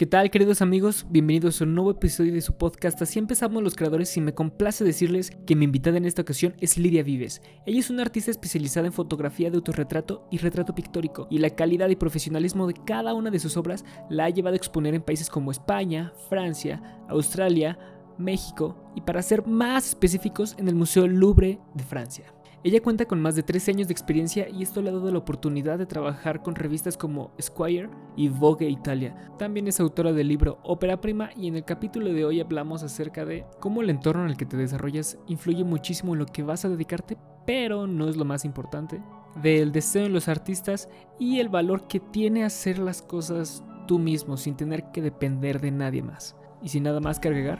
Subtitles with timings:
[0.00, 1.04] ¿Qué tal queridos amigos?
[1.10, 3.02] Bienvenidos a un nuevo episodio de su podcast.
[3.02, 6.78] Así empezamos los creadores y me complace decirles que mi invitada en esta ocasión es
[6.78, 7.42] Lidia Vives.
[7.66, 11.90] Ella es una artista especializada en fotografía de autorretrato y retrato pictórico y la calidad
[11.90, 15.28] y profesionalismo de cada una de sus obras la ha llevado a exponer en países
[15.28, 16.80] como España, Francia,
[17.10, 17.78] Australia,
[18.16, 22.32] México y para ser más específicos en el Museo Louvre de Francia.
[22.62, 25.18] Ella cuenta con más de 13 años de experiencia y esto le ha dado la
[25.18, 29.16] oportunidad de trabajar con revistas como Squire y Vogue Italia.
[29.38, 33.24] También es autora del libro Ópera Prima y en el capítulo de hoy hablamos acerca
[33.24, 36.66] de cómo el entorno en el que te desarrollas influye muchísimo en lo que vas
[36.66, 39.02] a dedicarte, pero no es lo más importante,
[39.42, 44.36] del deseo en los artistas y el valor que tiene hacer las cosas tú mismo
[44.36, 46.36] sin tener que depender de nadie más.
[46.60, 47.58] Y sin nada más que agregar,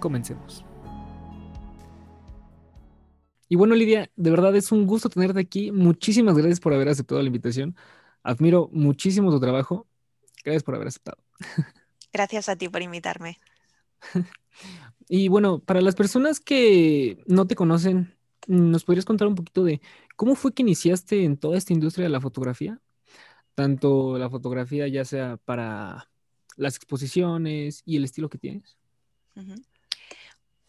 [0.00, 0.64] comencemos.
[3.48, 5.72] Y bueno, Lidia, de verdad es un gusto tenerte aquí.
[5.72, 7.76] Muchísimas gracias por haber aceptado la invitación.
[8.22, 9.86] Admiro muchísimo tu trabajo.
[10.44, 11.18] Gracias por haber aceptado.
[12.12, 13.38] Gracias a ti por invitarme.
[15.08, 18.14] Y bueno, para las personas que no te conocen,
[18.46, 19.80] ¿nos podrías contar un poquito de
[20.16, 22.78] cómo fue que iniciaste en toda esta industria de la fotografía?
[23.54, 26.10] Tanto la fotografía ya sea para
[26.56, 28.76] las exposiciones y el estilo que tienes.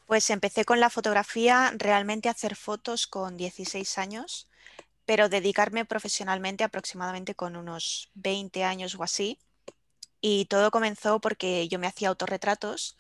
[0.10, 4.50] Pues empecé con la fotografía realmente a hacer fotos con 16 años,
[5.06, 9.38] pero dedicarme profesionalmente aproximadamente con unos 20 años o así.
[10.20, 12.98] Y todo comenzó porque yo me hacía autorretratos,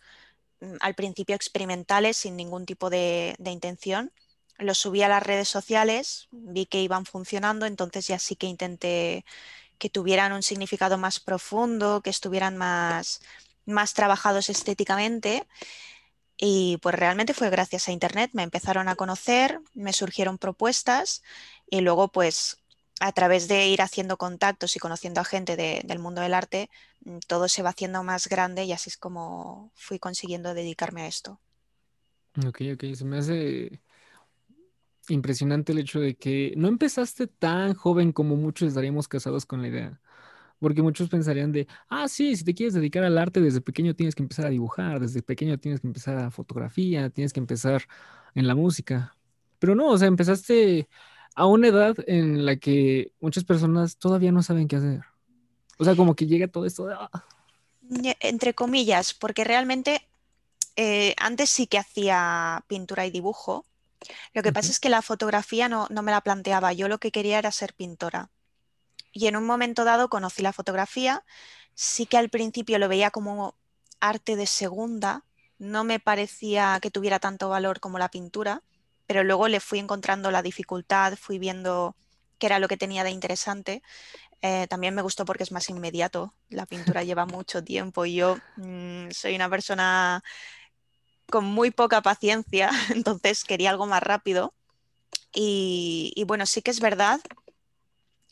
[0.61, 4.11] mm, al principio experimentales, sin ningún tipo de, intención.
[4.59, 9.25] Los subí a las redes sociales, vi que iban funcionando, entonces ya sí que intenté
[9.79, 13.21] que tuvieran un significado más profundo, que estuvieran más,
[13.65, 15.47] más trabajados estéticamente.
[16.41, 21.21] Y pues realmente fue gracias a Internet, me empezaron a conocer, me surgieron propuestas
[21.69, 22.57] y luego pues
[23.01, 26.69] a través de ir haciendo contactos y conociendo a gente del mundo del arte,
[27.01, 31.07] mm, todo se va haciendo más grande y así es como fui consiguiendo dedicarme a
[31.07, 31.39] esto.
[32.45, 33.81] Ok, ok, se me hace
[35.09, 39.67] impresionante el hecho de que no empezaste tan joven como muchos estaríamos casados con la
[39.67, 39.99] idea.
[40.59, 44.13] Porque muchos pensarían de, ah, sí, si te quieres dedicar al arte desde pequeño tienes
[44.13, 47.83] que empezar a dibujar, desde pequeño tienes que empezar a fotografía, tienes que empezar
[48.35, 49.15] en la música.
[49.59, 50.89] Pero no, o sea, empezaste
[51.35, 55.01] a una edad en la que muchas personas todavía no saben qué hacer.
[55.77, 56.95] O sea, como que llega todo esto de...
[56.95, 57.25] Ah".
[58.19, 60.01] Entre comillas, porque realmente
[60.75, 63.65] eh, antes sí que hacía pintura y dibujo.
[64.33, 66.73] Lo que pasa es que la fotografía no, no me la planteaba.
[66.73, 68.29] Yo lo que quería era ser pintora
[69.11, 71.23] y en un momento dado conocí la fotografía.
[71.73, 73.55] Sí que al principio lo veía como
[73.99, 75.23] arte de segunda,
[75.57, 78.63] no me parecía que tuviera tanto valor como la pintura,
[79.07, 81.95] pero luego le fui encontrando la dificultad, fui viendo
[82.37, 83.81] qué era lo que tenía de interesante.
[84.41, 88.37] Eh, también me gustó porque es más inmediato, la pintura lleva mucho tiempo y yo
[88.57, 90.23] mm, soy una persona
[91.29, 94.53] con muy poca paciencia, entonces quería algo más rápido.
[95.33, 97.19] y bueno, sí que es verdad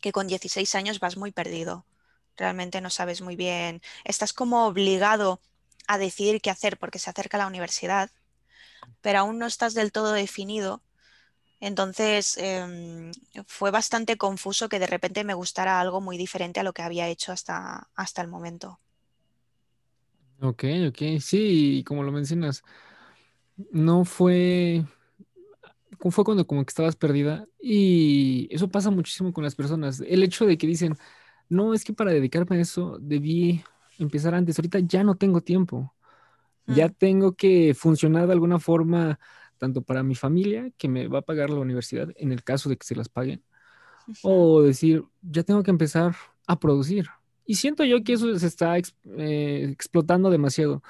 [0.02, 1.86] que con 16 años vas muy perdido.
[2.38, 3.82] Realmente no sabes muy bien.
[4.04, 5.42] Estás como obligado
[5.88, 8.12] a decidir qué hacer porque se acerca la universidad,
[9.02, 10.82] pero aún no estás del todo definido.
[11.60, 13.12] Entonces em,
[13.48, 17.08] fue bastante confuso que de repente me gustara algo muy diferente a lo que había
[17.08, 18.80] hecho hasta, hasta el momento.
[20.40, 22.64] Ok, ok, sí, como lo mencionas,
[23.72, 24.86] no fue
[26.00, 30.02] fue cuando como que estabas perdida y eso pasa muchísimo con las personas.
[30.06, 30.96] El hecho de que dicen,
[31.50, 33.64] no, es que para dedicarme a eso debí
[34.00, 35.94] empezar antes, ahorita ya no tengo tiempo,
[36.66, 36.94] ya mm.
[36.98, 39.20] tengo que funcionar de alguna forma,
[39.58, 42.78] tanto para mi familia, que me va a pagar la universidad, en el caso de
[42.78, 43.44] que se las paguen,
[44.22, 46.16] o decir, ya tengo que empezar
[46.46, 47.08] a producir.
[47.46, 50.84] Y siento yo que eso se está eh, explotando demasiado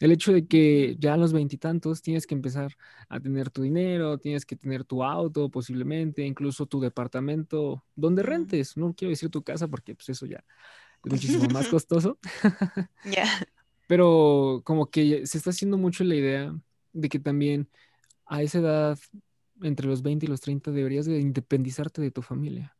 [0.00, 2.76] el hecho de que ya a los veintitantos tienes que empezar
[3.08, 8.78] a tener tu dinero, tienes que tener tu auto posiblemente, incluso tu departamento donde rentes.
[8.78, 10.42] No quiero decir tu casa porque pues eso ya
[11.04, 12.18] es muchísimo más costoso.
[13.04, 13.26] Ya.
[13.86, 16.56] Pero como que se está haciendo mucho la idea
[16.92, 17.68] de que también
[18.24, 18.98] a esa edad,
[19.60, 22.76] entre los 20 y los 30, deberías de independizarte de tu familia.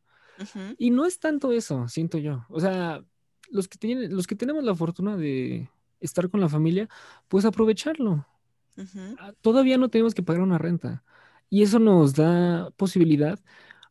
[0.77, 2.45] Y no es tanto eso, siento yo.
[2.49, 3.03] O sea,
[3.49, 5.69] los que, tienen, los que tenemos la fortuna de
[6.01, 6.89] estar con la familia,
[7.27, 8.25] pues aprovecharlo.
[9.19, 11.03] Ah, todavía no tenemos que pagar una renta.
[11.49, 13.39] Y eso nos da posibilidad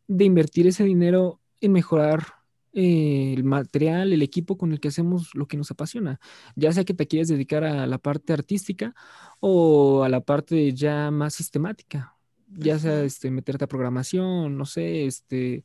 [0.09, 2.27] de invertir ese dinero en mejorar
[2.73, 6.21] eh, el material, el equipo con el que hacemos lo que nos apasiona.
[6.57, 8.95] Ya sea que te quieras dedicar a la parte artística
[9.41, 12.17] o a la parte ya más sistemática.
[12.49, 15.65] Ya sea este, meterte a programación, no sé, este,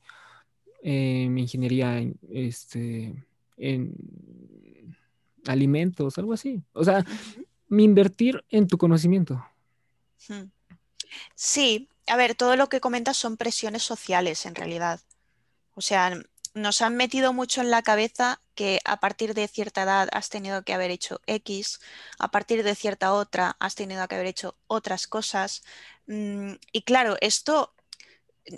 [0.84, 2.00] ingeniería
[2.30, 3.26] este,
[3.58, 3.96] en
[5.48, 6.62] alimentos, algo así.
[6.74, 7.06] O sea,
[7.70, 9.46] invertir en tu conocimiento.
[11.36, 15.02] Sí, a ver, todo lo que comentas son presiones sociales en realidad.
[15.74, 16.18] O sea,
[16.54, 20.64] nos han metido mucho en la cabeza que a partir de cierta edad has tenido
[20.64, 21.80] que haber hecho X,
[22.18, 25.64] a partir de cierta otra has tenido que haber hecho otras cosas.
[26.08, 27.74] Mm, y claro, esto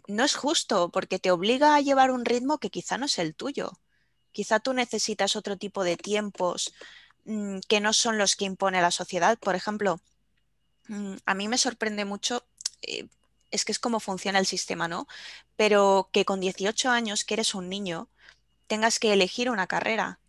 [0.07, 3.35] no es justo porque te obliga a llevar un ritmo que quizá no es el
[3.35, 3.71] tuyo.
[4.37, 6.71] Quizá tú necesitas otro tipo de tiempos
[7.25, 9.35] mm, que no son los que impone la sociedad.
[9.39, 9.99] Por ejemplo,
[10.89, 12.45] mm, a mí me sorprende mucho,
[12.83, 13.07] eh,
[13.49, 15.07] es que es como funciona el sistema, ¿no?
[15.55, 18.09] Pero que con 18 años, que eres un niño,
[18.67, 20.19] tengas que elegir una carrera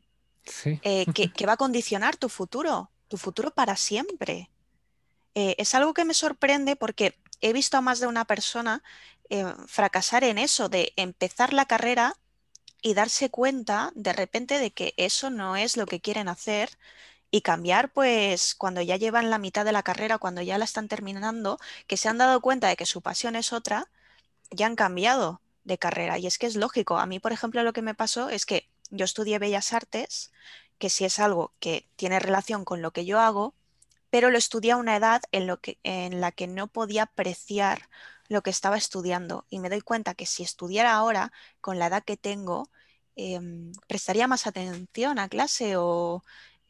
[0.64, 4.49] eh, que, va a condicionar tu futuro, tu futuro para siempre.
[5.34, 8.82] Eh, es algo que me sorprende porque he visto a más de una persona
[9.28, 12.16] eh, fracasar en eso, de empezar la carrera
[12.82, 16.70] y darse cuenta de repente de que eso no es lo que quieren hacer
[17.30, 20.88] y cambiar pues cuando ya llevan la mitad de la carrera, cuando ya la están
[20.88, 23.90] terminando, que se han dado cuenta de que su pasión es otra,
[24.50, 26.19] ya han cambiado de carrera.
[26.19, 26.98] Y es que es lógico.
[26.98, 30.32] A mí, por ejemplo, lo que me pasó es que yo estudié Bellas Artes,
[30.78, 33.54] que si es algo que tiene relación con lo que yo hago,
[34.10, 37.88] pero lo estudié a una edad en, lo que, en la que no podía apreciar
[38.28, 39.46] lo que estaba estudiando.
[39.50, 42.69] Y me doy cuenta que si estudiara ahora, con la edad que tengo,
[43.16, 46.22] em, prestaría más atención a clase o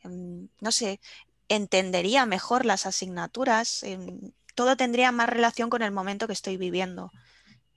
[0.05, 1.01] Em, no sé,
[1.49, 7.11] entendería mejor las asignaturas, em, todo tendría más relación con el momento que estoy viviendo.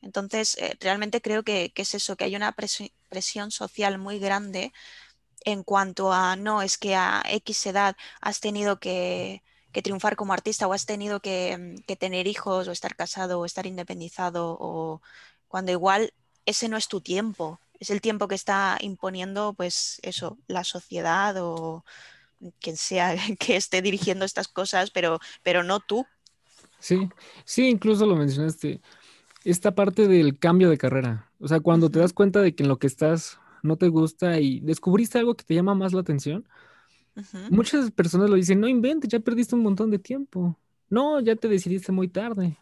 [0.01, 2.55] Entonces, eh, realmente creo que, es eso, que hay una
[3.09, 4.73] presión social muy grande
[5.45, 9.43] en cuanto a, no, es que a X edad has tenido que,
[9.81, 13.65] triunfar como artista o has tenido em, que, tener hijos o estar casado o estar
[13.65, 15.01] independizado o
[15.47, 16.13] cuando igual
[16.45, 21.35] ese no es tu tiempo, es el tiempo que está imponiendo pues eso, la sociedad
[21.39, 21.85] o
[22.59, 26.05] quien sea que esté dirigiendo estas cosas, pero, pero no tú.
[26.79, 27.09] Sí,
[27.45, 28.81] sí, incluso lo mencionaste.
[29.43, 31.29] Esta parte del cambio de carrera.
[31.39, 34.39] O sea, cuando te das cuenta de que en lo que estás no te gusta
[34.39, 36.47] y descubriste algo que te llama más la atención,
[37.49, 40.57] muchas personas lo dicen, no inventes, ya perdiste un montón de tiempo.
[40.89, 42.57] No, ya te decidiste muy tarde.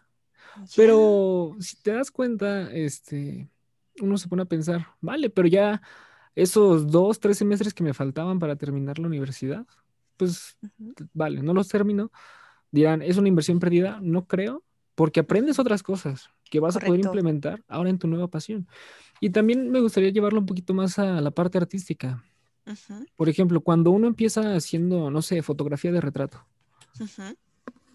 [0.75, 3.49] Pero si te das cuenta, este,
[4.01, 5.81] uno se pone a pensar, vale, pero ya
[6.35, 9.65] esos dos, tres semestres que me faltaban para terminar la universidad,
[10.17, 10.57] pues
[11.13, 12.11] vale, no los termino.
[12.71, 13.99] Dirán, ¿es una inversión perdida?
[14.01, 14.63] No creo,
[14.95, 18.67] porque aprendes otras cosas que vas a poder implementar ahora en tu nueva pasión.
[19.19, 22.23] Y también me gustaría llevarlo un poquito más a la parte artística.
[23.15, 26.45] Por ejemplo, cuando uno empieza haciendo, no sé, fotografía de retrato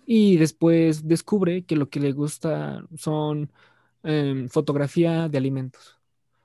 [0.07, 3.51] y después descubre que lo que le gusta son
[4.03, 5.99] em, fotografía de alimentos.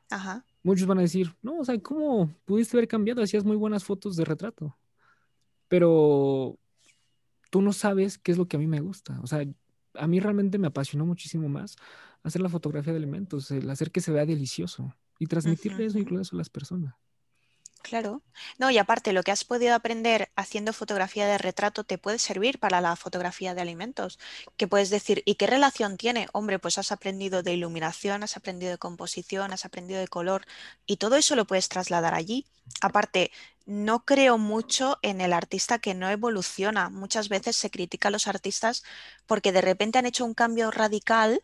[0.09, 3.21] Ajá muchos van a decir, no, o sea, ¿cómo pudiste haber cambiado?
[3.21, 4.77] Hacías muy buenas fotos de retrato.
[5.67, 6.57] Pero
[7.49, 9.19] tú no sabes qué es lo que a mí me gusta.
[9.21, 9.45] O sea,
[9.95, 11.75] a mí realmente me apasionó muchísimo más
[12.23, 16.35] hacer la fotografía de elementos, el hacer que se vea delicioso y transmitirle eso incluso
[16.35, 16.95] a las personas.
[17.81, 18.21] Claro.
[18.57, 22.59] No, y aparte, lo que has podido aprender haciendo fotografía de retrato te puede servir
[22.59, 24.19] para la fotografía de alimentos.
[24.57, 26.27] Que puedes decir, ¿y qué relación tiene?
[26.33, 30.45] Hombre, pues has aprendido de iluminación, has aprendido de composición, has aprendido de color,
[30.85, 32.45] y todo eso lo puedes trasladar allí.
[32.81, 33.31] Aparte,
[33.65, 36.89] no creo mucho en el artista que no evoluciona.
[36.89, 38.83] Muchas veces se critica a los artistas
[39.25, 41.43] porque de repente han hecho un cambio radical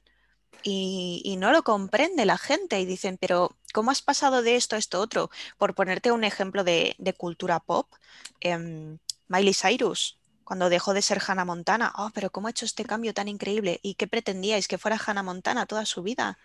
[0.63, 4.79] y, no lo comprende la gente y dicen, pero ¿cómo has pasado de esto a
[4.79, 5.29] esto otro?
[5.57, 7.87] Por ponerte un ejemplo de, cultura pop,
[8.39, 12.85] em, Miley Cyrus, cuando dejó de ser Hannah Montana, oh, pero ¿cómo ha hecho este
[12.85, 13.79] cambio tan increíble?
[13.83, 14.69] ¿Y qué pretendíais?
[14.69, 16.37] ¿Que fuera Hannah Montana toda su vida?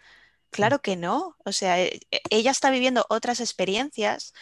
[0.50, 4.34] Claro que no, o sea, e, e, ella está viviendo otras experiencias,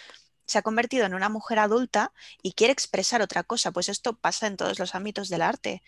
[0.46, 4.46] se ha convertido en una mujer adulta y quiere expresar otra cosa, pues esto pasa
[4.46, 5.82] en todos los ámbitos del arte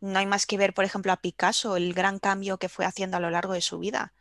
[0.00, 3.16] no hay más que ver, por ejemplo, a Picasso, el gran cambio que fue haciendo
[3.16, 4.12] a lo largo de su vida.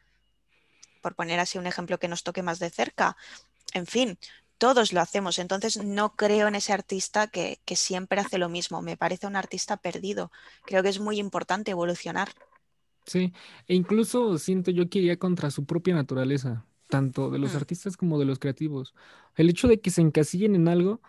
[1.01, 3.17] Por poner así un ejemplo que nos toque más de cerca.
[3.73, 4.17] En fin,
[4.57, 5.39] todos lo hacemos.
[5.39, 8.81] Entonces no creo en ese artista que, siempre hace lo mismo.
[8.81, 10.31] Me parece un artista perdido.
[10.65, 12.29] Creo que es muy importante evolucionar.
[13.05, 13.33] Sí,
[13.67, 17.57] e incluso siento yo que iría contra su propia naturaleza, tanto de los mm.
[17.57, 18.93] artistas como de los creativos.
[19.35, 21.01] El hecho de que se encasillen en algo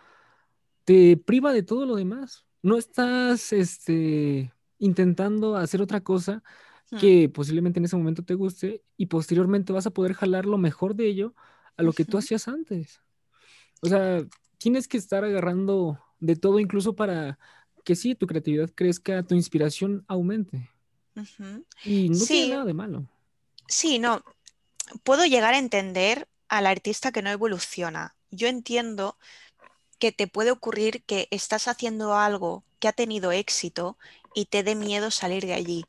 [0.85, 2.45] te priva de todo lo demás.
[2.61, 6.43] No estás, este, intentando hacer otra cosa
[6.91, 6.97] hmm.
[6.97, 10.95] que posiblemente en ese momento te guste y posteriormente vas a poder jalar lo mejor
[10.95, 11.33] de ello
[11.77, 13.01] a lo que tú hacías antes.
[13.81, 14.23] O sea,
[14.57, 17.39] tienes que estar agarrando de todo incluso para
[17.83, 20.69] que sí, tu creatividad crezca, tu inspiración aumente.
[21.83, 23.09] Y no tiene nada de malo.
[23.67, 24.23] Sí, no.
[25.03, 28.15] Puedo llegar a entender al artista que no evoluciona.
[28.31, 29.17] Yo entiendo
[29.99, 33.97] que te puede ocurrir que estás haciendo algo que ha tenido éxito
[34.33, 35.85] y te dé miedo salir de allí.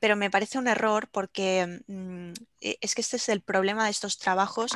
[0.00, 3.90] Pero me parece un error porque mm, e, es que este es el problema de
[3.90, 4.72] estos trabajos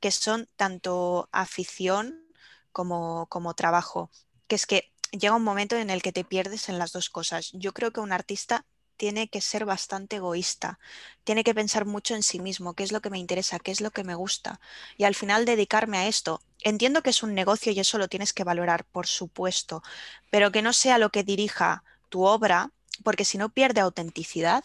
[0.00, 2.24] que son tanto afición
[2.72, 4.10] como, como trabajo,
[4.46, 7.50] que es que llega un momento en el que te pierdes en las dos cosas.
[7.52, 10.78] Yo creo que un artista tiene que ser bastante egoísta,
[11.24, 13.80] tiene que pensar mucho en sí mismo, qué es lo que me interesa, qué es
[13.80, 14.60] lo que me gusta,
[14.96, 16.42] y al final dedicarme a esto.
[16.62, 19.82] Entiendo que es un negocio y eso lo tienes que valorar, por supuesto,
[20.30, 22.72] pero que no sea lo que dirija tu obra,
[23.04, 24.64] porque si no pierde autenticidad.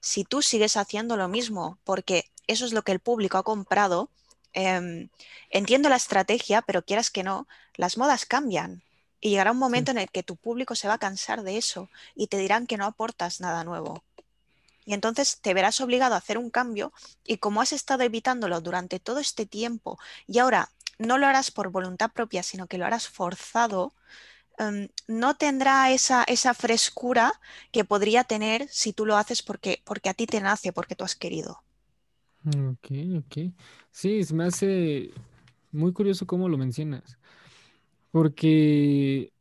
[0.00, 4.10] Si tú sigues haciendo lo mismo, porque eso es lo que el público ha comprado,
[4.52, 5.08] em,
[5.50, 7.46] entiendo la estrategia, pero quieras que no,
[7.76, 8.82] las modas cambian.
[9.20, 11.88] Y llegará un momento en el que tu público se va a cansar de eso
[12.14, 14.02] y te dirán que no aportas nada nuevo.
[14.84, 16.92] Y entonces te verás obligado a hacer un cambio
[17.24, 21.70] y como has estado evitándolo durante todo este tiempo y ahora no lo harás por
[21.70, 23.94] voluntad propia, sino que lo harás forzado,
[24.58, 27.32] em, no tendrá esa, esa, frescura
[27.72, 31.04] que podría tener si tú lo haces porque, porque a ti te nace, porque tú
[31.04, 31.62] has querido.
[32.46, 33.52] Ok, ok.
[33.90, 35.10] Sí, se me hace
[35.72, 37.18] muy curioso cómo lo mencionas.
[38.10, 39.32] Porque,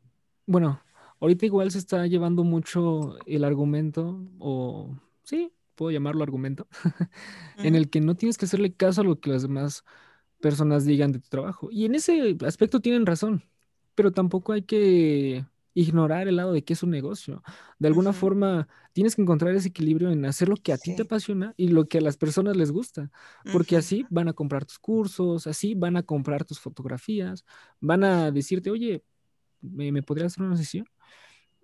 [0.46, 0.82] bueno,
[1.20, 6.68] ahorita igual se está llevando mucho el argumento, o sí, puedo llamarlo argumento,
[7.58, 9.84] en el que no tienes que hacerle caso a lo que las demás
[10.42, 11.70] personas digan de tu trabajo.
[11.72, 13.44] Y en ese aspecto tienen razón,
[13.96, 17.44] pero tampoco hay que ignorar el lado de que es un negocio.
[17.80, 21.04] De alguna forma, tienes que encontrar ese equilibrio en hacer lo que a ti te
[21.04, 23.12] apasiona y lo que a las personas les gusta,
[23.52, 27.44] porque así van a comprar tus cursos, así van a comprar tus fotografías,
[27.80, 29.04] van a decirte, oye,
[29.62, 30.86] ¿me, podrías hacer una sesión?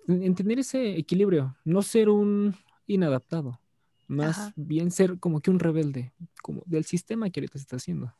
[0.07, 2.55] Entender ese equilibrio, no ser un
[2.87, 3.59] inadaptado,
[4.07, 8.11] más bien ser como que un rebelde, como del sistema que ahorita se está haciendo.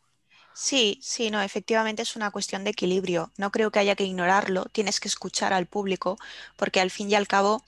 [0.61, 3.31] Sí, sí, no, efectivamente es una cuestión de equilibrio.
[3.37, 6.17] No creo que haya que ignorarlo, tienes que escuchar al público,
[6.57, 7.63] porque al fin y al cabo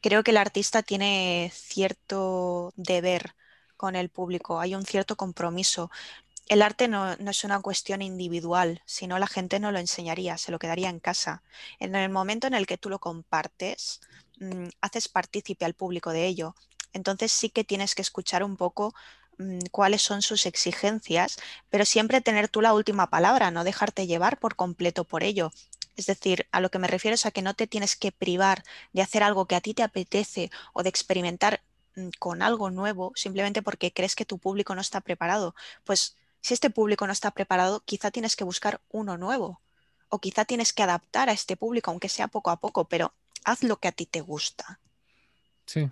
[0.00, 3.34] creo que el artista tiene cierto deber
[3.76, 5.90] con el público, hay un cierto compromiso.
[6.48, 10.58] El arte no, es una cuestión individual, sino la gente no lo enseñaría, se lo
[10.60, 11.42] quedaría en casa.
[11.80, 14.00] En el momento en el que tú lo compartes,
[14.40, 16.54] mm, haces partícipe al público de ello.
[16.92, 18.94] Entonces sí que tienes que escuchar un poco
[19.38, 21.38] mm, cuáles son sus exigencias,
[21.70, 25.52] pero siempre tener tú la última palabra, no dejarte llevar por completo por ello.
[25.96, 28.64] Es decir, a lo que me refiero es a que no te tienes que privar
[28.92, 31.62] de hacer algo que a ti te apetece o de experimentar
[31.94, 35.54] mm, con algo nuevo simplemente porque crees que tu público no está preparado.
[35.84, 39.60] Pues si este público no está preparado, quizá tienes que buscar uno nuevo
[40.08, 43.12] o quizá tienes que adaptar a este público, aunque sea poco a poco, pero
[43.44, 44.78] haz lo que a ti te gusta.
[45.66, 45.90] Sí,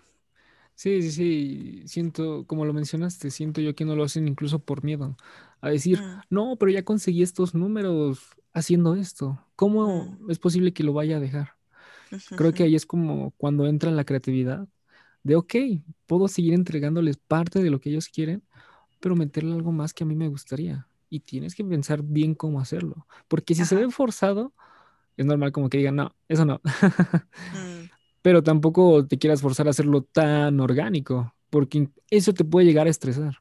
[0.74, 4.84] sí, sí, sí, siento, como lo mencionaste, siento yo que no lo hacen incluso por
[4.84, 5.16] miedo
[5.60, 6.20] a decir, mm.
[6.30, 8.20] no, pero ya conseguí estos números,
[8.52, 9.38] haciendo esto?
[9.56, 10.30] ¿Cómo mm.
[10.30, 11.54] es posible que lo vaya a dejar?
[12.36, 14.68] Creo que ahí es como cuando entra la creatividad
[15.24, 15.54] de, ok,
[16.06, 18.42] puedo seguir entregándoles parte de lo que ellos quieren,
[19.00, 20.86] pero meterle algo más que a mí me gustaría.
[21.10, 23.06] Y tienes que pensar bien cómo hacerlo.
[23.26, 24.52] Porque si se ve forzado,
[25.16, 26.60] es normal como que digan, no, eso no.
[27.52, 27.73] Mm.
[28.24, 32.90] Pero tampoco te quieras forzar a hacerlo tan orgánico, porque eso te puede llegar a
[32.90, 33.36] estresar.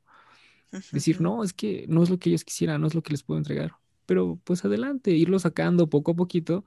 [0.91, 3.23] Decir, no, es que no es lo que ellos quisieran, no es lo que les
[3.23, 3.73] puedo entregar
[4.05, 6.65] pero pues adelante, irlo sacando poco a poquito.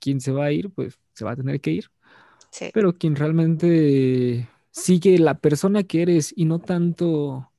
[0.00, 1.90] Quien se va a ir, pues se va a tener que ir.
[2.72, 7.50] Pero quien realmente sigue la persona que eres y no tanto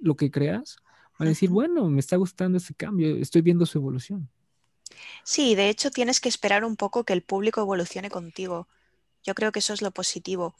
[0.00, 0.76] lo que creas,
[1.20, 4.30] va a decir, bueno, me está gustando ese cambio, estoy viendo su evolución.
[5.24, 8.68] Sí, de hecho tienes que esperar un poco que el público evolucione contigo.
[9.24, 10.54] Yo creo que eso es lo positivo.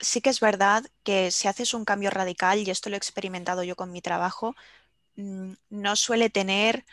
[0.00, 3.62] Sí que es verdad que si haces un cambio radical, y esto lo he experimentado
[3.64, 4.54] yo con mi trabajo,
[5.16, 6.84] mm, no suele tener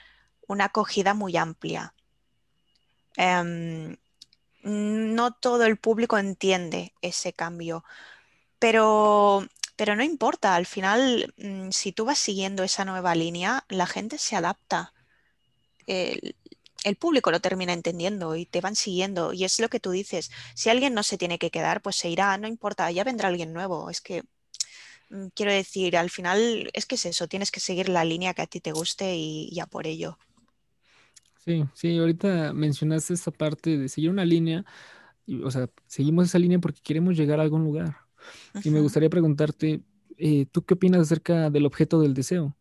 [0.47, 1.93] una acogida muy amplia.
[3.17, 3.97] Em,
[4.63, 7.83] no todo el público entiende ese cambio,
[8.59, 9.45] pero,
[9.75, 14.17] pero no importa, al final, mm, si tú vas siguiendo esa nueva línea, la gente
[14.17, 14.93] se adapta.
[16.83, 19.33] El público lo termina entendiendo y te van siguiendo.
[19.33, 22.09] Y es lo que tú dices, si alguien no se tiene que quedar, pues se
[22.09, 23.89] irá, no importa, ya vendrá alguien nuevo.
[23.89, 24.23] Es que
[25.09, 28.43] mm, quiero decir, al final es que es eso, tienes que seguir la línea que
[28.43, 30.17] a ti te guste y ya por ello.
[31.45, 34.65] Sí, sí, ahorita mencionaste esta parte de seguir una línea,
[35.25, 37.97] y, o sea, seguimos esa línea porque queremos llegar a algún lugar.
[38.63, 39.81] Y me gustaría preguntarte,
[40.17, 42.57] eh, ¿tú qué opinas acerca del objeto del deseo?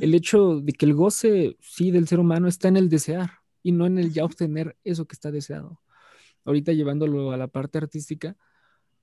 [0.00, 3.72] El hecho de que el goce, sí, del ser humano está en el desear y
[3.72, 5.80] no en el ya obtener eso que está deseado.
[6.44, 8.36] Ahorita llevándolo a la parte artística,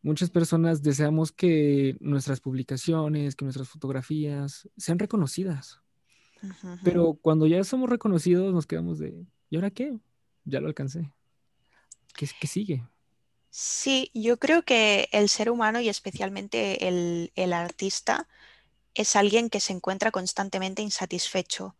[0.03, 5.81] muchas personas deseamos que nuestras publicaciones, que nuestras fotografías sean reconocidas.
[6.83, 9.99] Pero cuando ya somos reconocidos, nos quedamos de, ¿y ahora qué?
[10.45, 11.11] Ya lo alcancé.
[12.15, 12.83] ¿Qué, qué sigue?
[13.49, 18.27] Sí, yo creo que el ser humano y especialmente el, el artista
[18.93, 21.75] es alguien que se encuentra constantemente insatisfecho.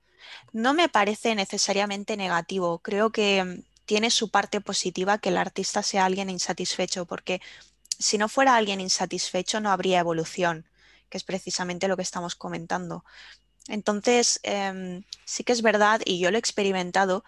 [0.54, 6.06] No me parece necesariamente negativo, creo que tiene su parte positiva que el artista sea
[6.06, 7.42] alguien insatisfecho, porque
[8.00, 10.66] si no fuera alguien insatisfecho no habría evolución,
[11.10, 13.04] que es precisamente lo que estamos comentando.
[13.68, 17.24] Entonces, em, sí que es verdad, y yo lo he experimentado,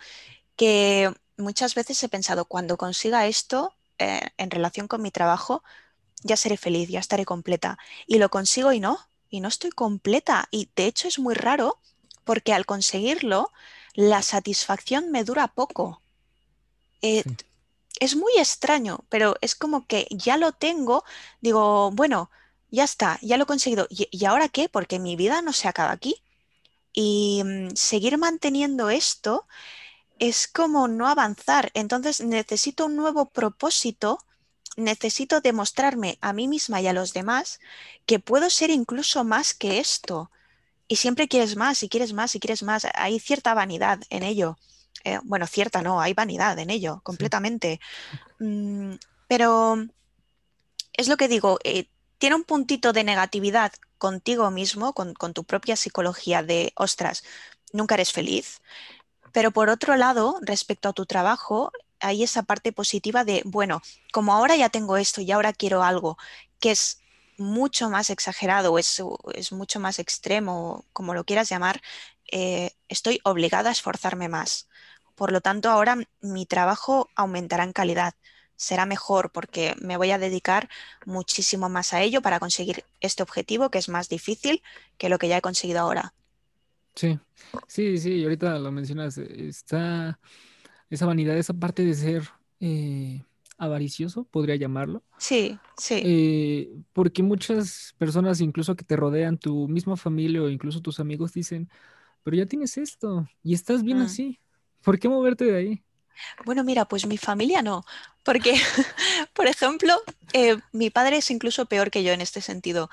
[0.55, 5.63] que muchas veces he pensado, cuando consiga esto eh, en relación con mi trabajo,
[6.23, 7.77] ya seré feliz, ya estaré completa.
[8.07, 10.47] Y lo consigo y no, y no estoy completa.
[10.51, 11.79] Y de hecho es muy raro
[12.23, 13.51] porque al conseguirlo,
[13.93, 16.01] la satisfacción me dura poco.
[17.01, 17.23] Eh,
[17.99, 21.03] es muy extraño, pero es como que ya lo tengo,
[21.41, 22.29] digo, bueno,
[22.71, 23.87] ya está, ya lo he conseguido.
[23.89, 24.67] ¿Y, ahora qué?
[24.69, 26.23] Porque mi vida no se acaba aquí.
[26.93, 29.47] Y mm, seguir manteniendo esto
[30.19, 31.71] es como no avanzar.
[31.75, 34.19] Entonces necesito un nuevo propósito,
[34.77, 37.59] necesito demostrarme a mí misma y a los demás
[38.05, 40.31] que puedo ser incluso más que esto.
[40.93, 42.85] Y siempre quieres más y quieres más y quieres más.
[42.93, 44.59] Hay cierta vanidad en ello.
[45.03, 47.79] Eh, bueno, cierta no, hay vanidad en ello, completamente.
[48.38, 48.93] Mm,
[49.27, 49.88] pero
[50.95, 55.75] es lo que digo, eh, tiene un puntito de negatividad contigo mismo, con, tu propia
[55.75, 57.23] psicología de, ostras,
[57.71, 58.62] nunca eres feliz.
[59.31, 61.71] Pero por otro lado, respecto a tu trabajo,
[62.01, 63.81] hay esa parte positiva de, bueno,
[64.12, 66.19] como ahora ya tengo esto y ahora quiero algo
[66.59, 67.00] que es
[67.37, 69.01] mucho más exagerado, es,
[69.33, 71.81] es mucho más extremo, como lo quieras llamar,
[72.31, 74.67] eh, estoy obligada a esforzarme más.
[75.15, 78.15] Por lo tanto, ahora mi trabajo aumentará en calidad,
[78.55, 80.69] será mejor porque me voy a dedicar
[81.05, 84.61] muchísimo más a ello para conseguir este objetivo que es más difícil
[84.97, 86.13] que lo que ya he conseguido ahora.
[86.95, 87.19] Sí,
[87.67, 90.19] sí, sí, ahorita lo mencionas, está
[90.89, 92.23] esa vanidad, esa parte de ser
[92.59, 93.23] eh,
[93.63, 95.03] avaricioso, podría llamarlo.
[95.17, 96.02] Sí, sí.
[96.04, 101.34] Eh, porque muchas personas, incluso que te rodean, tu misma familia o incluso tus amigos,
[101.34, 101.69] dicen,
[102.23, 104.04] pero ya tienes esto y estás bien mm.
[104.04, 104.39] así,
[104.82, 105.84] ¿por qué moverte de ahí?
[106.45, 107.84] Bueno, mira, pues mi familia no,
[108.23, 108.54] porque,
[109.34, 109.95] por ejemplo,
[110.34, 112.89] eh, mi padre es incluso peor que yo en este sentido.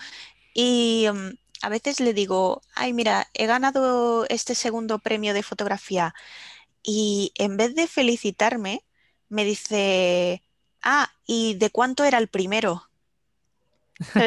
[0.54, 1.30] Y mm,
[1.62, 6.14] a veces le digo, ay, mira, he ganado este segundo premio de fotografía
[6.82, 8.84] y en vez de felicitarme,
[9.28, 10.42] me dice,
[10.82, 12.90] ah, ¿y de cuánto era el primero?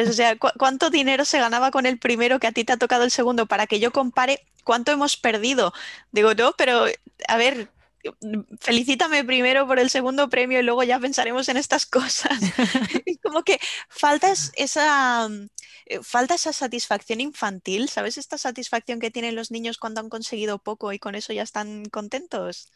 [0.08, 3.04] O sea, ¿cuánto dinero se ganaba con el primero que a ti te ha tocado
[3.04, 5.72] el segundo para que yo compare cuánto hemos perdido?
[6.12, 6.86] Digo, no, pero
[7.28, 7.68] a ver,
[8.60, 12.38] felicítame primero por el segundo premio y luego ya pensaremos en estas cosas.
[13.22, 15.28] como que falta esa,
[15.86, 18.18] eh, falta esa satisfacción infantil, ¿sabes?
[18.18, 21.86] Esta satisfacción que tienen los niños cuando han conseguido poco y con eso ya están
[21.86, 22.68] contentos.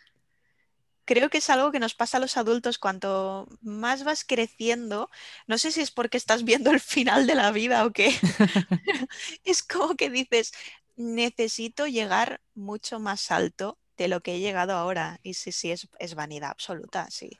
[1.08, 5.08] Creo que es algo que nos pasa a los adultos cuanto más vas creciendo.
[5.46, 8.12] No sé si es porque estás viendo el final de la vida o qué.
[9.42, 10.52] es como que dices,
[10.96, 15.18] necesito llegar mucho más alto de lo que he llegado ahora.
[15.22, 17.30] Y sí, sí, es, es vanidad absoluta, sí.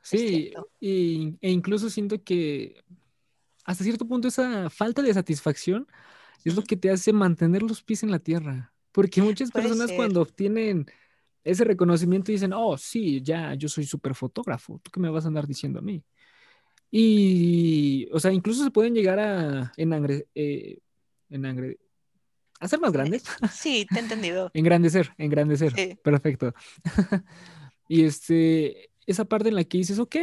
[0.00, 2.82] Sí, y, e incluso siento que
[3.62, 5.86] hasta cierto punto esa falta de satisfacción
[6.46, 8.72] es lo que te hace mantener los pies en la tierra.
[8.90, 10.86] Porque muchas personas cuando obtienen
[11.50, 15.28] ese reconocimiento dicen, oh, sí, ya, yo soy súper fotógrafo, ¿tú qué me vas a
[15.28, 16.02] andar diciendo a mí?
[16.90, 20.78] Y, o sea, incluso se pueden llegar a enangre, eh,
[21.30, 21.78] enangre,
[22.60, 23.24] a ser más grandes.
[23.52, 24.50] Sí, te he entendido.
[24.54, 25.98] engrandecer, engrandecer.
[26.02, 26.52] Perfecto.
[27.88, 30.16] y este, esa parte en la que dices, ok,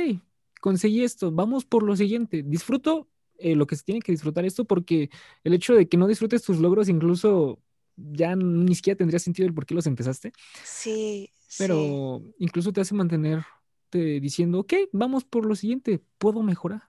[0.61, 3.07] conseguí esto, vamos por lo siguiente, disfruto
[3.38, 5.09] eh, lo que se tiene que disfrutar esto porque
[5.43, 7.59] el hecho de que no disfrutes tus logros incluso
[7.95, 10.34] ya ni siquiera tendría sentido el por qué los empezaste.
[10.63, 11.31] Sí.
[11.58, 16.84] Pero incluso te hace mantenerte diciendo, ok, vamos por lo siguiente, puedo mejorar.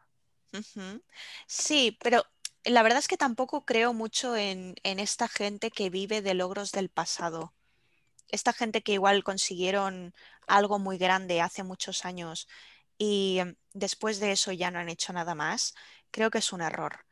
[1.47, 2.25] Sí, pero
[2.65, 6.73] la verdad es que tampoco creo mucho en, en, esta gente que vive de logros
[6.73, 7.53] del pasado.
[8.29, 10.15] Esta gente que igual consiguieron
[10.47, 12.49] algo muy grande hace muchos años
[12.99, 13.41] y
[13.75, 15.75] después de eso ya no han hecho nada más
[16.11, 17.05] creo que es un error.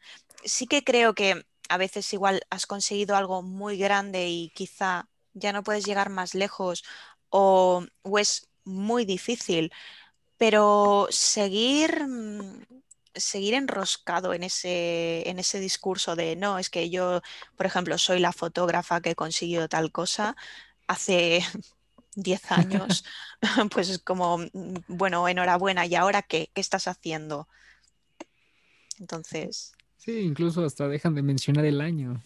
[0.44, 5.53] Sí que creo que a veces igual has conseguido algo muy grande y quizá ya
[5.53, 6.85] no puedes llegar más lejos
[7.31, 7.85] o,
[8.18, 9.72] es muy difícil,
[10.38, 12.64] pero seguir, mm,
[13.14, 17.22] seguir enroscado en ese, en ese discurso de no, es que yo,
[17.57, 20.37] por ejemplo, soy la fotógrafa que consiguió tal cosa
[20.87, 21.40] hace
[22.14, 23.05] 10 años,
[23.72, 26.50] pues es como, mm, bueno, enhorabuena, ¿y ahora qué?
[26.55, 27.48] ¿Qué estás haciendo?
[29.00, 29.74] Entonces.
[30.04, 32.22] Sí, incluso hasta dejan de mencionar el año.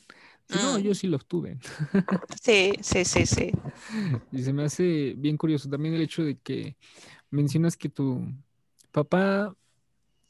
[0.49, 0.95] No, yo Mm.
[0.95, 1.59] sí lo obtuve.
[2.43, 3.53] Sí, sí, sí, sí.
[4.31, 6.77] Y se me hace bien curioso también el hecho de que
[7.31, 8.23] mencionas que tu
[8.93, 9.55] papá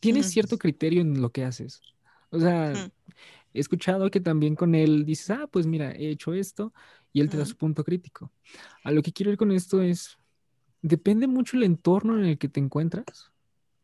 [0.01, 1.81] tiene Mm, cierto criterio en lo que haces.
[2.31, 2.91] O sea, mm,
[3.55, 6.73] he escuchado que también con él dices, ah, pues mira, he hecho esto
[7.13, 8.33] y él te da su punto crítico.
[8.85, 10.19] A lo que quiero ir con esto es,
[10.83, 13.33] depende mucho el entorno en el que te encuentras,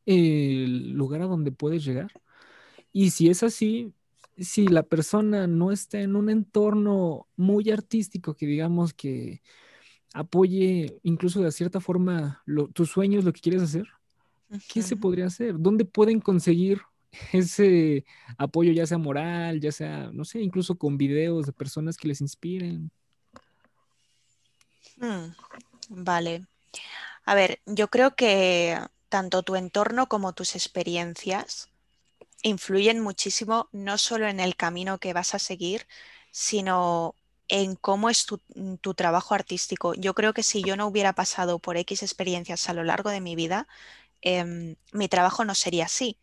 [0.07, 2.13] el lugar a donde puedes llegar.
[2.95, 3.93] Y si es así,
[4.39, 9.43] si la persona no está en un entorno muy artístico, que digamos que
[10.15, 13.89] apoye incluso de cierta forma lo- tus sueños, lo que quieres hacer,
[14.73, 15.57] ¿qué se podría hacer?
[15.59, 16.83] ¿Dónde pueden conseguir
[17.33, 18.05] ese
[18.39, 22.21] apoyo, ya sea moral, ya sea, no sé, incluso con videos de personas que les
[22.21, 22.91] inspiren?
[24.97, 25.35] Mm,
[25.91, 26.47] Vale.
[27.27, 28.79] A ver, yo creo que
[29.09, 31.71] tanto tu entorno como tus experiencias
[32.45, 35.89] influyen muchísimo no solo en el camino que vas a seguir,
[36.33, 37.17] sino
[37.49, 38.41] en cómo es tu,
[38.83, 39.95] tu trabajo artístico.
[39.97, 43.23] Yo creo que si yo no hubiera pasado por X experiencias a lo largo de
[43.23, 43.69] mi vida,
[44.23, 46.19] em, mi trabajo no sería así.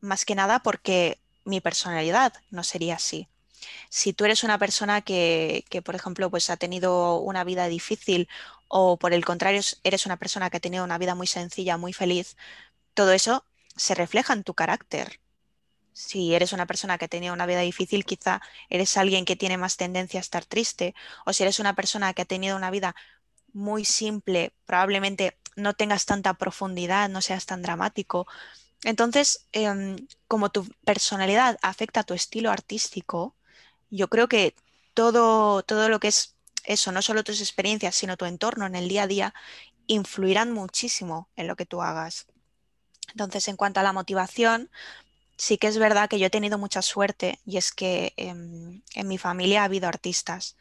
[0.00, 3.28] Más que nada porque mi personalidad no sería así.
[3.90, 8.28] Si tú eres una persona que, que, por ejemplo, pues ha tenido una vida difícil
[8.68, 11.76] o por el contrario es- eres una persona que ha tenido una vida muy sencilla,
[11.78, 12.36] muy feliz,
[12.94, 13.44] todo eso
[13.76, 15.20] se refleja en tu carácter.
[16.00, 19.58] Si eres una persona que ha tenido una vida difícil, quizá eres alguien que tiene
[19.58, 20.94] más tendencia a estar triste,
[21.26, 22.94] o si eres una persona que ha tenido una vida
[23.52, 28.26] muy simple, probablemente no tengas tanta profundidad, no seas tan dramático.
[28.84, 33.34] Entonces, em, como tu personalidad afecta a tu estilo artístico,
[33.90, 34.54] yo creo que
[34.94, 38.88] todo, todo lo que es eso, no solo tus experiencias, sino tu entorno en el
[38.88, 39.34] día a día,
[39.86, 42.26] influirán muchísimo en lo que tú hagas.
[43.10, 44.70] Entonces, en cuanto a la motivación,
[45.40, 49.08] sí que es verdad que yo he tenido mucha suerte y es que em, en
[49.08, 50.56] mi familia ha habido artistas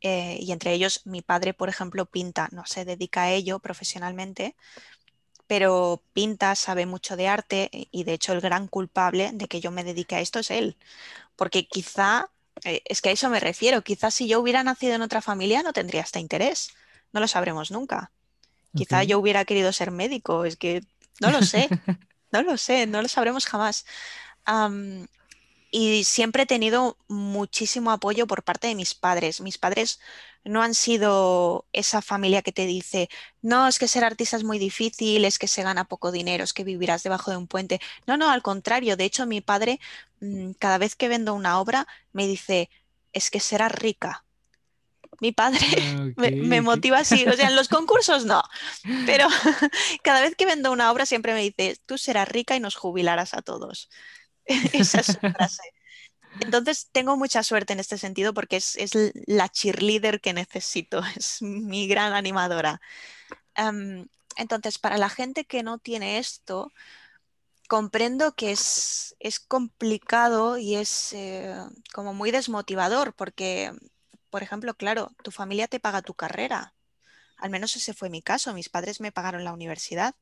[0.00, 4.54] eh, y entre ellos mi padre, por ejemplo, pinta, no se dedica a ello profesionalmente,
[5.48, 9.72] pero pinta, sabe mucho de arte y de hecho el gran culpable de que yo
[9.72, 10.76] me dedique a esto es él,
[11.34, 12.30] porque quizá,
[12.64, 15.64] eh, es que a eso me refiero, quizás si yo hubiera nacido en otra familia
[15.64, 16.70] no tendría este interés,
[17.12, 18.12] no lo sabremos nunca.
[18.74, 20.82] Quizá yo hubiera querido ser médico, es que
[21.20, 21.68] no lo sé,
[22.32, 23.84] no lo sé, no lo sabremos jamás.
[24.44, 25.06] Am,
[25.70, 29.40] y siempre he tenido muchísimo apoyo por parte de mis padres.
[29.40, 30.00] Mis padres
[30.44, 33.08] no han sido esa familia que te dice,
[33.42, 36.52] no, es que ser artista es muy difícil, es que se gana poco dinero, es
[36.52, 37.80] que vivirás debajo de un puente.
[38.06, 38.96] No, no, al contrario.
[38.96, 39.80] De hecho, mi padre,
[40.20, 42.70] mm, cada vez que vendo una obra, me dice,
[43.12, 44.24] es que serás rica.
[45.20, 48.42] Mi padre Ah, me, motiva así, o sea, en los concursos no,
[49.06, 49.28] pero
[50.02, 53.34] cada vez que vendo una obra siempre me dice, tú serás rica y nos jubilarás
[53.34, 53.88] a todos.
[54.44, 55.62] Esa es su frase.
[56.40, 58.92] Entonces tengo mucha suerte en este sentido porque es, es
[59.26, 62.80] la cheerleader que necesito, es mi gran animadora.
[64.36, 66.72] Entonces, para la gente que no tiene esto,
[67.68, 71.54] comprendo que es, es complicado y es eh,
[71.92, 73.72] como muy desmotivador porque,
[74.32, 76.74] por ejemplo, claro, tu familia te paga tu carrera.
[77.36, 78.54] Al menos ese fue mi caso.
[78.54, 80.14] Mis padres me pagaron la universidad.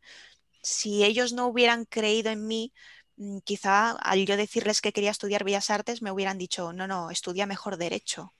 [0.62, 2.72] Si ellos no hubieran creído en mí,
[3.16, 7.10] mm, quizá al yo decirles que quería estudiar Bellas Artes me hubieran dicho, no, no,
[7.12, 8.34] estudia mejor derecho.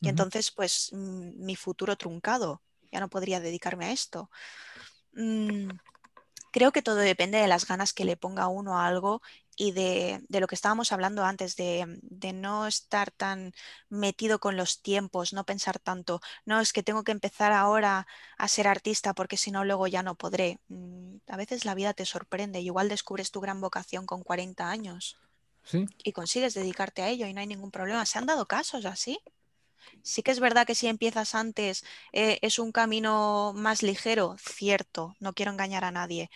[0.00, 2.62] Y entonces, pues, mm, mi futuro truncado.
[2.90, 4.28] Ya no podría dedicarme a esto.
[5.12, 5.68] Mm,
[6.50, 9.22] creo que todo depende de las ganas que le ponga uno a algo
[9.56, 13.52] y de, de lo que estábamos hablando antes, de, de no estar tan
[13.88, 18.06] metido con los tiempos, no pensar tanto, no, es que tengo que empezar ahora
[18.38, 20.60] a ser artista porque si no luego ya no podré.
[20.68, 24.70] Mm, A veces la vida te sorprende, y igual descubres tu gran vocación con 40
[24.70, 25.18] años
[25.64, 28.06] Sí, y consigues dedicarte a ello y no hay ningún problema.
[28.06, 29.18] Se han dado casos así.
[30.02, 35.16] Sí que es verdad que si empiezas antes eh, es un camino más ligero, cierto,
[35.20, 36.30] no quiero engañar a nadie,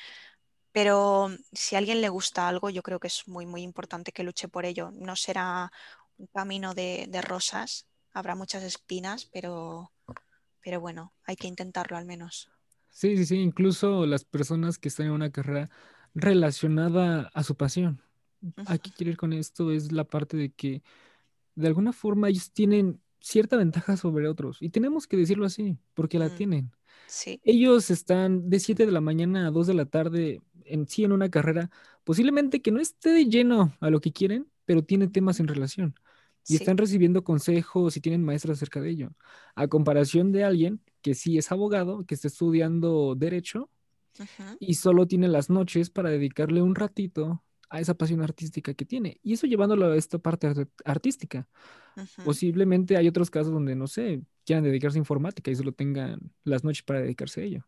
[0.72, 4.22] pero si a alguien le gusta algo, yo creo que es muy, muy importante que
[4.24, 4.90] luche por ello.
[4.92, 5.70] No será
[6.18, 9.92] un camino de, de rosas, habrá muchas espinas, pero,
[10.62, 12.50] pero bueno, hay que intentarlo al menos.
[12.90, 13.36] sí, sí, sí.
[13.40, 15.70] Incluso las personas que están en una carrera
[16.14, 18.02] relacionada a su pasión.
[18.64, 20.82] Aquí Ujú, quiero ir con esto es la parte de que
[21.56, 24.58] de alguna forma ellos tienen cierta ventaja sobre otros.
[24.62, 26.72] Y tenemos que decirlo así, porque la mm, tienen.
[27.06, 31.04] Sí, Ellos están de 7 de la mañana a 2 de la tarde en sí
[31.04, 31.70] en una carrera,
[32.04, 35.94] posiblemente que no esté de lleno a lo que quieren, pero tiene temas en relación.
[36.44, 39.12] Y sí, están recibiendo consejos y tienen maestros acerca de ello.
[39.54, 43.70] A comparación de alguien que sí es abogado, que está estudiando derecho
[44.58, 49.20] y solo tiene las noches para dedicarle un ratito a esa pasión artística que tiene.
[49.22, 50.52] Y eso llevándolo a esta parte
[50.84, 51.48] artística.
[52.24, 56.64] Posiblemente hay otros casos donde, no sé, quieran dedicarse a informática y solo tengan las
[56.64, 57.66] noches para dedicarse a ello.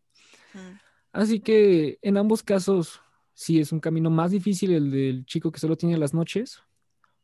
[1.13, 3.01] Así que en ambos casos,
[3.35, 6.63] sí es un camino más difícil el del chico que solo tiene las noches,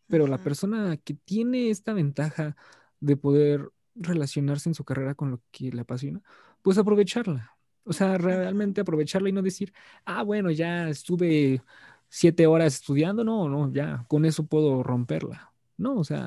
[0.07, 2.57] pero la persona que tiene esta ventaja
[3.01, 6.22] de poder relacionarse en su carrera con lo que le apasiona,
[6.62, 7.57] pues aprovecharla.
[7.85, 9.72] O sea, realmente aprovecharla y no decir,
[10.05, 11.62] ah, bueno, ya estuve
[12.09, 15.53] siete horas estudiando, no, no, ya, con eso puedo romperla.
[15.77, 16.27] No, o sea,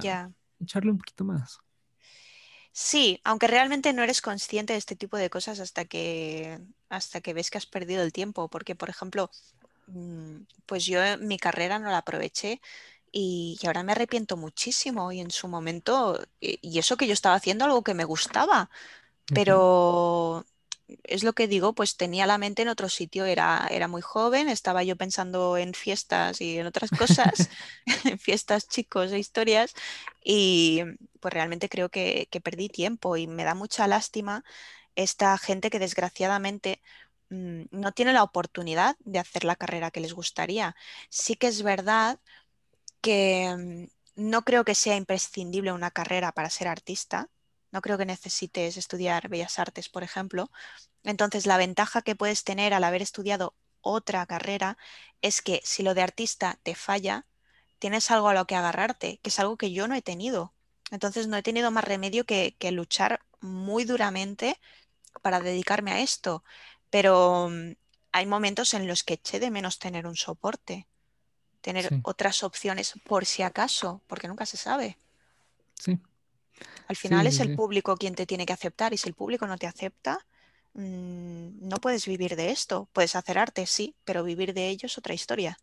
[0.59, 1.59] echarle un poquito más.
[2.73, 7.33] Sí, aunque realmente no eres consciente de este tipo de cosas hasta que, hasta que
[7.33, 9.29] ves que has perdido el tiempo, porque, por ejemplo,
[9.87, 12.61] mm, pues yo mi carrera no la aproveché
[13.11, 17.65] y, ahora me arrepiento muchísimo y en su momento, y, eso que yo estaba haciendo
[17.65, 18.69] algo que me gustaba,
[19.33, 20.45] pero
[21.03, 24.49] es lo que digo, pues tenía la mente en otro sitio, era, era muy joven,
[24.49, 27.49] estaba yo pensando en fiestas y en otras cosas,
[28.05, 29.73] en fiestas chicos e historias,
[30.23, 30.81] y
[31.19, 34.43] pues realmente creo que, perdí tiempo y me da mucha lástima
[34.95, 36.81] esta gente que desgraciadamente
[37.29, 40.75] mm, no tiene la oportunidad de hacer la carrera que les gustaría.
[41.09, 42.19] Sí que es verdad
[43.01, 47.29] que mm, no creo que sea imprescindible una carrera para ser artista,
[47.71, 50.51] no creo que necesites estudiar bellas artes, por ejemplo.
[51.03, 54.77] Entonces, la ventaja que puedes tener al haber estudiado otra carrera
[55.21, 57.25] es que si lo de artista te falla,
[57.79, 60.53] tienes algo a lo que agarrarte, que es algo que yo no he tenido.
[60.91, 64.59] Entonces, no he tenido más remedio que, luchar muy duramente
[65.21, 66.43] para dedicarme a esto.
[66.89, 67.71] Pero mm,
[68.11, 70.87] hay momentos en los que eché de menos tener un soporte,
[71.61, 74.97] tener otras opciones por si acaso, porque nunca se sabe.
[75.75, 75.97] Sí.
[76.87, 79.57] Al final es el público quien te tiene que aceptar y si el público no
[79.57, 80.25] te acepta,
[80.73, 82.89] mm, no puedes vivir de esto.
[82.93, 85.57] Puedes hacer arte, sí, pero vivir de ello es otra historia.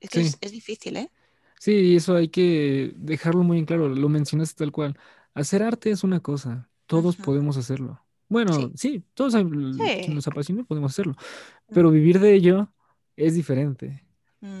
[0.00, 1.10] Es que es, difícil, ¿eh?
[1.58, 4.98] Sí, eso hay que dejarlo muy en claro, lo mencionaste tal cual.
[5.32, 8.02] Hacer arte es una cosa, todos podemos hacerlo.
[8.28, 11.16] Bueno, sí, todos nos apasiona podemos hacerlo,
[11.72, 12.72] pero vivir de ello
[13.16, 14.04] es diferente.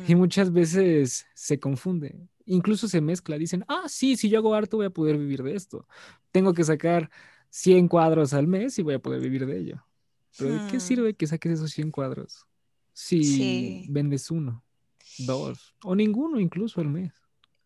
[0.06, 0.18] Y mm.
[0.18, 4.86] muchas veces se confunde incluso se mezcla, dicen, ah, sí, si yo hago arte voy
[4.86, 5.86] a poder vivir de esto.
[6.30, 7.10] Tengo que sacar
[7.50, 9.86] 100 cuadros al mes y voy a poder vivir de ello.
[10.36, 10.80] Pero ¿de qué hmm.
[10.80, 12.46] sirve que saques esos 100 cuadros
[12.92, 14.64] si vendes uno,
[15.18, 17.12] dos o ninguno incluso al mes?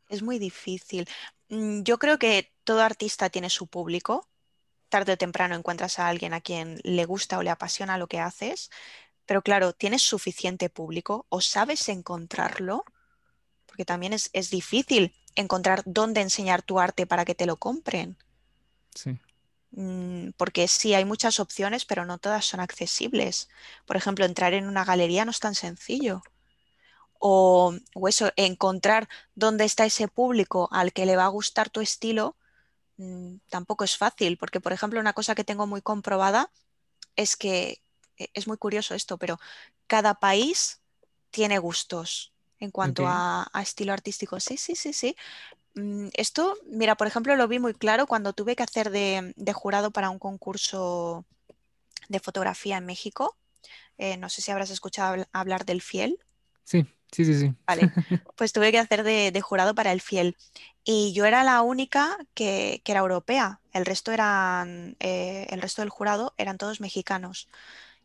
[0.08, 1.06] Es muy difícil.
[1.48, 4.28] Mm, yo creo que todo artista tiene su público.
[4.88, 8.20] Tarde o temprano encuentras a alguien a quien le gusta o le apasiona lo que
[8.20, 8.70] haces.
[9.26, 12.84] Pero claro, ¿tienes suficiente público o sabes encontrarlo?
[13.78, 18.16] Porque también es, difícil encontrar dónde enseñar tu arte para que te lo compren.
[18.92, 19.16] Sí.
[19.70, 23.48] Mm, porque sí, hay muchas opciones, pero no todas son accesibles.
[23.86, 26.22] Por ejemplo, entrar en una galería no es tan sencillo.
[27.20, 27.72] O,
[28.08, 32.34] eso, encontrar dónde está ese público al que le va a gustar tu estilo,
[32.96, 34.38] mm, tampoco es fácil.
[34.38, 36.50] Porque, por ejemplo, una cosa que tengo muy comprobada
[37.14, 37.80] es que,
[38.16, 39.38] e, es muy curioso esto, pero
[39.86, 40.80] cada país
[41.30, 44.40] tiene gustos en cuanto a, estilo artístico.
[44.40, 45.16] Sí, sí, sí, sí.
[45.74, 49.90] Mm, esto, mira, por ejemplo, lo vi muy claro cuando tuve que hacer de, jurado
[49.90, 51.24] para un concurso
[52.08, 53.36] de fotografía en México.
[53.96, 56.18] Eh, no sé si habrás escuchado hablar del Fiel.
[56.64, 57.54] Sí, sí, sí, sí.
[57.66, 57.90] Vale,
[58.36, 60.36] pues tuve que hacer de, jurado para el Fiel.
[60.84, 63.60] Y yo era la única que, era europea.
[63.72, 67.48] El resto eran, eh, el resto del jurado eran todos mexicanos.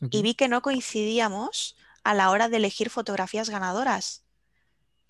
[0.09, 4.22] Y vi que no coincidíamos a la hora de elegir fotografías ganadoras.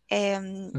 [0.09, 0.71] Em,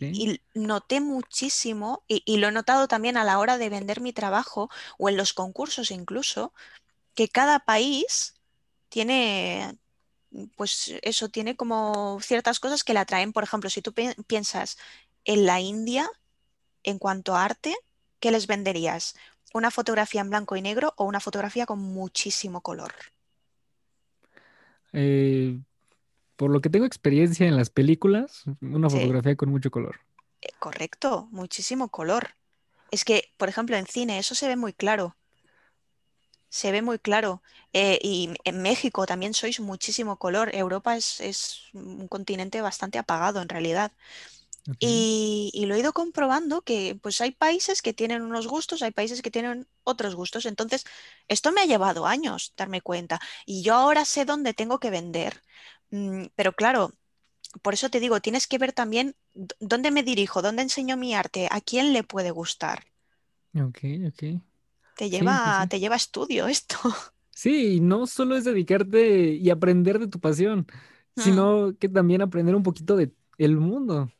[0.00, 4.70] y noté muchísimo, y, lo he notado también a la hora de vender mi trabajo
[4.98, 6.52] o en los concursos incluso,
[7.14, 8.34] que cada país
[8.88, 9.78] tiene,
[10.56, 13.32] pues eso, tiene como ciertas cosas que le atraen.
[13.32, 13.92] Por ejemplo, si tú
[14.26, 14.78] piensas
[15.24, 16.10] en la India,
[16.82, 17.76] en cuanto a arte,
[18.20, 19.14] ¿qué les venderías?
[19.54, 22.92] ¿Una fotografía en blanco y negro o una fotografía con muchísimo color?
[24.92, 25.58] Eh,
[26.42, 30.00] por lo que tengo experiencia en las películas, una fotografía con mucho color.
[30.40, 32.30] Eh, correcto, muchísimo color.
[32.90, 35.14] Es que, por ejemplo, en cine eso se ve muy claro.
[36.48, 37.44] Se ve muy claro.
[37.72, 40.52] Eh, y en México también sois muchísimo color.
[40.52, 43.92] Europa es, un continente bastante apagado en realidad.
[44.80, 48.90] Y, y, lo he ido comprobando que pues hay países que tienen unos gustos, hay
[48.90, 50.44] países que tienen otros gustos.
[50.46, 50.84] Entonces,
[51.28, 53.20] esto me ha llevado años darme cuenta.
[53.46, 55.40] Y yo ahora sé dónde tengo que vender.
[55.92, 56.92] Mm, pero claro,
[57.60, 59.14] por eso te digo, tienes que ver también
[59.60, 62.84] dónde me dirijo, dónde enseño mi arte, a quién le puede gustar.
[63.54, 63.78] Ok,
[64.08, 64.40] ok.
[64.96, 66.76] Te lleva, te lleva estudio esto.
[67.34, 70.66] Sí, no solo es dedicarte y aprender de tu pasión,
[71.16, 71.20] mm.
[71.20, 74.12] sino que también aprender un poquito de el mundo.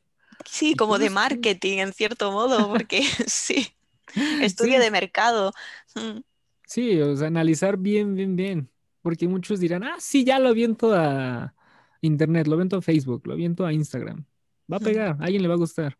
[0.46, 3.68] Sí, como de marketing en cierto modo, porque sí,
[4.40, 5.52] estudio de mercado.
[5.94, 6.20] Mm.
[6.66, 8.70] Sí, o sea, analizar bien, bien, bien.
[9.02, 11.54] Porque muchos dirán, ah, sí, ya lo viento a
[12.02, 14.24] internet, lo viento a Facebook, lo viento a Instagram.
[14.70, 15.96] Va a pegar, a alguien le va a gustar.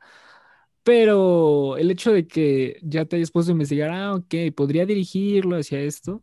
[0.83, 5.57] Pero el hecho de que ya te hayas puesto a investigar, ah, ok, podría dirigirlo
[5.57, 6.23] hacia esto,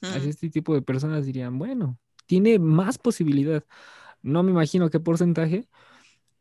[0.00, 3.64] hacia este tipo de personas, dirían, bueno, tiene más posibilidad.
[4.22, 5.68] No me imagino qué porcentaje,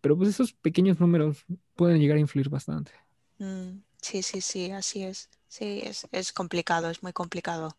[0.02, 2.92] pero pues esos pequeños números pueden llegar a influir bastante.
[3.40, 5.30] Mm, sí, sí, sí, así es.
[5.48, 7.76] Sí, es, complicado, es muy complicado,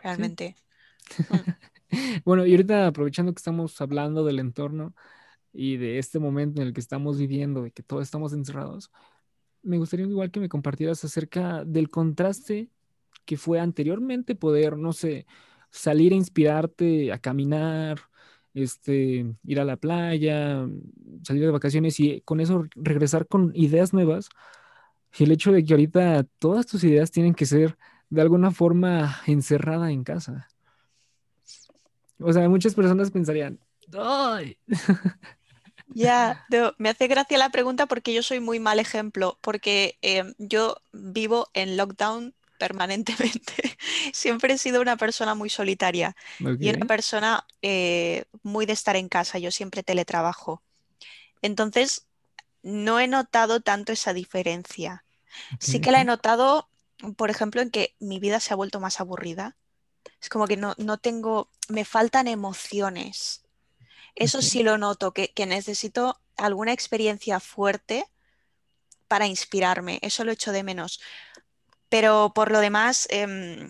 [0.00, 0.56] realmente.
[1.28, 1.50] Mm.
[2.24, 4.94] Bueno, y ahorita aprovechando que estamos hablando del entorno
[5.52, 8.90] y de este momento en el que estamos viviendo, de que todos estamos encerrados,
[9.62, 12.70] me gustaría igual que me compartieras acerca del contraste
[13.24, 15.26] que fue anteriormente poder, no sé,
[15.70, 18.00] salir a inspirarte a caminar,
[18.54, 20.66] este, ir a la playa,
[21.24, 24.28] salir de vacaciones y con eso regresar con ideas nuevas.
[25.18, 27.76] Y el hecho de que ahorita todas tus ideas tienen que ser
[28.10, 30.48] de alguna forma encerrada en casa.
[32.24, 33.58] O sea, muchas personas pensarían,
[33.98, 34.56] ¡ay!
[35.94, 36.46] Ya,
[36.78, 41.50] me hace gracia la pregunta porque yo soy muy mal ejemplo, porque em, yo vivo
[41.52, 43.76] en lockdown permanentemente.
[44.12, 49.08] Siempre he sido una persona muy solitaria y una persona eh, muy de estar en
[49.08, 49.38] casa.
[49.38, 50.62] Yo siempre teletrabajo.
[51.42, 52.06] Entonces,
[52.62, 55.04] no he notado tanto esa diferencia.
[55.58, 56.68] Sí que la he notado,
[57.16, 59.56] por ejemplo, en que mi vida se ha vuelto más aburrida.
[60.22, 63.42] Es como que no, no tengo, me faltan emociones.
[64.14, 68.06] Eso sí lo noto, que, necesito alguna experiencia fuerte
[69.08, 69.98] para inspirarme.
[70.00, 71.00] Eso lo echo de menos.
[71.88, 73.68] Pero por lo demás, em,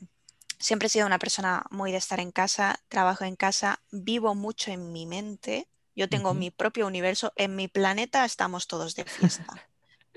[0.58, 4.70] siempre he sido una persona muy de estar en casa, trabajo en casa, vivo mucho
[4.70, 5.68] en mi mente.
[5.96, 7.32] Yo tengo mi propio universo.
[7.36, 9.46] En mi planeta estamos todos de fiesta.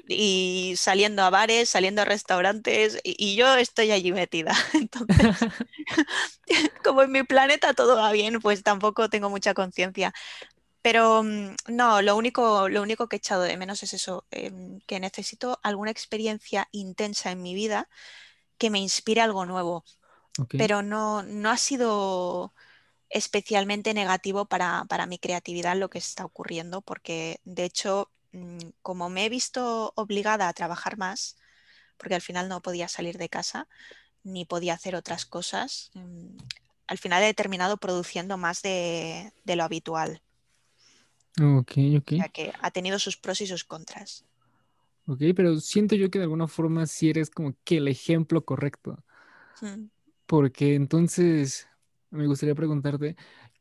[0.08, 4.54] y saliendo a bares, saliendo a restaurantes, y, yo estoy allí metida.
[4.74, 5.18] Entonces,
[6.84, 10.14] como en mi planeta todo va bien, pues tampoco tengo mucha conciencia.
[10.82, 14.80] Pero mm, no, lo único, lo único que he echado de menos es eso, em,
[14.88, 17.90] que necesito alguna experiencia intensa en mi vida
[18.58, 19.84] que me inspire algo nuevo.
[20.50, 22.54] Pero no, no ha sido
[23.10, 28.12] especialmente negativo para, para, mi creatividad lo que está ocurriendo, porque de hecho
[28.82, 31.38] como me he visto obligada a trabajar más,
[31.98, 33.68] porque al final no podía salir de casa
[34.24, 36.38] ni podía hacer otras cosas, mm,
[36.88, 40.22] al final he terminado produciendo más de, lo habitual.
[41.42, 42.12] Ok, ok.
[42.14, 44.26] O sea que ha tenido sus pros y sus contras.
[45.08, 49.04] Ok, pero siento yo que de alguna forma sí eres como que el ejemplo correcto.
[49.62, 49.86] Mm.
[50.26, 51.68] Porque entonces
[52.10, 53.16] me gustaría preguntarte,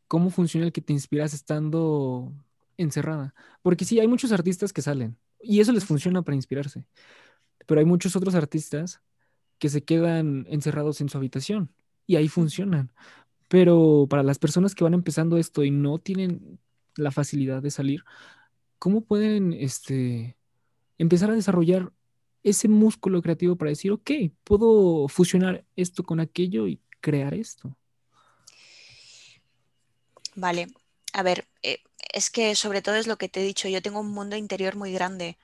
[0.08, 2.32] ¿cómo funciona el que te inspiras estando
[2.76, 3.34] encerrada.
[3.62, 6.86] Porque sí, hay muchos artistas que salen y eso les funciona para inspirarse.
[7.66, 9.00] Pero hay muchos otros artistas
[9.58, 11.70] que se quedan encerrados en su habitación
[12.06, 12.92] y ahí funcionan.
[13.48, 16.58] Pero para las personas que van empezando esto y no tienen
[16.96, 18.04] la facilidad de salir,
[18.78, 20.36] ¿cómo pueden este,
[20.98, 21.92] empezar a desarrollar
[22.42, 24.10] ese músculo creativo para decir, ok,
[24.44, 27.76] puedo fusionar esto con aquello y crear esto?
[30.36, 30.66] Vale,
[31.12, 31.78] a ver, eh,
[32.14, 34.76] es que sobre todo es lo que te he dicho, yo tengo un mundo interior
[34.76, 35.36] muy grande.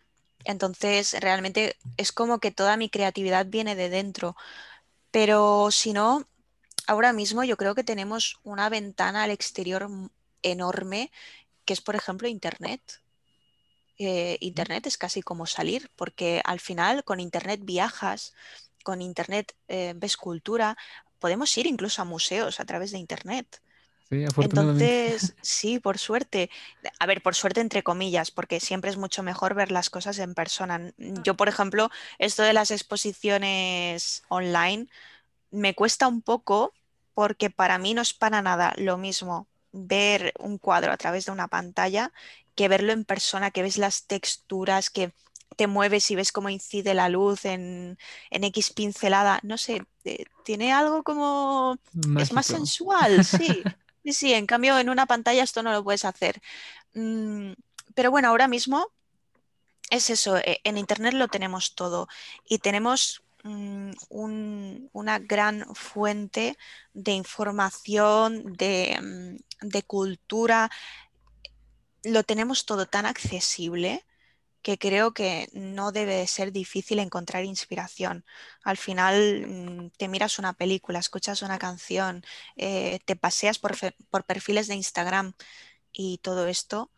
[0.45, 4.37] Entonces, realmente es como que toda mi creatividad viene de dentro.
[5.11, 6.29] Pero si no,
[6.87, 9.89] ahora mismo yo creo que tenemos una ventana al exterior
[10.43, 11.11] enorme,
[11.65, 13.03] que es, por ejemplo, Internet.
[13.99, 18.33] Eh, Internet es casi como salir, porque al final con Internet viajas,
[18.85, 20.77] con Internet eh, ves cultura,
[21.19, 23.61] podemos ir incluso a museos a través de Internet.
[24.11, 26.51] Entonces, sí, por suerte.
[26.99, 30.35] A ver, por suerte entre comillas, porque siempre es mucho mejor ver las cosas en
[30.35, 30.93] persona.
[30.99, 34.89] Yo, por ejemplo, esto de las exposiciones online
[35.51, 36.73] me cuesta un poco
[37.15, 41.33] porque para mí no es para nada lo mismo ver un cuadro a través de
[41.33, 42.13] una pantalla
[42.57, 45.13] que verlo en persona, que ves las texturas, que
[45.57, 47.99] te mueves y ves cómo incide la luz en,
[48.31, 49.39] en X pincelada.
[49.43, 51.79] No sé, eh, tiene algo como...
[52.19, 53.63] Es más sensual, sí.
[54.05, 56.41] Sí, sí, en cambio en una pantalla esto no lo puedes hacer.
[56.95, 57.53] Mm,
[57.95, 58.89] pero bueno, ahora mismo
[59.91, 62.09] es eso, eh, en Internet lo tenemos todo
[62.49, 63.91] y tenemos mm,
[64.93, 66.57] una gran fuente
[66.95, 70.71] de información, mm, de cultura,
[72.05, 74.05] lo tenemos todo tan accesible
[74.63, 78.25] que creo que no debe ser difícil encontrar inspiración.
[78.63, 82.23] Al final mm, te miras una película, escuchas una canción,
[82.57, 83.77] eh, te paseas por,
[84.27, 85.33] perfiles de Instagram
[85.93, 86.91] y todo esto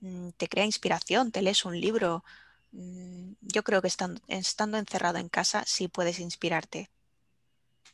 [0.00, 2.24] mm, te crea inspiración, te lees un libro.
[2.72, 6.90] Mm, yo creo que estando, estando encerrado en casa sí puedes inspirarte.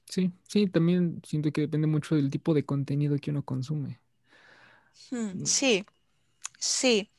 [0.08, 3.98] Sí, sí, también siento que depende mucho del tipo de contenido que uno consume.
[5.10, 5.84] Hmm, sí,
[6.58, 7.10] sí.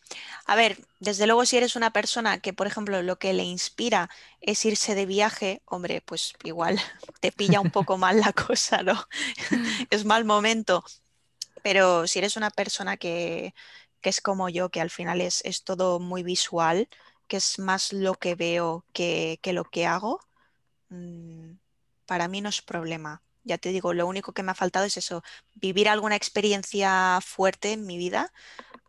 [0.46, 4.10] A ver, desde luego si eres una persona que, por ejemplo, lo que le inspira
[4.42, 6.80] es irse de viaje, hombre, pues igual
[7.20, 9.08] te pilla un poco mal la cosa, ¿no?
[9.90, 10.84] Es mal momento.
[11.64, 13.54] Pero si eres una persona que,
[14.02, 16.88] que es como yo, que al final es, es, todo muy visual,
[17.28, 20.22] que es más lo que veo que, que lo que hago,
[20.90, 21.54] mmm,
[22.06, 23.22] para mí no es problema.
[23.44, 25.24] Ya te digo, lo único que me ha faltado es eso,
[25.56, 28.32] vivir alguna experiencia fuerte en mi vida,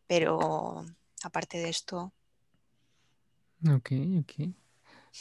[0.06, 0.84] pero
[1.24, 2.12] aparte de esto.
[3.66, 3.90] Ok,
[4.20, 4.54] ok.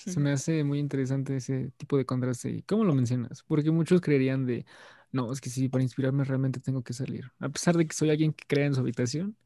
[0.06, 2.50] Se me hace muy interesante ese tipo de contraste.
[2.52, 3.43] ¿Y cómo lo mencionas?
[3.48, 4.66] Porque muchos creerían de,
[5.12, 7.32] no, es que sí, para inspirarme realmente tengo que salir.
[7.39, 9.38] A pesar de que soy alguien que crea en su habitación,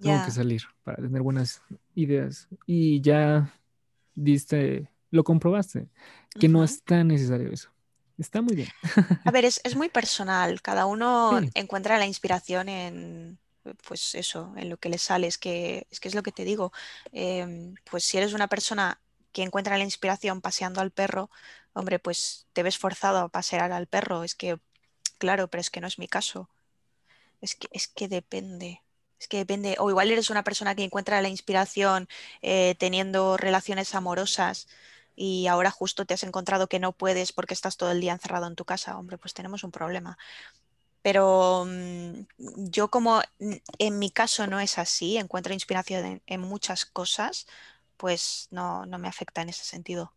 [0.00, 0.22] tengo Ya.
[0.22, 1.62] que salir para tener buenas
[1.94, 2.48] ideas.
[2.66, 3.52] Y ya
[4.14, 5.88] diste, lo comprobaste,
[6.38, 6.64] que no Ujú.
[6.64, 7.70] es tan necesario eso.
[8.18, 8.68] Está muy bien.
[9.24, 10.60] A ver, es, es muy personal.
[10.62, 13.38] Cada uno Sí, encuentra la inspiración en,
[13.86, 15.26] pues eso, en lo que le sale.
[15.26, 16.72] Es que es que es lo que te digo.
[17.12, 19.00] Em, pues si eres una persona
[19.32, 21.30] que encuentra la inspiración paseando al perro,
[21.72, 24.24] hombre, pues te ves forzado a pasear al perro.
[24.24, 24.58] Es que,
[25.18, 26.48] claro, pero es que no es mi caso.
[27.40, 28.82] Es que, es que depende.
[29.18, 29.76] Es que depende.
[29.78, 32.08] O igual eres una persona que encuentra la inspiración
[32.42, 34.68] eh, teniendo relaciones amorosas
[35.16, 38.46] y ahora justo te has encontrado que no puedes porque estás todo el día encerrado
[38.46, 38.98] en tu casa.
[38.98, 40.18] Hombre, pues tenemos un problema.
[41.02, 42.26] Pero mm,
[42.70, 47.46] yo como mm, en mi caso no es así, encuentro inspiración en, en muchas cosas,
[47.96, 50.12] pues no, no me afecta en ese sentido.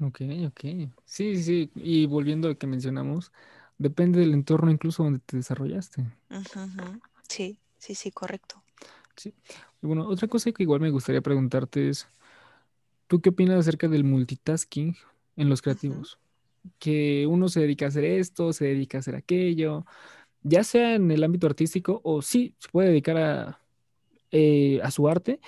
[0.00, 0.60] ok, ok.
[1.04, 1.70] Sí, sí.
[1.74, 3.32] Y volviendo a lo que mencionamos,
[3.78, 6.04] depende del entorno incluso donde te desarrollaste.
[7.28, 8.62] Sí, sí, sí, correcto.
[9.16, 9.34] Sí.
[9.82, 12.06] Y bueno, otra cosa que igual me gustaría preguntarte es,
[13.06, 14.96] ¿tú qué opinas acerca del multitasking
[15.36, 16.18] en los creativos?
[16.78, 19.84] Que uno se dedica a hacer esto, se dedica a hacer aquello,
[20.42, 23.60] ya sea en el ámbito artístico o sí, se puede dedicar a,
[24.32, 25.40] eh, a su arte,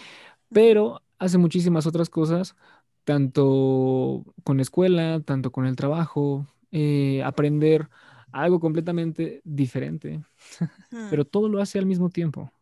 [0.53, 2.57] pero hace muchísimas otras cosas,
[3.05, 7.89] tanto con la escuela, tanto con el trabajo, eh, aprender
[8.33, 10.23] algo completamente diferente,
[10.93, 11.07] ujú.
[11.11, 12.53] pero todo lo hace al mismo tiempo.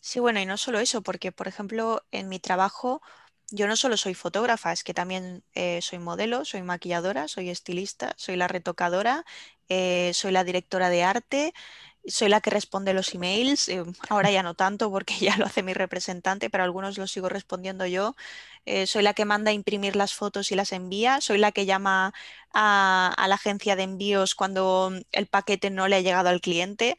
[0.00, 3.02] Sí, bueno, y no solo eso, porque por ejemplo en mi trabajo
[3.50, 8.14] yo no solo soy fotógrafa, es que también eh, soy modelo, soy maquilladora, soy estilista,
[8.16, 9.24] soy la retocadora,
[9.68, 11.54] eh, soy la directora de arte,
[12.08, 15.62] soy la que responde los emails, eh, ahora ya no tanto porque ya lo hace
[15.62, 18.16] mi representante, pero algunos los sigo respondiendo yo.
[18.64, 21.66] Eh, soy la que manda a imprimir las fotos y las envía, soy la que
[21.66, 22.12] llama
[22.52, 26.98] a, a la agencia de envíos cuando el paquete no le ha llegado al cliente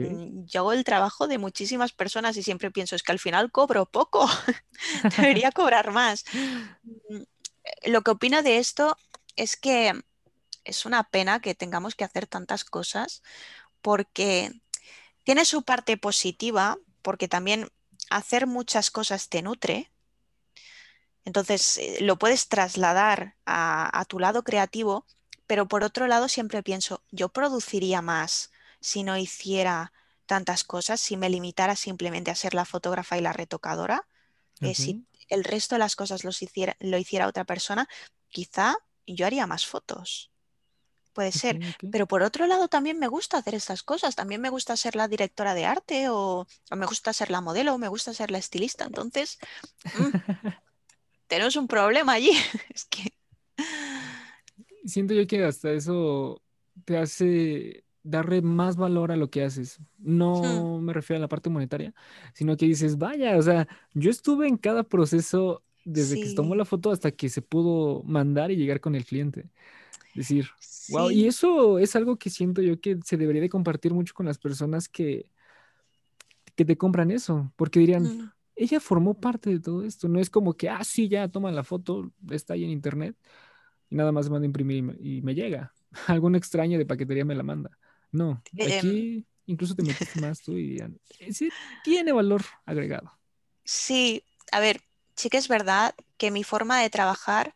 [0.00, 3.50] mm, yo hago el trabajo de muchísimas personas y siempre pienso, es que al final
[3.50, 4.28] cobro poco,
[5.18, 6.24] debería cobrar más.
[7.10, 7.22] Mm,
[7.64, 8.96] eh, Lo que opino de esto
[9.36, 9.92] es que
[10.64, 13.22] es una pena que tengamos que hacer tantas cosas
[13.82, 14.52] porque
[15.24, 17.68] tiene su parte positiva, porque también
[18.10, 19.90] hacer muchas cosas te nutre.
[21.24, 25.06] Entonces, eh, lo puedes trasladar a, a tu lado creativo,
[25.46, 28.50] pero por otro lado siempre pienso, yo produciría más
[28.80, 29.92] si no hiciera
[30.26, 34.06] tantas cosas, si me limitara simplemente a ser la fotógrafa y la retocadora.
[34.60, 37.88] Eh, si el resto de las cosas los hiciera, lo hiciera otra persona,
[38.28, 38.76] quizá
[39.06, 40.30] yo haría más fotos.
[41.18, 41.58] Puede ser.
[41.68, 41.84] ok.
[41.90, 44.14] Pero por otro lado, también me gusta hacer estas cosas.
[44.14, 47.74] También me gusta ser la directora de arte o, o me gusta ser la modelo
[47.74, 48.84] o me gusta ser la estilista.
[48.84, 49.38] Entonces,
[49.92, 50.10] mm,
[51.26, 52.32] tenemos un problema allí.
[52.74, 53.12] Es que...
[54.84, 56.42] Siento yo que hasta eso
[56.84, 59.80] te hace darle más valor a lo que haces.
[60.42, 61.94] hmm, No me refiero a la parte monetaria,
[62.34, 66.54] sino que dices, vaya, o sea, yo estuve en cada proceso desde que se tomó
[66.54, 69.50] la sí, foto hasta que se pudo mandar y llegar con el cliente.
[70.14, 70.48] Decir,
[70.88, 71.26] wow, y sí.
[71.28, 74.88] eso es algo que siento yo que se debería de compartir mucho con las personas
[74.88, 75.30] que,
[76.54, 80.30] que te compran eso, porque dirían, mm, ella formó parte de todo esto, no es
[80.30, 83.16] como que, ah, sí, ya toma la foto, está ahí en internet
[83.90, 85.72] y nada más manda a imprimir y me, y me llega.
[86.08, 87.78] Algún extraño de paquetería me la manda.
[88.10, 91.50] No, em, aquí incluso te metiste más tú y dirían, "Eh, sí,
[91.82, 93.12] tiene valor agregado.
[93.64, 94.80] sí, a ver,
[95.14, 97.54] sí que es verdad que mi forma de trabajar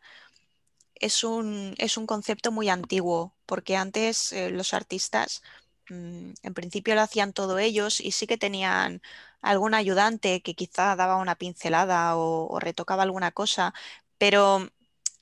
[1.03, 5.43] es un, es un concepto muy antiguo, porque antes eh, los artistas
[5.89, 9.01] mm, en principio lo hacían todo ellos y sí que tenían
[9.41, 13.73] algún ayudante que quizá daba una pincelada o, retocaba alguna cosa,
[14.17, 14.69] pero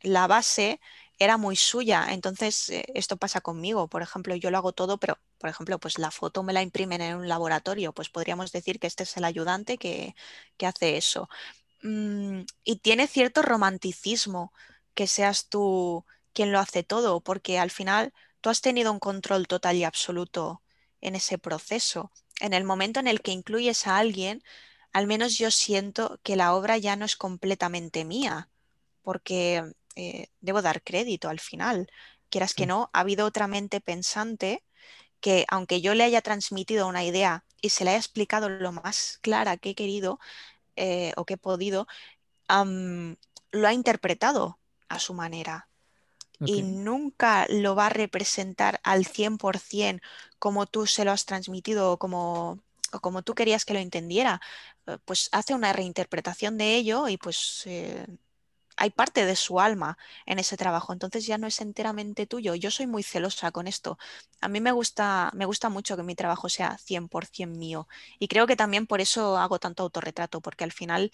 [0.01, 0.79] la base
[1.19, 2.07] era muy suya.
[2.11, 3.88] Entonces, eh, esto pasa conmigo.
[3.88, 7.01] Por ejemplo, yo lo hago todo, pero por ejemplo, pues la foto me la imprimen
[7.01, 10.15] en un laboratorio, pues podríamos decir que este es el ayudante que,
[10.65, 11.29] hace eso.
[11.84, 14.53] Mm, y tiene cierto romanticismo
[14.93, 19.47] que seas tú quien lo hace todo, porque al final tú has tenido un control
[19.47, 20.61] total y absoluto
[21.01, 22.11] en ese proceso.
[22.39, 24.43] En el momento en el que incluyes a alguien,
[24.93, 28.49] al menos yo siento que la obra ya no es completamente mía,
[29.03, 29.63] porque
[29.95, 31.91] eh, debo dar crédito al final.
[32.29, 34.63] Quieras que no, ha habido otra mente pensante
[35.19, 39.19] que aunque yo le haya transmitido una idea y se le haya explicado lo más
[39.21, 40.19] clara que he querido
[40.75, 41.87] eh, o que he podido,
[42.47, 44.61] lo ha interpretado
[44.91, 45.67] a su manera.
[46.43, 50.01] Y nunca lo va a representar al 100%
[50.39, 54.41] como tú se lo has transmitido o como, o como tú querías que lo entendiera.
[54.87, 58.07] Eh, pues hace una reinterpretación de ello y pues eh,
[58.77, 62.55] hay parte de su alma en ese trabajo, entonces ya no es enteramente tuyo.
[62.55, 63.99] Yo soy muy celosa con esto.
[64.41, 67.87] A mí me gusta, me gusta mucho que mi trabajo sea 100% mío
[68.19, 71.11] y creo que también por eso hago tanto autorretrato, porque al final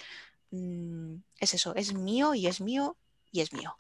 [0.52, 2.98] mm, es eso, es mío y es mío
[3.32, 3.78] y es mío.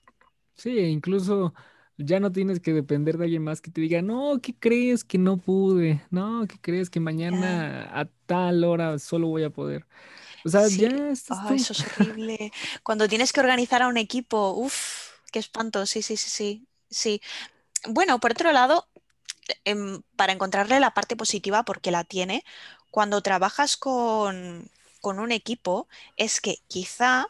[0.55, 1.53] Sí, incluso
[1.97, 5.17] ya no tienes que depender de alguien más que te diga, no, ¿qué crees que
[5.17, 6.01] no pude?
[6.09, 9.85] No, ¿qué crees que mañana a tal hora solo voy a poder?
[10.45, 12.51] O sea, ya estás eso es horrible.
[12.83, 15.85] Cuando tienes que organizar a un equipo, uff, qué espanto.
[15.85, 16.67] Sí, sí, sí, sí.
[16.89, 17.21] Sí.
[17.87, 18.87] Bueno, por otro lado,
[19.65, 22.43] em, para encontrarle la parte positiva, porque la tiene,
[22.91, 24.69] cuando trabajas con,
[25.03, 25.87] un equipo,
[26.17, 27.27] es que quizá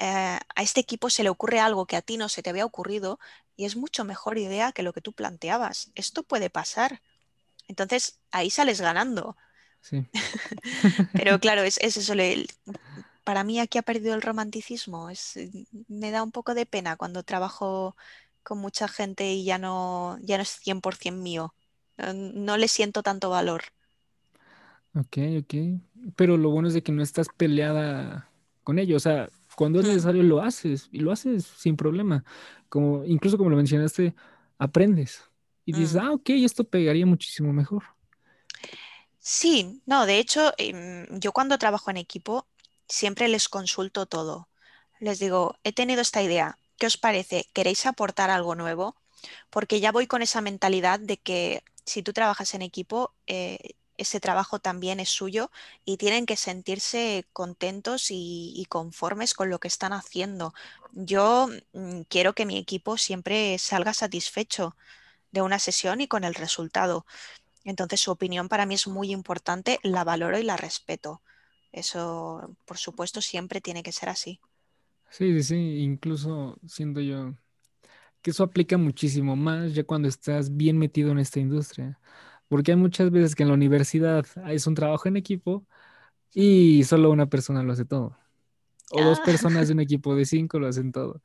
[0.00, 2.64] eh, a este equipo se le ocurre algo que a ti no se te había
[2.64, 3.18] ocurrido
[3.56, 5.90] y es mucho mejor idea que lo que tú planteabas.
[5.96, 7.02] Esto puede pasar.
[7.66, 9.36] Entonces, ahí sales ganando.
[9.80, 10.06] Sí.
[11.12, 12.14] Pero claro, es, eso.
[13.24, 15.10] para mí aquí ha perdido el romanticismo.
[15.10, 15.38] Es,
[15.88, 17.96] me da un poco de pena cuando trabajo
[18.44, 21.54] con mucha gente y ya no, ya no es 100% mío.
[22.14, 23.64] No, le siento tanto valor.
[24.94, 25.54] Ok, ok.
[26.14, 28.30] Pero lo bueno es de que no estás peleada
[28.62, 29.04] con ellos.
[29.04, 29.28] O sea,
[29.58, 32.24] cuando es necesario lo haces y lo haces sin problema.
[32.68, 34.14] Como, incluso como lo mencionaste,
[34.56, 35.24] aprendes
[35.64, 36.06] y dices, mm.
[36.06, 37.82] ah, ok, esto pegaría muchísimo mejor.
[39.18, 42.46] Sí, no, de hecho, em, yo cuando trabajo en equipo
[42.88, 44.48] siempre les consulto todo.
[45.00, 47.48] Les digo, he tenido esta idea, ¿qué os parece?
[47.52, 48.94] ¿Queréis aportar algo nuevo?
[49.50, 54.20] Porque ya voy con esa mentalidad de que si tú trabajas en equipo, eh, ese
[54.20, 55.50] trabajo también es suyo
[55.84, 60.54] y tienen que sentirse contentos y, conformes con lo que están haciendo.
[60.92, 64.76] Yo mm, quiero que mi equipo siempre salga satisfecho
[65.32, 67.04] de una sesión y con el resultado.
[67.64, 71.20] Entonces su opinión para mí es muy importante, la valoro y la respeto.
[71.72, 74.40] Eso, por supuesto, siempre tiene que ser así.
[75.10, 77.34] Sí, sí, sí, incluso siendo yo
[78.22, 81.98] que eso aplica muchísimo más ya cuando estás bien metido en esta industria.
[82.48, 85.66] Porque hay muchas veces que en la universidad es un trabajo en equipo
[86.32, 88.16] y solo una persona lo hace todo.
[88.90, 89.24] O dos ah.
[89.24, 91.20] personas de un equipo de cinco lo hacen todo.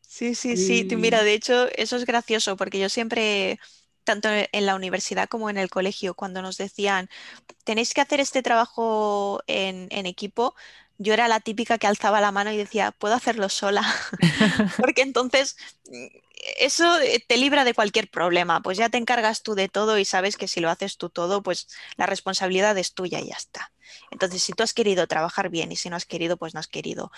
[0.00, 0.88] Sí, sí, sí.
[0.96, 3.58] Mira, de hecho, eso es gracioso porque yo siempre
[4.04, 7.08] tanto en la universidad como en el colegio, cuando nos decían,
[7.64, 10.54] tenéis que hacer este trabajo en, equipo,
[10.98, 13.82] yo era la típica que alzaba la mano y decía, puedo hacerlo sola,
[14.78, 15.56] porque entonces
[16.58, 20.04] eso eh, te libra de cualquier problema, pues ya te encargas tú de todo y
[20.04, 23.72] sabes que si lo haces tú todo, pues la responsabilidad es tuya y ya está.
[24.10, 26.68] Entonces, si tú has querido trabajar bien y si no has querido, pues no has
[26.68, 27.12] querido.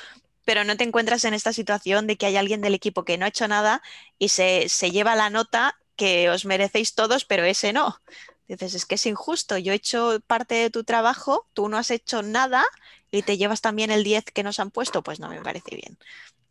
[0.45, 3.25] Pero no te encuentras en esta situación de que hay alguien del equipo que no
[3.25, 3.83] ha hecho nada
[4.19, 8.01] y se, se lleva la nota que os merecéis todos, pero ese no.
[8.49, 11.91] Dices, es que es injusto, yo he hecho parte de tu trabajo, tú no has
[11.91, 12.65] hecho nada
[13.11, 15.99] y te llevas también el 10 que nos han puesto, pues no me parece bien.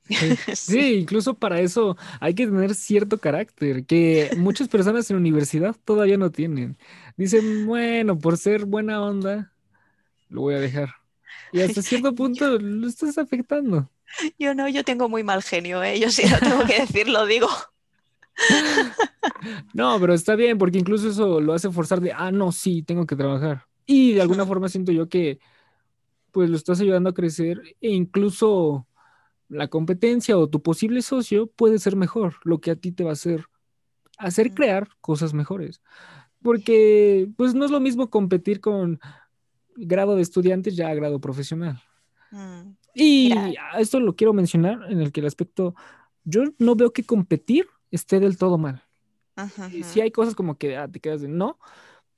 [0.56, 6.18] Sí, incluso para eso hay que tener cierto carácter que muchas personas en universidad todavía
[6.18, 6.78] no tienen.
[7.18, 9.52] Dicen, bueno, por ser buena onda,
[10.30, 10.90] lo voy a dejar.
[11.52, 13.90] Y hasta cierto punto lo estás afectando.
[14.38, 16.00] Yo no, yo tengo muy mal genio, ¿eh?
[16.00, 17.50] yo sí lo tengo que decir, lo digo.
[19.74, 23.06] No, pero está bien, porque incluso eso lo hace forzar de, ah, no, sí, tengo
[23.06, 23.66] que trabajar.
[23.86, 25.40] Y de alguna forma siento yo que,
[26.32, 28.88] pues, lo estás ayudando a crecer e incluso
[29.50, 33.12] la competencia o tu posible socio puede ser mejor, lo que a ti te va
[33.12, 33.46] a hacer,
[34.18, 35.82] hacer crear cosas mejores.
[36.42, 39.00] Porque, pues, no es lo mismo competir con
[39.76, 41.82] grado de estudiantes ya a grado profesional.
[42.32, 43.34] Mm, y
[43.78, 45.76] esto lo quiero mencionar en el que el aspecto,
[46.24, 48.84] yo no veo que competir esté del todo mal.
[49.70, 51.60] Si Sí hay cosas como que ah, te quedas de no,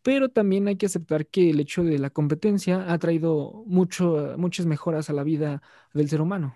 [0.03, 4.65] pero también hay que aceptar que el hecho de la competencia ha traído mucho, muchas
[4.65, 5.61] mejoras a la vida
[5.93, 6.55] del ser humano.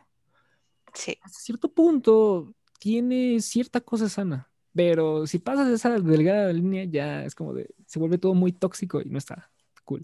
[0.94, 1.18] Sí.
[1.22, 7.36] A cierto punto tiene cierta cosa sana, Pero si pasas esa delgada línea, ya es
[7.36, 9.52] como de, se vuelve todo muy tóxico y no está
[9.86, 10.02] cool.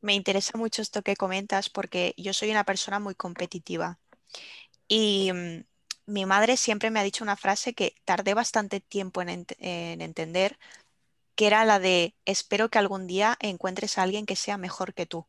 [0.00, 3.98] Me interesa mucho esto que comentas porque yo soy una persona muy competitiva.
[4.88, 5.64] Y mm,
[6.06, 10.58] mi madre siempre me ha dicho una frase que tardé bastante tiempo en, entender,
[11.36, 15.06] que era la de, espero que algún día encuentres a alguien que sea mejor que
[15.06, 15.26] tú.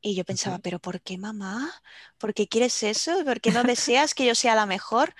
[0.00, 1.72] Y yo pensaba, pero ¿por qué mamá?
[2.18, 3.24] ¿Por qué quieres eso?
[3.24, 5.14] ¿Por qué no deseas que yo sea la mejor?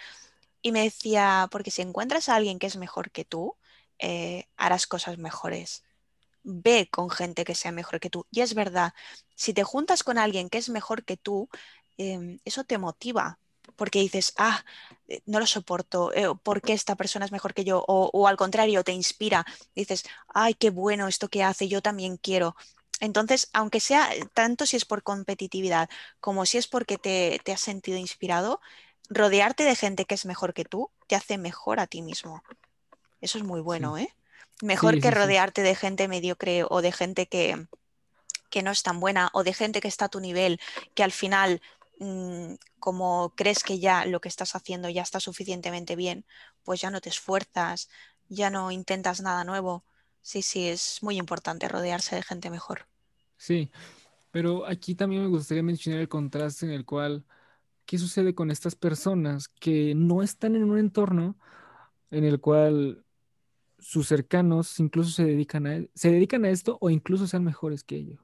[0.62, 3.56] Y me decía, porque si encuentras a alguien que es mejor que tú,
[3.98, 5.84] eh, harás cosas mejores.
[6.44, 8.26] Ve con gente que sea mejor que tú.
[8.30, 8.94] Y es verdad,
[9.34, 11.48] si te juntas con alguien que es mejor que tú,
[11.98, 13.38] em, eso te motiva,
[13.76, 14.64] porque dices, ah,
[15.08, 17.84] eh, no lo soporto, eh, ¿por qué esta persona es mejor que yo?
[17.86, 22.16] O, o, al contrario, te inspira, dices, ay, qué bueno esto que hace, yo también
[22.16, 22.56] quiero.
[23.00, 25.88] Entonces, aunque sea tanto si es por competitividad
[26.20, 28.60] como si es porque te, te has sentido inspirado,
[29.08, 32.42] rodearte de gente que es mejor que tú te hace mejor a ti mismo.
[33.20, 34.14] Eso es muy bueno, ¿eh?
[34.62, 37.66] Mejor que rodearte de gente mediocre o de gente que,
[38.50, 40.60] que, no es tan buena o de gente que está a tu nivel,
[40.94, 41.60] que al final,
[42.00, 46.24] mm, como crees que ya lo que estás haciendo ya está suficientemente bien,
[46.64, 47.88] pues ya no te esfuerzas,
[48.28, 49.84] ya no intentas nada nuevo.
[50.22, 52.86] Sí, sí, es muy importante rodearse de gente mejor.
[53.36, 53.70] Sí,
[54.30, 57.24] pero aquí también me gustaría mencionar el contraste en el cual
[57.86, 61.38] ¿qué sucede con estas personas que no están en un entorno
[62.10, 63.04] en el cual
[63.78, 67.84] sus cercanos incluso se dedican a, e, se dedican a esto o incluso sean mejores
[67.84, 68.20] que ellos?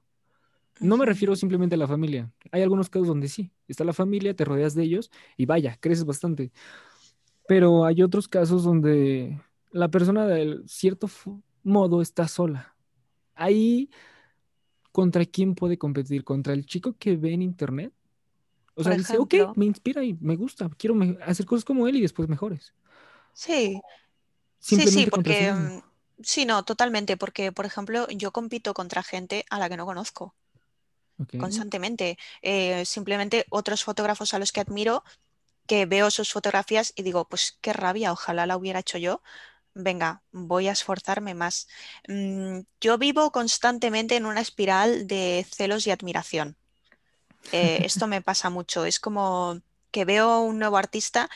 [0.81, 2.31] No me refiero simplemente a la familia.
[2.53, 6.05] Hay algunos casos donde sí, está la familia, te rodeas de ellos y vaya, creces
[6.05, 6.53] bastante.
[7.49, 9.41] Pero hay otros casos donde
[9.71, 11.09] la persona de cierto
[11.65, 12.75] modo está sola.
[13.35, 13.91] Ahí,
[14.93, 16.23] ¿contra quién puede competir?
[16.25, 17.93] ¿Contra el chico que ve en internet?
[18.75, 22.01] O sea, dice, ok, me inspira y me gusta, quiero hacer cosas como él y
[22.01, 22.75] después mejores.
[23.33, 23.81] Sí.
[24.59, 25.53] sí, sí, porque...
[25.53, 25.81] Mm,
[26.23, 30.35] sí, no, totalmente, porque, por ejemplo, yo compito contra gente a la que no conozco.
[31.39, 32.19] Constantemente.
[32.43, 35.05] Eh, simplemente otros fotógrafos a los que admiro,
[35.67, 39.23] que veo sus fotografías y digo, pues qué rabia, ojalá la hubiera hecho yo.
[39.75, 41.69] Venga, voy a esforzarme más.
[42.09, 46.57] Mm, yo vivo constantemente en una espiral de celos y admiración.
[47.53, 48.85] Eh, esto me pasa mucho.
[48.85, 49.61] Es como
[49.91, 51.31] que veo un nuevo artista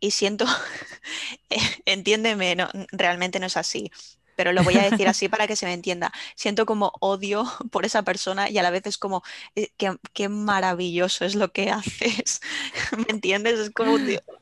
[0.00, 0.46] y siento,
[1.50, 3.90] eh, entiéndeme, no, realmente no es así,
[4.36, 6.12] pero lo voy a decir así para que se me entienda.
[6.34, 9.22] Siento como odio por esa persona y a la vez es como,
[9.54, 12.40] eh, qué, maravilloso es lo que haces,
[12.96, 13.58] ¿me entiendes?
[13.58, 13.96] Es como,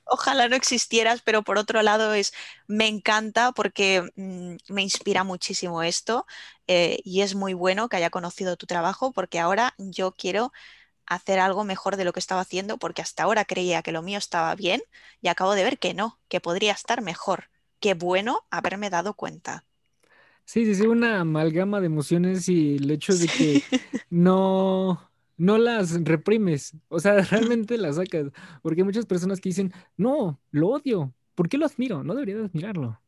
[0.05, 2.33] ojalá no existieras, pero por otro lado es,
[2.67, 6.27] me encanta porque mm, me inspira muchísimo esto
[6.67, 10.53] y es muy bueno que haya conocido tu trabajo porque ahora yo quiero
[11.11, 14.17] hacer algo mejor de lo que estaba haciendo porque hasta ahora creía que lo mío
[14.17, 14.81] estaba bien
[15.21, 17.51] y acabo de ver que no, que podría estar mejor.
[17.81, 19.65] Qué bueno haberme dado cuenta.
[20.51, 23.63] Sí, sí, sí, una amalgama de emociones y el hecho de que
[24.11, 29.73] no, no las reprimes, o sea, realmente las sacas, porque hay muchas personas que dicen,
[29.97, 32.03] no, lo odio, ¿por qué lo admiro?
[32.03, 33.01] No debería admirarlo.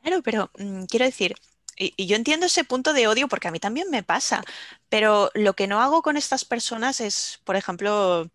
[0.00, 1.34] Claro, pero mm, quiero decir,
[1.76, 4.42] y, yo entiendo ese punto de odio porque a mí también me pasa,
[4.88, 8.26] pero lo que no hago con estas personas es, por ejemplo,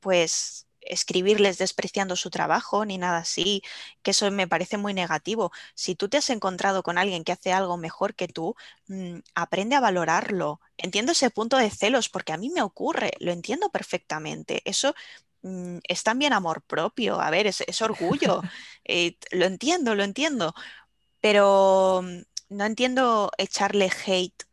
[0.00, 3.62] pues escribirles despreciando su trabajo ni nada así,
[4.02, 5.52] que eso me parece muy negativo.
[5.74, 8.54] Si tú te has encontrado con alguien que hace algo mejor que tú,
[8.88, 10.60] mm, aprende a valorarlo.
[10.76, 14.62] Entiendo ese punto de celos porque a mí me ocurre, lo entiendo perfectamente.
[14.64, 14.94] Eso
[15.42, 18.42] mm, es también amor propio, a ver, es, orgullo.
[18.88, 20.54] Eh, lo entiendo, lo entiendo.
[21.20, 22.02] Pero
[22.48, 24.44] no entiendo echarle hate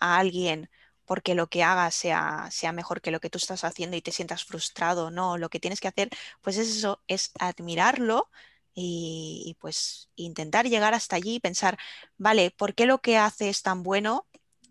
[0.00, 0.70] a alguien
[1.12, 4.12] porque lo que haga sea, sea mejor que lo que tú estás haciendo y te
[4.12, 5.10] sientas frustrado.
[5.10, 6.08] No, lo que tienes que hacer,
[6.40, 8.30] pues es eso, es admirarlo
[8.74, 11.76] y, pues intentar llegar hasta allí y pensar,
[12.16, 14.26] vale, ¿por qué lo que hace es tan bueno?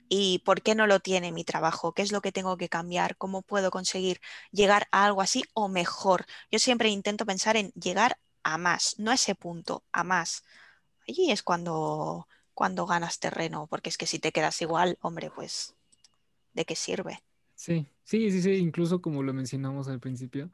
[0.09, 1.93] ¿Y por qué no lo tiene mi trabajo?
[1.93, 3.17] ¿Qué es lo que tengo que cambiar?
[3.17, 4.19] ¿Cómo puedo conseguir
[4.51, 6.25] llegar a algo así o mejor?
[6.51, 10.43] Yo siempre intento pensar en llegar a más, no a ese punto, a más.
[11.07, 15.75] Allí es cuando cuando ganas terreno, porque es que si te quedas igual, hombre, pues,
[16.53, 17.21] ¿de qué sirve?
[17.55, 20.51] Sí, sí, sí, sí, incluso como lo mencionamos al principio,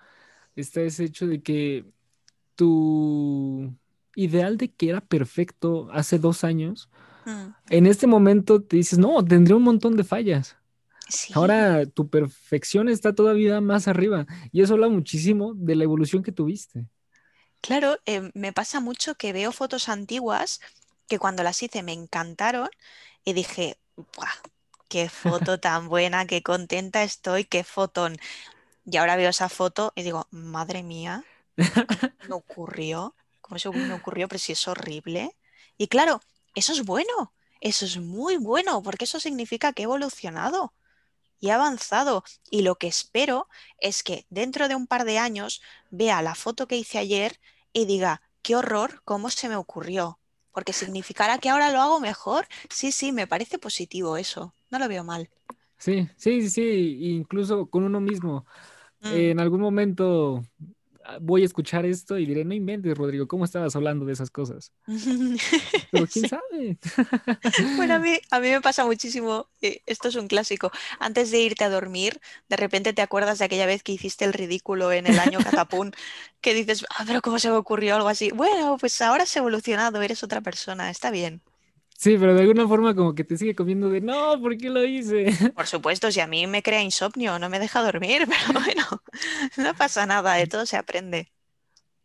[0.55, 1.85] está ese hecho de que
[2.55, 3.73] tu
[4.15, 6.89] ideal de que era perfecto hace dos años,
[7.25, 7.47] mm.
[7.69, 10.57] en este momento te dices, no, tendría un montón de fallas.
[11.33, 16.33] Ahora tu perfección está todavía más arriba y eso habla muchísimo de la evolución que
[16.33, 16.85] tuviste.
[17.61, 20.59] Claro, eh, me pasa mucho que veo fotos antiguas
[21.07, 22.69] que cuando las hice me encantaron
[23.23, 24.27] y dije, ¡buah!
[24.87, 26.25] ¡Qué foto tan buena!
[26.27, 27.45] ¡Qué contenta estoy!
[27.45, 28.17] ¡Qué fotón!
[28.85, 31.25] Y ahora veo esa foto y digo, madre mía,
[32.21, 33.15] ¿cómo ocurrió?
[33.47, 34.27] ¿cómo se me ocurrió?
[34.27, 35.35] Pero si es horrible.
[35.77, 36.21] Y claro,
[36.55, 40.73] eso es bueno, eso es muy bueno, porque eso significa que he evolucionado
[41.39, 42.23] y he avanzado.
[42.49, 43.47] Y lo que espero
[43.79, 47.39] es que dentro de un par de años vea la foto que hice ayer
[47.73, 50.19] y diga, qué horror, cómo se me ocurrió.
[50.57, 52.47] Porque significará que ahora lo hago mejor.
[52.77, 54.41] Sí, sí, me parece positivo eso.
[54.71, 55.29] No lo veo mal.
[55.77, 58.45] Sí, sí, sí, incluso con uno mismo.
[59.03, 59.07] Mm.
[59.13, 60.43] En algún momento
[61.21, 64.71] voy a escuchar esto y diré, no inventes, Rodrigo, ¿cómo estabas hablando de esas cosas?
[65.91, 66.27] Pero quién Sí.
[66.27, 66.77] sabe.
[67.75, 71.39] Bueno, a mí, a mí me pasa muchísimo, eh, esto es un clásico, antes de
[71.39, 75.07] irte a dormir, de repente te acuerdas de aquella vez que hiciste el ridículo en
[75.07, 75.93] el año catapún,
[76.41, 78.31] que dices, ah, pero ¿cómo se me ocurrió algo así?
[78.31, 81.41] Bueno, pues ahora has evolucionado, eres otra persona, está bien.
[81.99, 84.85] Sí, pero de alguna forma como que te sigue comiendo de, no, ¿por qué lo
[84.85, 85.33] hice?
[85.55, 88.83] Por supuesto, si a mí me crea insomnio, no me deja dormir, pero bueno,
[89.57, 91.31] no pasa nada, de todo se aprende.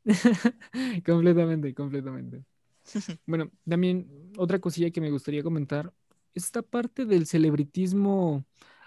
[1.06, 2.44] Completamente, completamente.
[3.26, 5.92] Bueno, también otra cosilla que me gustaría comentar,
[6.34, 8.44] esta parte del celebritismo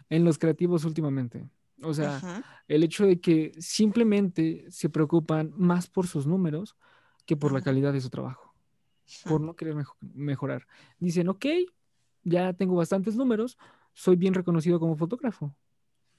[0.09, 1.47] en los creativos últimamente.
[1.81, 6.75] O sea, el hecho de que simplemente se preocupan más por sus números
[7.25, 8.44] que por la calidad de su trabajo,
[9.23, 10.67] por no querer mejo- mejorar.
[10.99, 11.45] Dicen, ok,
[12.23, 13.57] ya tengo bastantes números,
[13.93, 15.55] soy bien reconocido como fotógrafo,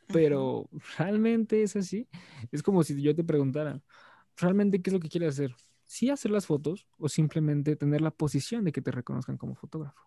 [0.09, 0.69] pero
[0.99, 2.09] ¿realmente es así?
[2.53, 3.83] Es como si yo te preguntara,
[4.37, 5.55] ¿realmente qué es lo que quieres hacer?
[5.85, 10.01] ¿Sí hacer las fotos o simplemente tener la posición de que te reconozcan como fotógrafo?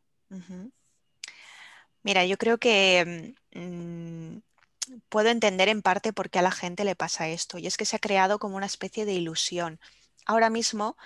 [2.03, 4.37] Mira, yo creo que mm,
[5.09, 7.85] puedo entender en parte por qué a la gente le pasa esto, y es que
[7.85, 9.79] se ha creado como una especie de ilusión.
[10.25, 10.97] Ahora mismo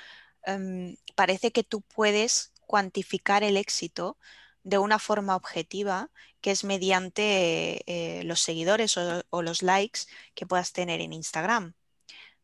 [0.46, 4.18] em, parece que tú puedes cuantificar el éxito
[4.64, 6.10] de una forma objetiva,
[6.41, 7.84] que es mediante
[8.20, 10.02] eh, los seguidores o, o los likes
[10.36, 11.74] que puedas tener en Instagram.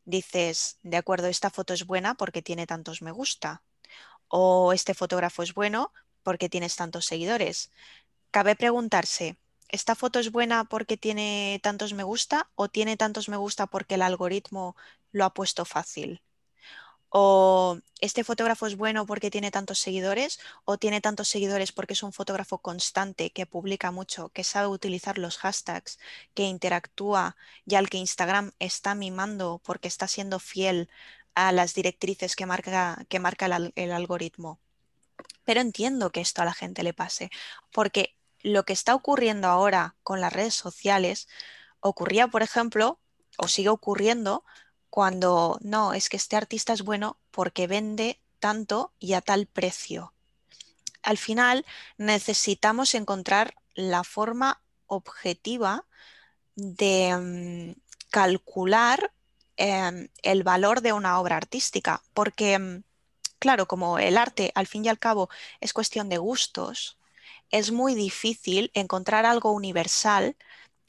[0.06, 3.64] Dices, de acuerdo, esta foto es buena porque tiene tantos me gusta,
[4.28, 5.94] o este fotógrafo es bueno
[6.24, 7.72] porque tienes tantos seguidores.
[8.32, 9.38] Cabe preguntarse,
[9.70, 13.96] ¿esta foto es buena porque tiene tantos me gusta o tiene tantos me gusta porque
[13.96, 14.76] el algoritmo
[15.12, 16.22] lo ha puesto fácil?
[17.10, 22.04] ¿O este fotógrafo es bueno porque tiene tantos seguidores o tiene tantos seguidores porque es
[22.04, 26.00] un fotógrafo constante que publica mucho, que sabe utilizar los hashtags,
[26.36, 27.36] que interactúa
[27.66, 30.90] y al que Instagram está mimando porque está siendo fiel
[31.34, 33.06] a las directrices que marca,
[33.76, 34.60] el algoritmo?
[35.44, 37.32] Pero entiendo que esto a la gente le pase,
[37.72, 41.28] porque lo que está ocurriendo ahora con las redes sociales
[41.80, 43.00] ocurría, por ejemplo,
[43.38, 44.44] o sigue ocurriendo
[44.90, 50.14] cuando no, es que este artista es bueno porque vende tanto y a tal precio.
[51.04, 51.66] Al final
[51.98, 55.86] necesitamos encontrar la forma objetiva
[56.56, 57.80] de mm,
[58.10, 59.14] calcular
[59.58, 62.84] em, el valor de una obra artística, porque mm,
[63.40, 65.30] claro, como el arte al fin y al cabo
[65.62, 66.98] es cuestión de gustos,
[67.52, 70.36] es muy difícil encontrar algo universal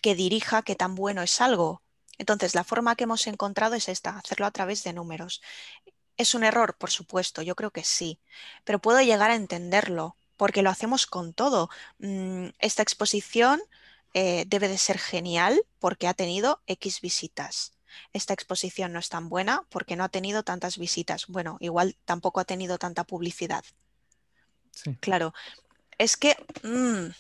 [0.03, 1.83] que dirija qué tan bueno es algo.
[2.21, 5.41] Entonces, la forma que hemos encontrado es esta, hacerlo a través de números.
[6.19, 6.77] ¿Es un error?
[6.77, 8.21] Por supuesto, yo creo que sí,
[8.65, 11.71] pero puedo llegar a entenderlo porque lo hacemos con todo.
[11.99, 13.63] Mm, esta exposición
[14.13, 17.73] eh, debe de ser genial porque ha tenido X visitas.
[18.13, 21.27] Esta exposición no es tan buena porque no ha tenido tantas visitas.
[21.27, 23.65] Bueno, igual tampoco ha tenido tanta publicidad.
[24.73, 24.95] Sí.
[25.01, 25.33] Claro,
[25.97, 27.15] es que, mm,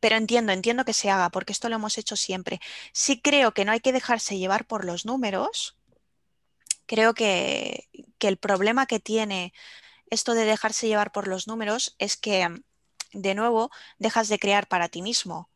[0.00, 2.60] pero entiendo, entiendo que se haga porque esto lo hemos hecho siempre.
[2.92, 5.76] Sí creo que no hay que dejarse llevar por los números.
[6.86, 7.88] Creo que,
[8.18, 9.52] que el problema que tiene
[10.10, 12.62] esto de dejarse llevar por los números es que, mm,
[13.14, 15.50] de nuevo, dejas de crear para ti mismo.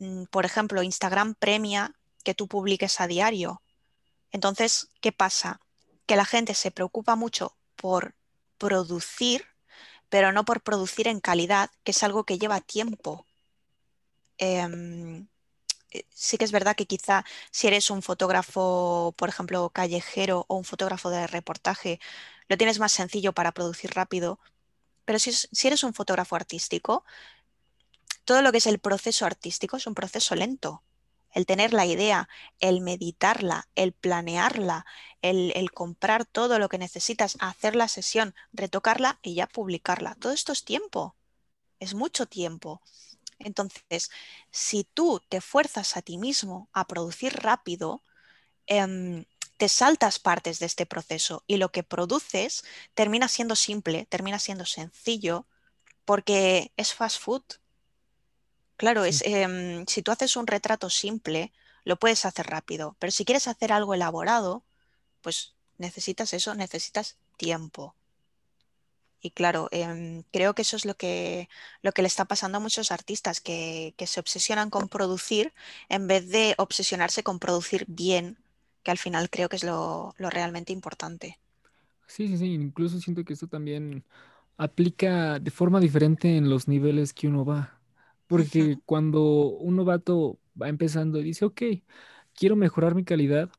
[0.00, 3.62] Mm, Por ejemplo, Instagram premia que tú publiques a diario.
[4.32, 5.60] Entonces, ¿qué pasa?
[6.06, 8.16] Que la gente se preocupa mucho por
[8.58, 9.46] producir,
[10.14, 13.26] pero no por producir en calidad, que es algo que lleva tiempo.
[14.38, 15.26] Em,
[15.90, 20.56] eh, sí que es verdad que quizá si eres un fotógrafo, por ejemplo, callejero o
[20.56, 22.00] un fotógrafo de reportaje,
[22.48, 24.38] lo tienes más sencillo para producir rápido,
[25.04, 27.04] pero si, si eres un fotógrafo artístico,
[28.24, 30.82] todo lo que es el proceso artístico es un proceso lento.
[31.34, 32.28] El tener la idea,
[32.60, 34.86] el meditarla, el planearla,
[35.22, 40.14] el, comprar todo lo que necesitas, hacer la sesión, retocarla y ya publicarla.
[40.16, 41.16] Todo esto es tiempo,
[41.80, 42.80] es mucho tiempo.
[43.38, 44.10] Entonces,
[44.50, 48.02] si tú te fuerzas a ti mismo a producir rápido,
[48.66, 49.24] em,
[49.58, 52.64] te saltas partes de este proceso y lo que produces
[52.94, 55.46] termina siendo simple, termina siendo sencillo,
[56.04, 57.44] porque es fast food.
[58.76, 61.52] Claro, es, em, si tú haces un retrato simple,
[61.84, 64.64] lo puedes hacer rápido, pero si quieres hacer algo elaborado,
[65.22, 67.94] pues necesitas eso, necesitas tiempo.
[69.24, 71.48] Y claro, em, creo que eso es lo que,
[71.80, 75.54] lo que le está pasando a muchos artistas, que, se obsesionan con producir
[75.88, 78.36] en vez de obsesionarse con producir bien,
[78.82, 81.38] que al final creo que es lo, realmente importante.
[82.06, 84.04] Sí, sí, sí, incluso siento que esto también
[84.58, 87.73] aplica de forma diferente en los niveles que uno va.
[88.26, 91.62] Porque cuando un novato va empezando y dice, ok,
[92.34, 93.50] quiero mejorar mi calidad,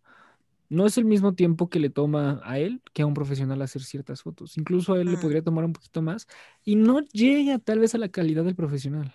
[0.70, 3.84] no es el mismo tiempo que le toma a él que a un profesional hacer
[3.84, 4.57] ciertas fotos.
[4.57, 6.28] Incluso a él le podría tomar un poquito más
[6.63, 9.13] y no llega tal vez a la calidad del profesional.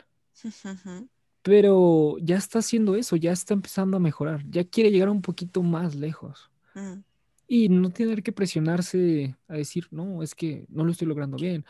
[1.43, 5.63] Pero ya está haciendo eso, ya está empezando a mejorar, ya quiere llegar un poquito
[5.63, 6.51] más lejos.
[6.75, 7.01] Mm.
[7.49, 11.65] Y no tener que presionarse a decir, no, es que no lo estoy logrando bien.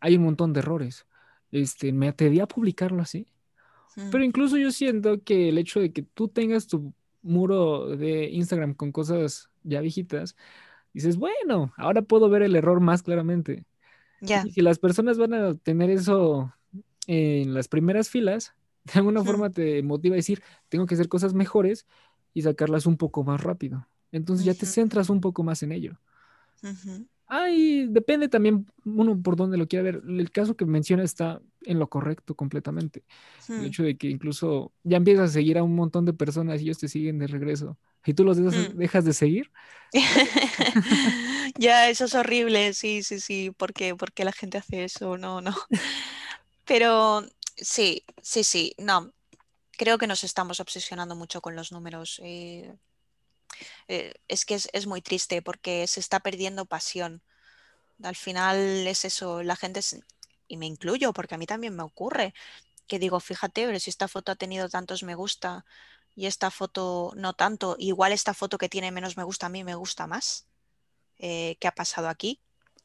[0.00, 1.06] Hay un montón de errores.
[1.52, 3.26] Este, me atreví a publicarlo así.
[4.10, 8.74] Pero incluso yo siento que el hecho de que tú tengas tu muro de Instagram
[8.74, 10.36] con cosas ya viejitas,
[10.94, 13.64] dices, bueno, ahora puedo ver el error más claramente.
[14.20, 14.44] Ya.
[14.46, 16.54] Y si las personas van a tener eso
[17.06, 21.34] en las primeras filas, de alguna forma te motiva a decir, tengo que hacer cosas
[21.34, 21.86] mejores
[22.32, 23.86] y sacarlas un poco más rápido.
[24.12, 25.98] Entonces ya te centras un poco más en ello.
[27.32, 30.02] Ay, depende también uno por dónde lo quiera ver.
[30.04, 33.04] El caso que menciona está en lo correcto completamente.
[33.48, 33.64] El hmm.
[33.66, 36.78] hecho de que incluso ya empiezas a seguir a un montón de personas y ellos
[36.78, 38.76] te siguen de regreso y tú los dejas, hmm.
[38.76, 39.52] dejas de seguir.
[41.56, 43.52] ya, eso es horrible, sí, sí, sí.
[43.56, 43.94] ¿Por qué?
[43.94, 45.16] ¿Por qué la gente hace eso?
[45.16, 45.54] No, no.
[46.64, 47.24] Pero
[47.56, 49.12] sí, sí, sí, no.
[49.78, 52.20] Creo que nos estamos obsesionando mucho con los números.
[52.24, 52.74] Eh,
[53.88, 57.22] eh, es que es, muy triste porque se está perdiendo pasión.
[58.02, 59.80] Al final es eso, la gente,
[60.48, 62.34] y me incluyo porque a mí también me ocurre,
[62.86, 65.64] que digo, fíjate, pero si esta foto ha tenido tantos me gusta
[66.16, 69.64] y esta foto no tanto, igual esta foto que tiene menos me gusta a mí
[69.64, 70.46] me gusta más.
[71.18, 72.40] Eh, ¿Qué ha pasado aquí?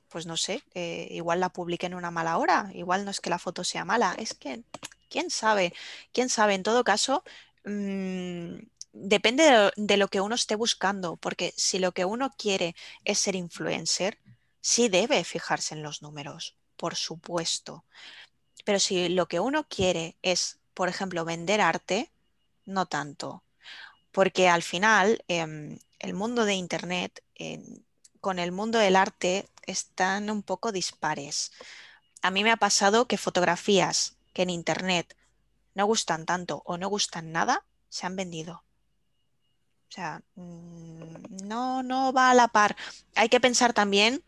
[0.09, 3.29] Pues no sé, eh, igual la publiqué en una mala hora, igual no es que
[3.29, 4.63] la foto sea mala, es que,
[5.09, 5.73] ¿quién sabe?
[6.13, 6.53] ¿Quién sabe?
[6.55, 7.23] En todo caso,
[7.65, 8.57] mm,
[8.95, 13.35] depende de, lo que uno esté buscando, porque si lo que uno quiere es ser
[13.35, 14.19] influencer,
[14.61, 17.85] sí debe fijarse en los números, por supuesto.
[18.63, 22.11] Pero si lo que uno quiere es, por ejemplo, vender arte,
[22.65, 23.43] no tanto.
[24.11, 27.21] Porque al final em, el mundo de Internet
[28.21, 31.51] con el mundo del arte están un poco dispares.
[32.21, 35.15] A mí me ha pasado que fotografías que en Internet
[35.75, 38.64] no gustan tanto o no gustan nada, se han vendido.
[39.95, 42.75] O sea, mm, no, no va a la par.
[43.15, 44.21] Hay que pensar también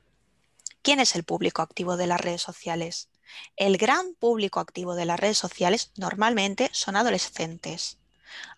[0.82, 3.10] quién es el público activo de las redes sociales.
[3.58, 7.98] El gran público activo de las redes sociales normalmente son adolescentes,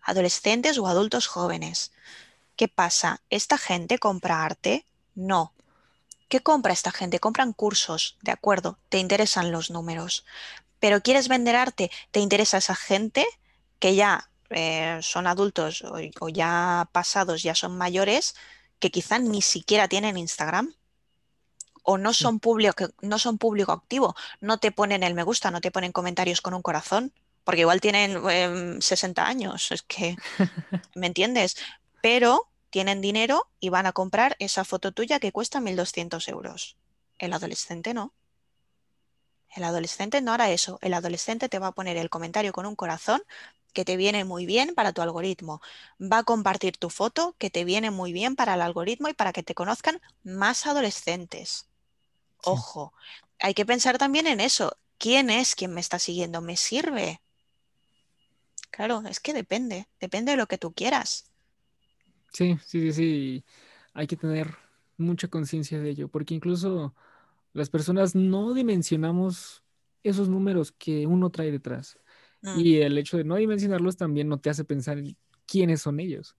[0.03, 1.93] adolescentes o adultos jóvenes.
[2.55, 3.22] ¿Qué pasa?
[3.32, 4.86] ¿Esta gente compra arte?
[5.16, 5.51] No.
[6.28, 7.20] ¿Qué compra esta gente?
[7.20, 10.26] Compran cursos, de acuerdo, te interesan los números.
[10.80, 11.89] Pero ¿quieres vender arte?
[12.12, 13.26] ¿Te interesa esa gente
[13.80, 18.36] que ya eh, son adultos o, ya pasados, ya son mayores,
[18.80, 20.74] que quizá ni siquiera tienen Instagram
[21.84, 25.62] o no son, público, no son público activo, no te ponen el me gusta, no
[25.62, 30.16] te ponen comentarios con un corazón, porque igual tienen 60 em, años, es que,
[30.95, 31.58] ¿me entiendes?
[32.02, 36.78] Pero tienen dinero y van a comprar esa foto tuya que cuesta 1.200 euros.
[37.18, 38.14] El adolescente no.
[39.56, 40.80] El adolescente no hará eso.
[40.82, 43.22] El adolescente te va a poner el comentario con un corazón
[43.74, 45.62] que te viene muy bien para tu algoritmo.
[46.02, 49.34] Va a compartir tu foto que te viene muy bien para el algoritmo y para
[49.34, 51.68] que te conozcan más adolescentes.
[52.43, 52.93] Ojo,
[53.39, 54.78] hay que pensar también en eso.
[54.97, 56.41] ¿Quién es quien me está siguiendo?
[56.41, 57.22] ¿Me sirve?
[58.72, 61.30] Claro, es que depende, depende de lo que tú quieras.
[62.34, 63.45] Sí, sí, sí, sí.
[63.93, 64.56] Hay que tener
[64.97, 66.95] mucha conciencia de ello, porque incluso
[67.54, 69.64] las personas no dimensionamos
[70.04, 71.97] esos números que uno trae detrás.
[72.41, 72.60] Mm.
[72.60, 76.36] Y el hecho de no dimensionarlos también no te hace pensar en quiénes son ellos.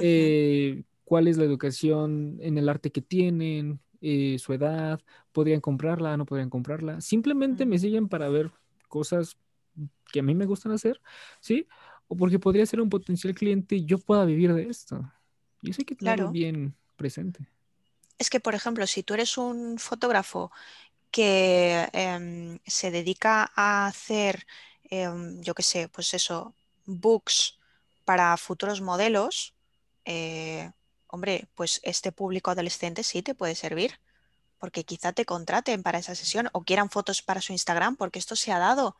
[0.00, 5.00] Eh, cuál es la educación en el arte que tienen, eh, su edad,
[5.32, 7.00] podrían comprarla, no podrían comprarla.
[7.00, 8.52] Simplemente me siguen para ver
[8.88, 9.36] cosas
[10.12, 11.00] que a mí me gustan hacer,
[11.40, 11.66] ¿sí?
[12.06, 15.10] O porque podría ser un potencial cliente y yo pueda vivir de esto.
[15.62, 17.48] Y eso hay que tenerlo bien presente.
[18.18, 20.50] Es que, por ejemplo, si tú eres un fotógrafo
[21.10, 24.46] que em, se dedica a hacer
[24.90, 26.54] Em, yo qué sé, pues eso,
[26.86, 27.58] books
[28.04, 29.54] para futuros modelos,
[30.04, 30.70] eh,
[31.08, 33.98] hombre, pues este público adolescente sí te puede servir,
[34.58, 38.36] porque quizá te contraten para esa sesión o quieran fotos para su Instagram, porque esto
[38.36, 38.96] se ha dado.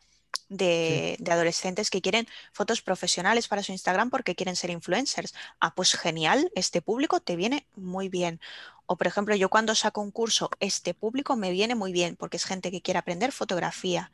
[0.48, 5.34] De, adolescentes que quieren fotos profesionales para su Instagram porque quieren ser influencers.
[5.60, 8.40] Ah, pues genial, este público te viene muy bien.
[8.86, 12.36] O por ejemplo, yo cuando saco un curso, este público me viene muy bien porque
[12.36, 14.10] es gente que quiere aprender fotografía.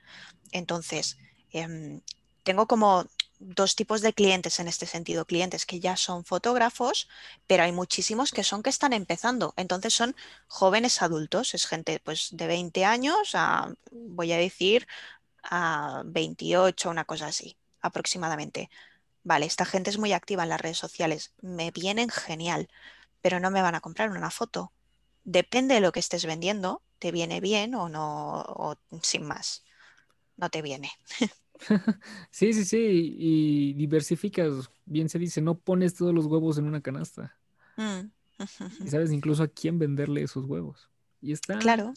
[0.53, 1.19] Entonces,
[1.53, 2.01] eh,
[2.43, 3.07] tengo como
[3.41, 7.09] dos tipos de clientes en este sentido, clientes que ya son fotógrafos,
[7.47, 9.55] pero hay muchísimos que son que están empezando.
[9.57, 10.15] Entonces son
[10.47, 13.35] jóvenes adultos, es gente pues de 20 años
[13.91, 14.87] voy a decir,
[15.43, 18.71] a 28, una cosa así, aproximadamente.
[19.23, 22.69] Vale, esta gente es muy activa en las redes sociales, me vienen genial,
[23.21, 24.73] pero no me van a comprar una foto.
[25.25, 29.65] Depende de lo que estés vendiendo, te viene bien o no, o sin más,
[30.37, 30.91] no te viene.
[32.31, 36.81] sí, sí, sí, y diversificas, bien se dice, no pones todos los huevos en una
[36.81, 37.37] canasta.
[37.77, 38.11] Mm,
[38.85, 40.89] y sabes incluso a quién venderle esos huevos.
[41.21, 41.59] Y está.
[41.59, 41.93] Claro,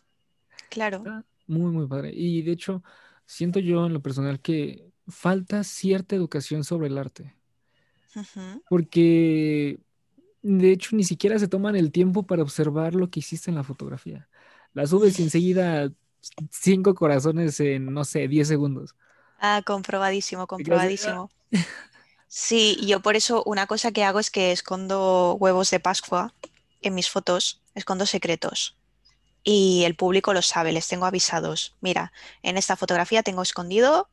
[0.69, 1.23] claro.
[1.47, 2.11] muy, muy padre.
[2.13, 2.83] Y de hecho,
[3.25, 7.35] siento yo en lo personal que falta cierta educación sobre el arte.
[8.69, 9.79] Porque
[10.41, 13.63] de hecho ni siquiera se toman el tiempo para observar lo que hiciste en la
[13.63, 14.27] fotografía.
[14.73, 15.91] La subes y enseguida
[16.51, 18.95] cinco corazones en, no sé, 10 segundos.
[19.39, 21.29] Ah, comprobadísimo, comprobadísimo.
[22.35, 26.33] Sí, yo por eso una cosa que hago es que escondo huevos de Pascua
[26.81, 28.75] en mis fotos, escondo secretos.
[29.43, 31.75] Y el público lo sabe, les tengo avisados.
[31.81, 32.13] Mira,
[32.43, 34.09] en esta fotografía tengo escondido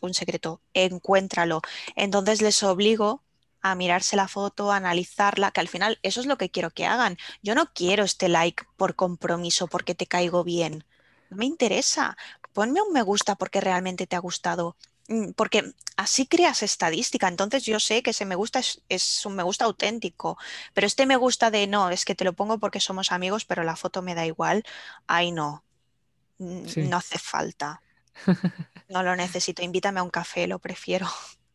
[0.00, 1.62] un secreto, encuéntralo.
[1.94, 3.22] Entonces les obligo
[3.60, 6.86] a mirarse la foto, a analizarla, que al final eso es lo que quiero que
[6.86, 7.18] hagan.
[7.42, 10.84] Yo no quiero este like por compromiso, porque te caigo bien.
[11.30, 12.16] No me interesa
[12.56, 14.78] ponme un me gusta porque realmente te ha gustado.
[15.08, 17.28] Mm, porque así creas estadística.
[17.28, 20.38] Entonces yo sé que ese me gusta es, un me gusta auténtico.
[20.74, 23.62] Pero este me gusta de no, es que te lo pongo porque somos amigos, pero
[23.62, 24.64] la foto me da igual.
[25.06, 25.64] Ay, no.
[26.38, 27.80] No hace falta.
[28.88, 29.62] No lo necesito.
[29.62, 31.06] Invítame a un café, lo prefiero.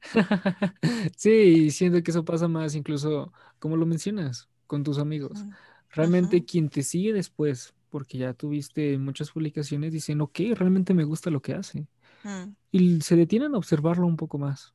[1.15, 5.45] Sí, siento que eso pasa más incluso, como lo mencionas, con tus amigos.
[5.91, 11.29] Realmente quien te sigue después porque ya tuviste muchas publicaciones diciendo, ok, realmente me gusta
[11.29, 11.85] lo que hace.
[12.23, 12.55] Mm.
[12.71, 14.73] Y se detienen a observarlo un poco más.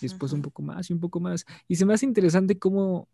[0.00, 1.44] Después un poco más y un poco más.
[1.66, 3.08] Y se me hace interesante cómo,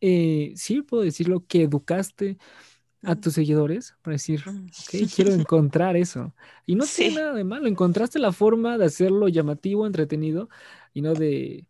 [0.00, 2.38] eh, sí, puedo decirlo, que educaste
[3.02, 6.34] a tus seguidores para decir, ok, quiero encontrar eso.
[6.66, 10.48] Y no tiene nada de malo, encontraste la forma de hacerlo llamativo, entretenido
[10.92, 11.66] y no de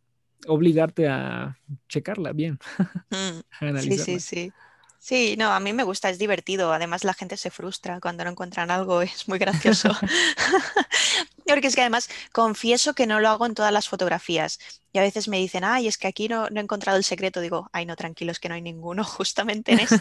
[0.47, 2.59] obligarte a checarla bien.
[3.83, 4.53] sí, sí, sí.
[4.99, 6.73] Sí, no, a mí me gusta, es divertido.
[6.73, 9.91] Además, la gente se frustra cuando no encuentran algo, es muy gracioso.
[11.47, 14.59] Porque es que además confieso que no lo hago en todas las fotografías.
[14.93, 17.41] Y a veces me dicen, ay, es que aquí no, no he encontrado el secreto.
[17.41, 19.99] Digo, ay, no, tranquilos, que no hay ninguno, justamente en esto.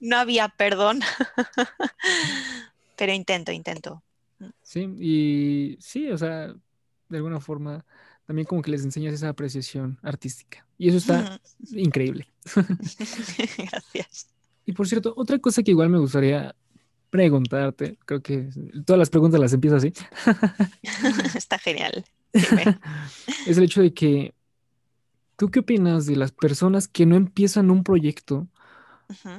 [0.00, 1.00] no había perdón.
[2.96, 4.02] Pero intento, intento.
[4.62, 6.54] Sí, y sí, o sea,
[7.08, 7.84] de alguna forma
[8.26, 10.66] también como que les enseñas esa apreciación artística.
[10.78, 11.40] Y eso está
[11.72, 12.28] increíble.
[12.54, 14.28] Gracias.
[14.64, 16.54] Y por cierto, otra cosa que igual me gustaría
[17.10, 18.48] preguntarte, creo que
[18.86, 19.92] todas las preguntas las empiezo así.
[21.36, 22.04] está genial.
[22.32, 24.34] es el hecho de que,
[25.36, 28.48] ¿tú qué opinas de las personas que no empiezan un proyecto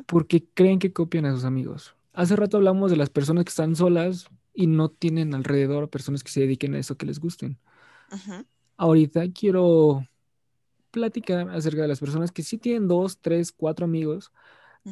[0.05, 1.95] porque creen que copian a sus amigos?
[2.13, 6.29] Hace rato hablamos de las personas que están solas y no tienen alrededor personas que
[6.29, 7.57] se dediquen a eso que les gusten.
[8.77, 10.05] Ahorita quiero
[10.93, 14.31] platicar acerca de las personas que sí tienen dos, tres, cuatro amigos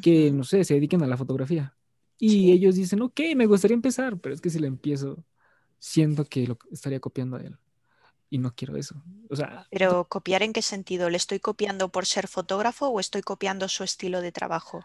[0.01, 1.75] que, no sé, se dediquen a la fotografía.
[2.17, 5.23] Y ellos dicen, ok, me gustaría empezar, pero es que si le empiezo,
[5.79, 7.57] siento que lo estaría copiando a él.
[8.29, 8.95] Y no quiero eso.
[9.29, 11.09] O sea, pero copiar en qué sentido?
[11.09, 14.83] ¿Le estoy copiando por ser fotógrafo o estoy copiando su estilo de trabajo?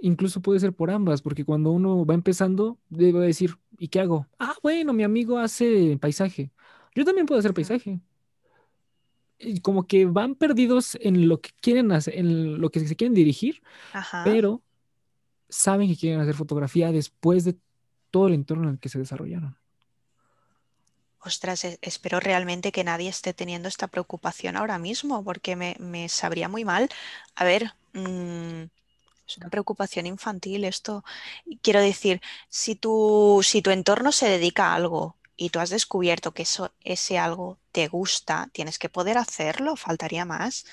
[0.00, 4.26] Incluso puede ser por ambas, porque cuando uno va empezando, debe decir, ¿y qué hago?
[4.38, 6.50] Ah, bueno, mi amigo hace paisaje.
[6.94, 8.00] Yo también puedo hacer paisaje
[9.62, 13.62] como que van perdidos en lo que quieren hacer, en lo que se quieren dirigir,
[14.24, 14.62] pero
[15.48, 17.56] saben que quieren hacer fotografía después de
[18.10, 19.56] todo el entorno en el que se desarrollaron.
[21.24, 26.48] Ostras, e, espero realmente que nadie esté teniendo esta preocupación ahora mismo, porque me, sabría
[26.48, 26.88] muy mal.
[27.36, 28.62] A ver, mm,
[29.26, 31.04] es una preocupación infantil esto.
[31.62, 36.32] Quiero decir, si tu, si tu entorno se dedica a algo y tú has descubierto
[36.32, 40.66] que eso, ese algo te gusta, tienes que poder hacerlo, faltaría más.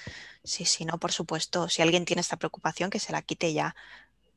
[0.44, 3.76] Sí, sí, no, por supuesto, si alguien tiene esta preocupación, que se la quite ya,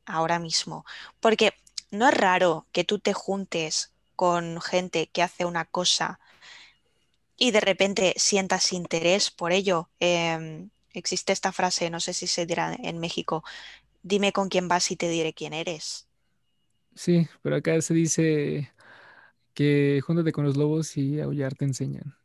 [0.06, 0.86] ahora mismo.
[1.20, 1.52] Porque
[1.90, 6.18] no es raro que tú te juntes con gente que hace una cosa
[7.36, 9.90] y de repente sientas interés por ello.
[10.00, 13.44] Em, existe esta frase, no sé si se dirá en México,
[14.02, 16.08] dime con quién vas y te diré quién eres.
[16.94, 18.72] Sí, pero acá se dice
[19.54, 22.16] que júntate con los lobos y aullar te enseñan.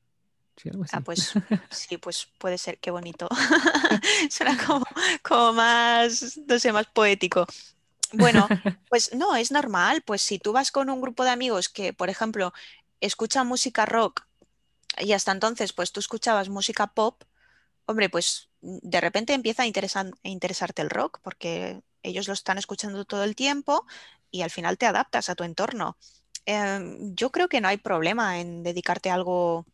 [0.55, 1.33] Sí, algo Ah, pues
[1.69, 3.27] sí, pues puede ser, qué bonito.
[4.29, 4.85] Suena como,
[5.21, 7.45] como más, no sé, más poético.
[8.13, 8.47] Bueno,
[8.89, 10.01] pues no, es normal.
[10.05, 12.53] Pues si tú vas con un grupo de amigos que, por ejemplo,
[13.01, 14.25] escuchan música rock
[14.99, 17.23] y hasta entonces, pues tú escuchabas música pop,
[17.85, 23.23] hombre, pues de repente empieza a interesarte el rock porque ellos lo están escuchando todo
[23.23, 23.85] el tiempo
[24.31, 25.97] y al final te adaptas a tu entorno.
[26.47, 29.65] Em, yo creo que no hay problema en dedicarte a algo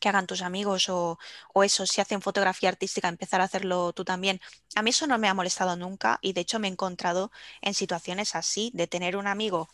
[0.00, 1.18] que hagan tus amigos o,
[1.54, 4.40] o eso, si hacen fotografía artística, empezar a hacerlo tú también.
[4.74, 7.30] A mí eso no me ha molestado nunca y de hecho me he encontrado
[7.60, 9.68] en situaciones así, de tener un amigo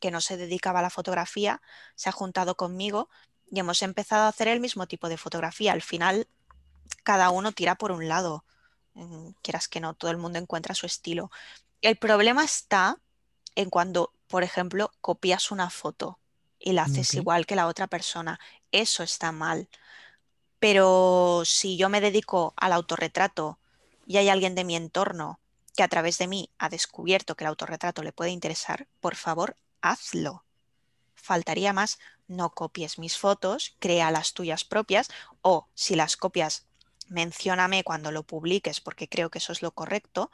[0.00, 1.60] que no se dedicaba a la fotografía,
[1.96, 3.08] se ha juntado conmigo
[3.50, 5.72] y hemos empezado a hacer el mismo tipo de fotografía.
[5.72, 6.28] Al final,
[7.02, 8.44] cada uno tira por un lado,
[8.94, 11.30] mm, quieras que no, todo el mundo encuentra su estilo.
[11.82, 12.98] El problema está
[13.56, 16.18] en cuando, por ejemplo, copias una foto
[16.58, 18.40] y la haces igual que la otra persona.
[18.72, 19.68] Eso está mal.
[20.58, 23.60] Pero si yo me dedico al autorretrato
[24.08, 25.38] y hay alguien de mi entorno
[25.76, 29.54] que a través de mí ha descubierto que el autorretrato le puede interesar, por favor,
[29.80, 30.44] hazlo.
[31.14, 35.10] Faltaría más, no copies mis fotos, crea las tuyas propias
[35.42, 36.66] o si las copias,
[37.06, 40.32] mencióname cuando lo publiques porque creo que eso es lo correcto,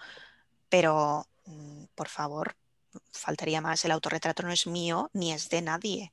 [0.71, 2.57] pero mm, por favor,
[3.13, 6.13] faltaría más, el autorretrato no es mío ni es de nadie.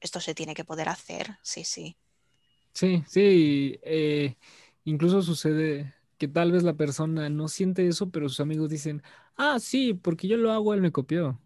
[0.00, 1.96] Esto se tiene que poder hacer, sí, sí.
[2.74, 3.78] Sí, sí.
[3.82, 4.36] eh,
[4.84, 9.02] incluso sucede que tal vez la persona no siente eso, pero sus amigos dicen,
[9.36, 11.40] ah, sí, porque yo lo hago, él me copió.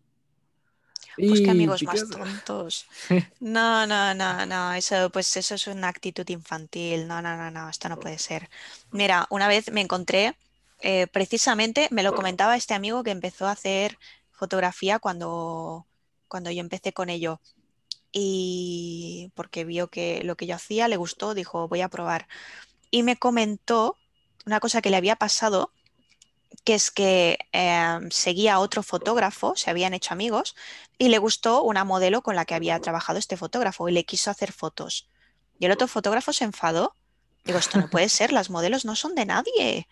[1.26, 2.86] Pues qué Y amigos te más tontos.
[3.40, 7.06] No, no, no, no, eso, pues eso es una actitud infantil.
[7.08, 8.50] No, no, no, no, esto no puede ser.
[8.92, 10.36] Mira, una vez me encontré,
[10.82, 13.98] eh, precisamente me lo comentaba este amigo que empezó a hacer
[14.40, 15.86] fotografía cuando,
[16.26, 17.40] cuando yo empecé con ello.
[18.10, 22.26] Y porque vio que lo que yo hacía le gustó, dijo, voy a probar.
[22.90, 23.96] Y me comentó
[24.46, 25.72] una cosa que le había pasado
[26.64, 30.56] que es que eh, seguía a otro fotógrafo, se habían hecho amigos,
[30.98, 34.30] y le gustó una modelo con la que había trabajado este fotógrafo y le quiso
[34.30, 35.08] hacer fotos.
[35.58, 36.96] Y el otro fotógrafo se enfadó.
[37.44, 39.86] Digo, esto no puede ser, las modelos no son de nadie.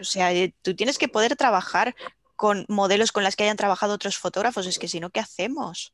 [0.00, 1.94] O sea, eh, tú tienes que poder trabajar
[2.40, 5.92] con modelos con las que hayan trabajado otros fotógrafos, es que si no, ¿qué hacemos?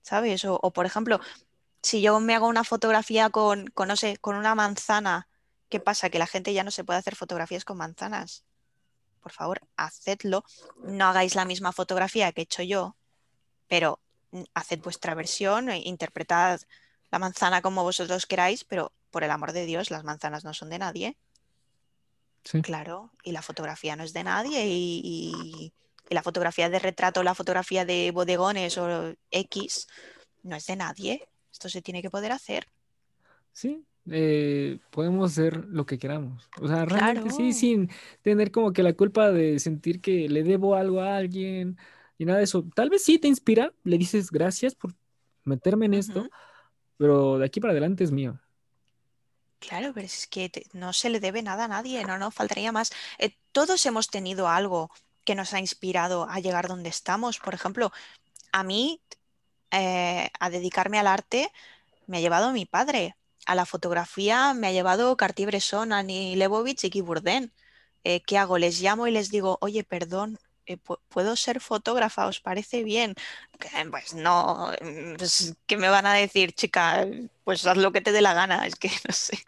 [0.00, 0.46] ¿Sabes?
[0.46, 1.20] O, o, por ejemplo,
[1.82, 5.28] si yo me hago una fotografía con, con, no sé, con una manzana,
[5.68, 6.08] ¿qué pasa?
[6.08, 8.44] Que la gente ya no se puede hacer fotografías con manzanas
[9.22, 10.42] por favor, hacedlo.
[10.82, 12.96] No hagáis la misma fotografía que he hecho yo,
[13.68, 14.00] pero
[14.54, 16.60] haced vuestra versión, e interpretad
[17.10, 20.70] la manzana como vosotros queráis, pero por el amor de Dios, las manzanas no son
[20.70, 21.16] de nadie.
[22.44, 22.62] Sí.
[22.62, 25.72] Claro, y la fotografía no es de nadie, y, y-
[26.08, 29.86] y la fotografía de retrato, la fotografía de bodegones o X,
[30.42, 31.28] no es de nadie.
[31.50, 32.66] Esto se tiene que poder hacer.
[33.52, 36.48] Sí, eh, podemos hacer lo que queramos.
[36.60, 37.90] O sea, realmente sí, sin
[38.22, 41.76] tener como que la culpa de sentir que le debo algo a alguien
[42.18, 42.64] y nada de eso.
[42.74, 44.94] Tal vez sí te inspira, le dices gracias por
[45.44, 46.28] meterme en esto,
[46.96, 48.40] pero de aquí para adelante es mío.
[49.64, 52.90] Claro, pero es que no se le debe nada a nadie, no, no, faltaría más.
[53.18, 54.90] Eh, todos hemos tenido algo
[55.24, 57.38] que nos ha inspirado a llegar donde estamos.
[57.38, 57.92] Por ejemplo,
[58.52, 59.02] a mí,
[59.72, 61.50] eh, a dedicarme al arte,
[62.06, 63.16] me ha llevado mi padre.
[63.46, 67.52] A la fotografía me ha llevado Cartier-Bresson, Annie Leibovitz y Guy Bourdain.
[68.04, 68.58] Eh, ¿qué hago?
[68.58, 72.26] Les llamo y les digo, oye, perdón, eh, pu- ¿puedo ser fotógrafa?
[72.26, 73.14] ¿Os parece bien?
[73.90, 74.72] Pues no,
[75.66, 77.06] ¿qué me van a decir, chica?
[77.44, 79.38] Pues haz lo que te dé la gana, es que no sé.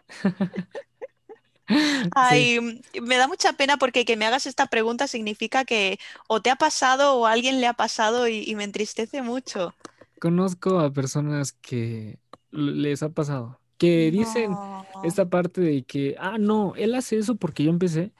[2.21, 5.99] Sí, Ay, mm, me da mucha pena porque que me hagas esta pregunta significa que
[6.27, 9.73] o te ha pasado o a alguien le ha pasado y, y me entristece mucho.
[10.19, 12.19] conozco a personas que
[12.51, 14.59] les ha pasado, que dicen
[14.93, 15.01] No.
[15.01, 18.13] esta parte de que, ah, no, él hace eso porque yo empecé.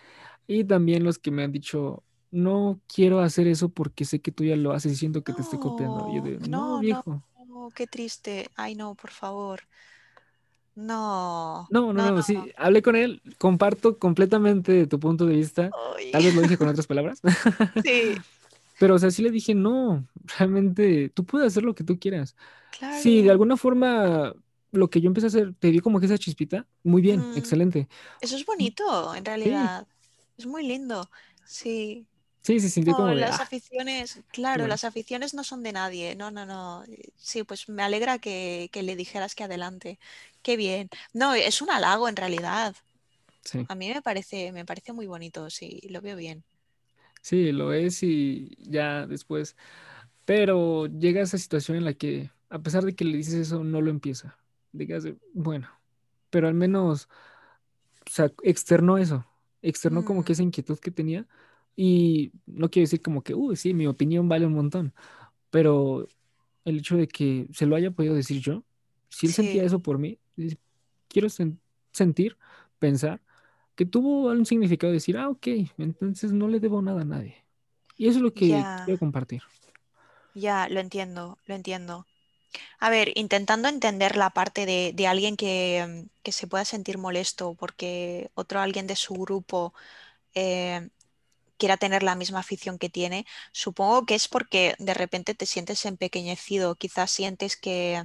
[0.47, 4.45] Y también los que me han dicho, no quiero hacer eso porque sé que tú
[4.45, 6.07] ya lo haces y siento que te estoy copiando.
[6.07, 7.23] Y yo No, no, no, no, viejo.
[7.65, 8.49] No, qué triste.
[8.55, 9.61] Ay, no, por favor.
[10.75, 12.21] No, No, no, no, no, no.
[12.21, 15.75] sí, hablé con él, comparto completamente tu punto de vista.
[15.97, 17.21] Ay, Tal vez lo dije con otras palabras,
[17.83, 18.25] sí,
[18.77, 22.35] pero o sea, sí le dije, no, realmente tú puedes hacer lo que tú quieras.
[22.89, 23.31] Si de claro.
[23.31, 24.33] alguna forma
[24.71, 27.33] lo que yo empecé a hacer te dio como que esa chispita, muy bien, Mm,
[27.33, 27.89] excelente.
[28.21, 29.87] eso es bonito, en Sí, realidad.
[30.37, 31.09] Es muy lindo.
[31.45, 32.07] Sí.
[32.45, 34.67] Sí, se sintió No, como de, las ah, aficiones, claro, bueno.
[34.67, 36.15] las aficiones no son de nadie.
[36.15, 36.83] No, no, no.
[36.85, 39.99] Eh, Sí, pues me alegra que, que le dijeras que adelante.
[40.43, 40.89] Qué bien.
[41.13, 42.75] No, es un halago en realidad.
[43.43, 46.43] Sí, A mí me parece, me parece muy bonito, sí, lo veo bien.
[47.21, 49.55] sí, lo es y ya después.
[50.25, 53.81] Pero llega esa situación en la que a pesar de que le dices eso, no
[53.81, 54.37] lo empieza.
[54.71, 55.69] Digas, bueno,
[56.29, 57.09] pero al menos,
[58.07, 59.25] o sea, externó eso,
[59.61, 61.27] externó como que Mm, esa inquietud que tenía
[61.75, 64.93] y no quiero decir como que, uy, sí, mi opinión vale un montón,
[65.51, 66.07] pero
[66.65, 68.63] el hecho de que se lo haya podido decir yo,
[69.09, 70.19] si él sentía eso por mí,
[71.07, 71.59] quiero sen-
[71.91, 72.37] sentir,
[72.79, 73.21] pensar
[73.75, 75.47] que tuvo un significado de decir, ah, ok,
[75.77, 77.37] entonces no le debo nada a nadie.
[77.97, 79.43] Y eso es lo que ya, quiero compartir.
[80.33, 82.07] ya, lo entiendo, lo entiendo.
[82.79, 87.55] A ver, intentando entender la parte de, de alguien que, que se pueda sentir molesto
[87.55, 89.73] porque otro alguien de su grupo
[90.35, 90.89] eh,
[91.57, 95.85] quiera tener la misma afición que tiene, supongo que es porque de repente te sientes
[95.85, 98.03] empequeñecido, quizás sientes que,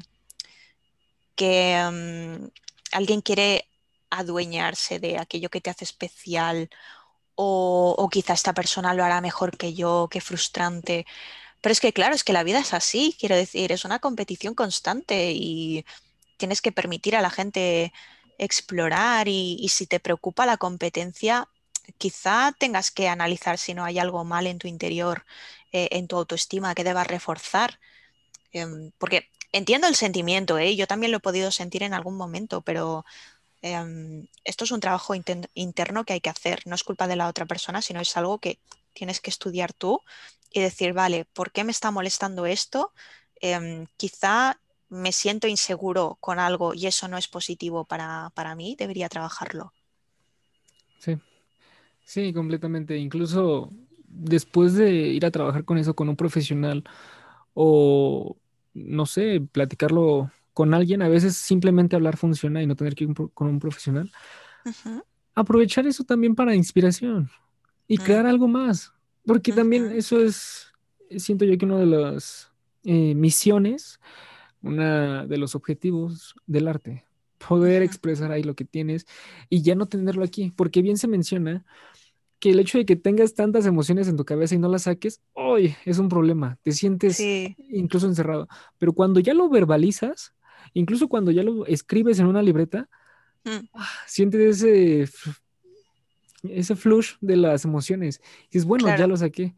[1.36, 2.48] que mm,
[2.92, 3.68] alguien quiere
[4.10, 6.70] adueñarse de aquello que te hace especial
[7.34, 11.06] o, o quizá esta persona lo hará mejor que yo, qué frustrante.
[11.60, 14.54] Pero es que claro, es que la vida es así, quiero decir, es una competición
[14.54, 15.84] constante y
[16.38, 17.92] tienes que permitir a la gente
[18.38, 21.48] explorar y, y si te preocupa la competencia,
[21.98, 25.24] quizá tengas que analizar si no hay algo mal en tu interior,
[25.72, 27.80] eh, en tu autoestima que debas reforzar.
[28.52, 30.76] Em, porque entiendo el sentimiento, ¿eh?
[30.76, 33.04] Yo también lo he podido sentir en algún momento, pero
[33.62, 35.14] em, esto es un trabajo
[35.54, 36.62] interno que hay que hacer.
[36.66, 38.58] No es culpa de la otra persona, sino es algo que
[38.94, 40.00] tienes que estudiar tú
[40.50, 42.92] y decir, vale, ¿por qué me está molestando esto?
[43.40, 48.76] Em, quizá me siento inseguro con algo y eso no es positivo para, para mí,
[48.76, 49.72] debería trabajarlo.
[50.98, 51.16] Sí,
[52.10, 52.96] sí, completamente.
[52.98, 53.72] Incluso
[54.08, 56.82] después de ir a trabajar con eso con un profesional
[57.54, 58.36] o,
[58.74, 63.14] no sé, platicarlo con alguien, a veces simplemente hablar funciona y no tener que ir
[63.32, 64.10] con un profesional.
[65.36, 67.30] Aprovechar eso también para inspiración
[67.86, 68.92] y crear algo más,
[69.24, 70.72] porque también eso es,
[71.16, 72.50] siento yo que una de las
[72.82, 74.00] eh, misiones,
[74.62, 77.04] una de los objetivos del arte,
[77.48, 79.06] poder expresar ahí lo que tienes
[79.48, 81.64] y ya no tenerlo aquí, porque bien se menciona
[82.40, 85.20] que el hecho de que tengas tantas emociones en tu cabeza y no las saques,
[85.34, 88.48] hoy es un problema, te sientes Sí, incluso encerrado,
[88.78, 90.34] pero cuando ya lo verbalizas,
[90.72, 92.88] incluso cuando ya lo escribes en una libreta,
[93.44, 93.66] mm,
[94.06, 95.08] sientes ese,
[96.42, 98.20] ese flush de las emociones.
[98.44, 99.54] Y dices, bueno, ya lo saqué.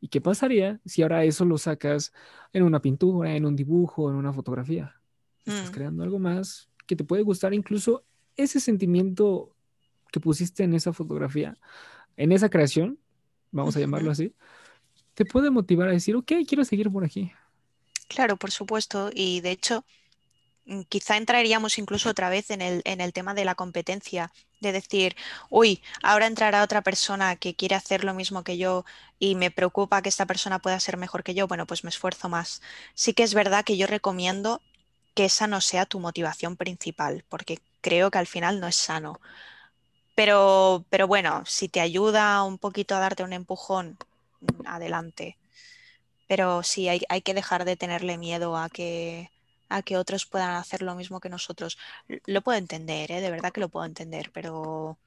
[0.00, 2.12] ¿Y qué pasaría si ahora eso lo sacas
[2.52, 5.00] en una pintura, en un dibujo, en una fotografía?
[5.46, 8.04] Estás mm, creando algo más que te puede gustar, incluso
[8.36, 9.54] ese sentimiento
[10.12, 11.56] que pusiste en esa fotografía,
[12.16, 12.98] en esa creación,
[13.50, 14.34] vamos a llamarlo así,
[15.14, 17.32] te puede motivar a decir, ok, quiero seguir por aquí.
[18.08, 19.10] Claro, por supuesto.
[19.14, 19.84] Y de hecho...
[20.66, 24.72] mm, quizá entraríamos incluso otra vez en el, en el tema de la competencia, de
[24.72, 25.16] decir,
[25.50, 28.84] uy, ahora entrará otra persona que quiere hacer lo mismo que yo
[29.18, 32.28] y me preocupa que esta persona pueda ser mejor que yo, bueno, pues me esfuerzo
[32.30, 32.62] más.
[32.94, 34.62] Sí que es verdad que yo recomiendo
[35.14, 39.20] que esa no sea tu motivación principal, porque creo que al final no es sano.
[40.14, 43.98] Pero, pero bueno, si te ayuda un poquito a darte un empujón,
[44.40, 45.38] mm, adelante.
[46.28, 49.30] Pero sí, hay, hay que dejar de tenerle miedo a que,
[49.68, 51.78] a que otros puedan hacer lo mismo que nosotros.
[52.26, 53.20] Lo puedo entender, ¿eh?
[53.20, 54.98] De verdad que lo puedo entender, pero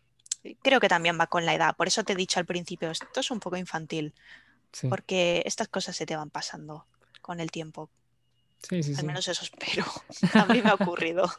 [0.61, 1.75] creo que también va con la edad.
[1.75, 4.13] Por eso te he dicho al principio, esto es un poco infantil,
[4.71, 6.85] Sí, porque estas cosas se te van pasando
[7.21, 7.89] con el tiempo.
[8.69, 9.85] sí, sí, Al menos eso espero.
[10.33, 11.29] A mí me ha ocurrido.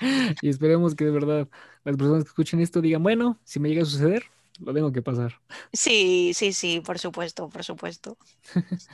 [0.42, 1.48] Y esperemos que de verdad
[1.84, 4.24] las personas que escuchen esto digan, bueno, si me llega a suceder,
[4.60, 5.40] lo tengo que pasar.
[5.72, 8.16] Sí, sí, sí, por supuesto, por supuesto.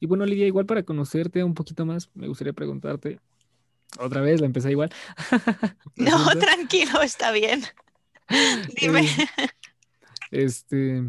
[0.00, 3.20] Y bueno, Lidia, igual para conocerte un poquito más, me gustaría preguntarte,
[3.98, 4.90] otra vez, la empecé igual,
[5.96, 7.62] No, tranquilo, está bien.
[8.80, 9.06] Dime.
[10.30, 11.04] Es, este,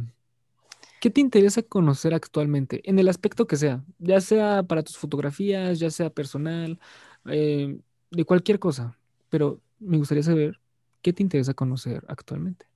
[0.99, 2.81] ¿qué te interesa conocer actualmente?
[2.89, 6.79] En el aspecto que sea, ya sea para tus fotografías, ya sea personal,
[7.25, 7.79] eh,
[8.11, 8.98] de cualquier cosa,
[9.29, 10.59] pero me gustaría saber
[11.01, 12.67] qué te interesa conocer actualmente.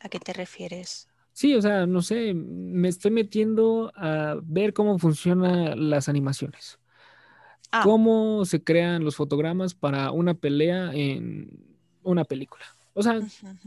[0.00, 1.08] ¿A qué te refieres?
[1.32, 6.78] Sí, o sea, no sé, me estoy metiendo a ver cómo funcionan las animaciones,
[7.72, 11.50] Ah, cómo se crean los fotogramas para una pelea en
[12.02, 12.64] una película.
[12.94, 13.20] O sea,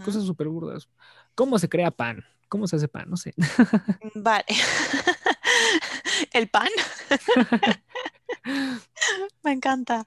[0.04, 0.88] cosas súper burdas.
[1.36, 2.24] ¿Cómo se crea pan?
[2.48, 3.10] ¿Cómo se hace pan?
[3.10, 3.34] No sé.
[4.16, 4.46] Vale.
[6.34, 6.70] ¿El pan?
[9.44, 10.06] Me encanta.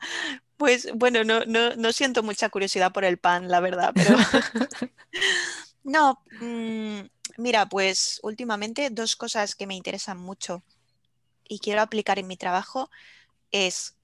[0.62, 4.16] Pues bueno, no, no, no siento mucha curiosidad por el pan, la verdad, pero
[5.82, 7.00] no, mm,
[7.38, 10.62] mira, pues últimamente dos cosas que me interesan mucho
[11.48, 12.90] y quiero aplicar en mi trabajo
[13.50, 13.96] es,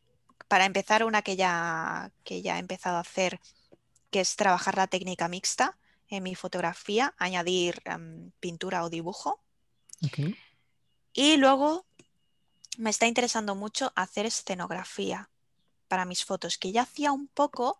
[0.48, 3.38] para empezar, una que ya, que ya he empezado a hacer,
[4.10, 5.78] que es trabajar la técnica mixta
[6.08, 9.40] en mi fotografía, añadir em, pintura o dibujo.
[11.12, 11.86] Y luego
[12.78, 15.30] me está interesando mucho hacer escenografía
[15.88, 17.78] para mis fotos, que ya hacía un poco,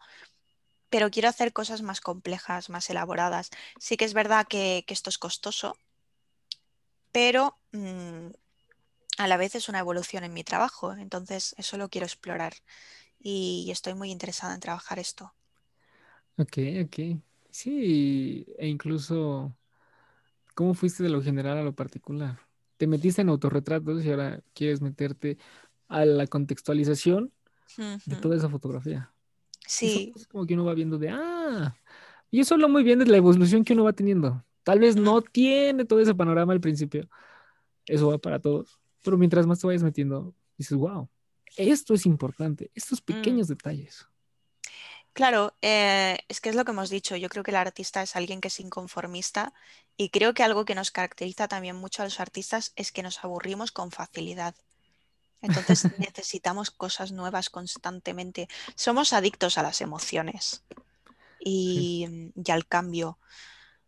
[0.91, 3.51] pero quiero hacer cosas más complejas, más elaboradas.
[3.79, 5.77] Sí que es verdad que, esto es costoso,
[7.13, 8.29] pero mm,
[9.19, 12.55] a la vez es una evolución en mi trabajo, entonces eso lo quiero explorar
[13.21, 15.35] y estoy muy interesada en trabajar esto.
[16.37, 17.21] Ok, ok.
[17.51, 19.57] Sí, e incluso,
[20.55, 22.39] ¿cómo fuiste de lo general a lo particular?
[22.77, 25.39] Te metiste en autorretratos y ahora quieres meterte
[25.89, 27.33] a la contextualización
[27.77, 29.13] de toda esa fotografía.
[29.67, 30.13] Sí.
[30.17, 31.77] Es como que uno va viendo de, ah,
[32.31, 34.45] y eso lo muy bien de la evolución que uno va teniendo.
[34.63, 37.09] Tal vez no tiene todo ese panorama al principio.
[37.87, 38.79] Eso va para todos.
[39.03, 41.09] Pero mientras más te vayas metiendo, dices, wow,
[41.57, 43.05] esto es importante, estos mm.
[43.05, 44.07] pequeños detalles.
[45.13, 47.17] Claro, eh, es que es lo que hemos dicho.
[47.17, 49.53] Yo creo que el artista es alguien que es inconformista
[49.97, 53.25] y creo que algo que nos caracteriza también mucho a los artistas es que nos
[53.25, 54.55] aburrimos con facilidad.
[55.43, 58.49] Entonces necesitamos cosas nuevas constantemente.
[58.75, 60.63] Somos adictos a las emociones
[61.39, 63.19] y, al cambio.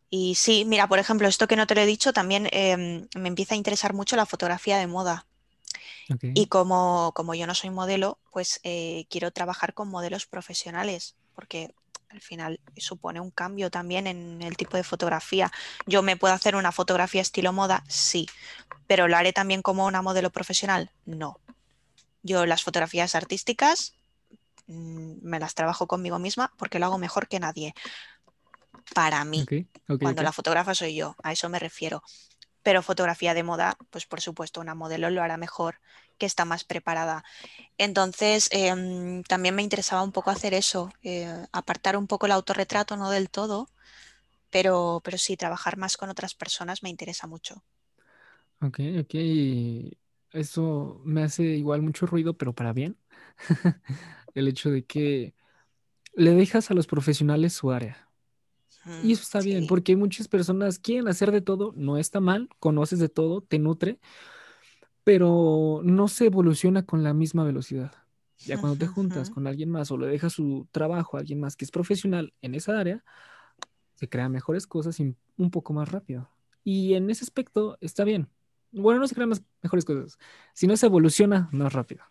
[0.08, 3.28] Y sí, mira, por ejemplo, esto que no te lo he dicho, también em, me
[3.28, 5.26] empieza a interesar mucho la fotografía de moda.
[6.34, 11.72] Y como, como, yo no soy modelo, pues eh, quiero trabajar con modelos profesionales, porque
[12.10, 15.50] al final supone un cambio también en el tipo de fotografía.
[15.86, 18.28] Yo me puedo hacer una fotografía estilo moda, sí,
[18.86, 21.38] pero lo haré también como una modelo profesional, no.
[22.22, 23.94] Yo las fotografías artísticas
[24.66, 27.74] mm, me las trabajo conmigo misma porque lo hago mejor que nadie.
[28.94, 29.46] Para mí,
[30.00, 32.02] cuando la fotógrafa soy yo, a eso me refiero.
[32.62, 35.80] Pero fotografía de moda, pues por supuesto, una modelo lo hará mejor
[36.20, 37.24] que está más preparada.
[37.78, 42.96] Entonces, em, también me interesaba un poco hacer eso, eh, apartar un poco el autorretrato,
[42.96, 43.68] no del todo,
[44.50, 47.62] pero, pero sí, trabajar más con otras personas me interesa mucho.
[48.62, 49.14] Ok, ok.
[50.32, 52.96] Eso me hace igual mucho ruido, pero para bien.
[54.34, 55.34] El hecho de que
[56.14, 58.08] le dejas a los profesionales su área.
[59.02, 62.98] Y eso está bien, porque muchas personas quieren hacer de todo, no está mal, conoces
[62.98, 63.98] de todo, te nutre,
[65.04, 67.92] pero no se evoluciona con la misma velocidad.
[68.46, 71.56] Ya cuando te juntas con alguien más o le dejas su trabajo a alguien más
[71.56, 73.04] que es profesional en esa área,
[73.96, 76.30] se crean mejores cosas y un poco más rápido.
[76.64, 78.28] Y en ese aspecto está bien.
[78.72, 79.32] Bueno, no se crean
[79.62, 80.18] mejores cosas,
[80.54, 82.02] sino se evoluciona más rápido.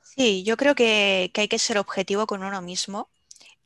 [0.00, 3.10] Sí, yo creo que, hay que ser objetivo con uno mismo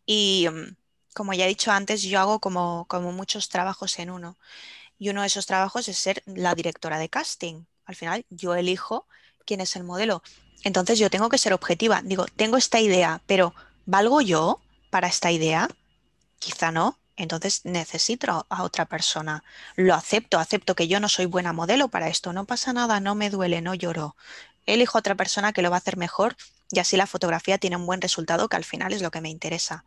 [0.07, 0.75] y mm,
[1.15, 4.37] como ya he dicho antes, yo hago como, como muchos trabajos en uno.
[4.99, 7.65] Y uno de esos trabajos es ser la directora de casting.
[7.91, 9.05] Al final yo elijo
[9.45, 10.23] quién es el modelo.
[10.63, 12.03] Entonces yo tengo que ser objetiva.
[12.05, 13.53] Digo, tengo esta idea, pero
[13.85, 14.61] ¿valgo yo
[14.91, 15.69] para esta idea?
[16.39, 19.43] Quizá no entonces necesito a otra persona.
[19.75, 23.17] Lo acepto, acepto que yo no soy buena modelo para esto, no pasa nada, no
[23.17, 24.15] me duele, no lloro.
[24.67, 26.37] Elijo a otra persona que lo va a hacer mejor
[26.71, 29.29] y así la fotografía tiene un buen resultado que al final es lo que me
[29.31, 29.85] interesa.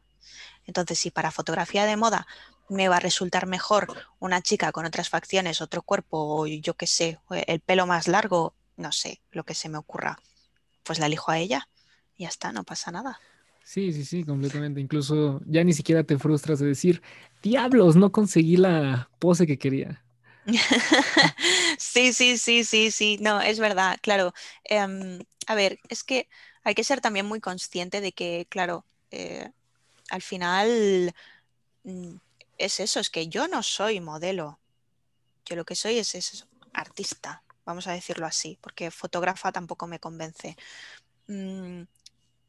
[0.65, 2.27] Entonces, si para fotografía de moda
[2.69, 3.87] me va a resultar mejor
[4.19, 8.53] una chica con otras facciones, otro cuerpo, o yo qué sé, el pelo más largo,
[8.77, 10.17] no sé, lo que se me ocurra,
[10.83, 11.67] pues la elijo a ella.
[12.15, 13.19] Y ya está, no pasa nada.
[13.63, 14.81] Sí, sí, sí, completamente.
[14.81, 17.01] Incluso ya ni siquiera te frustras de decir,
[17.41, 20.03] diablos, no conseguí la pose que quería.
[21.77, 24.33] sí, sí, sí, sí, sí, no, es verdad, claro.
[24.65, 26.27] Em, a ver, es que
[26.63, 29.51] hay que ser también muy consciente de que, claro, eh,
[30.09, 31.13] al final
[31.83, 32.15] mm,
[32.57, 34.59] es eso, es que yo no soy modelo.
[35.45, 40.57] Yo lo que soy es, artista, vamos a decirlo así, porque fotógrafa tampoco me convence.
[41.27, 41.83] Mm,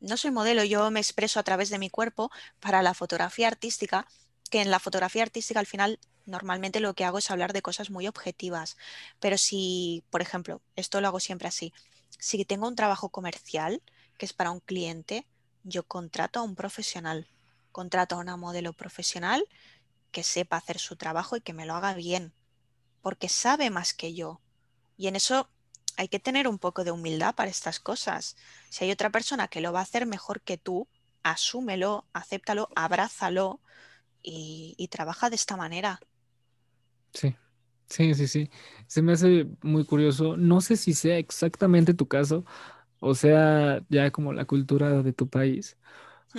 [0.01, 4.07] no soy modelo, yo me expreso a través de mi cuerpo para la fotografía artística,
[4.51, 7.91] que en la fotografía artística al final normalmente lo que hago es hablar de cosas
[7.91, 8.77] muy objetivas.
[9.21, 11.73] Pero si, por ejemplo, esto lo hago siempre así,
[12.19, 13.83] si tengo un trabajo comercial
[14.19, 15.27] que es para un cliente,
[15.65, 17.27] yo contrato a un profesional,
[17.75, 19.45] contrato a una modelo profesional
[20.13, 22.33] que sepa hacer su trabajo y que me lo haga bien,
[23.03, 24.41] porque sabe más que yo.
[24.97, 25.51] Y en eso
[25.97, 28.37] hay que tener un poco de humildad para estas cosas.
[28.71, 30.87] Si hay otra persona que lo va a hacer mejor que tú,
[31.25, 33.61] asúmelo, acéptalo, abrázalo
[34.23, 36.01] y, trabaja de esta manera.
[37.13, 37.35] Sí,
[37.89, 38.51] sí, sí, sí.
[38.87, 40.37] Se me hace muy curioso.
[40.37, 42.45] No sé si sea exactamente tu caso,
[43.01, 45.77] o sea, ya como la cultura de tu país.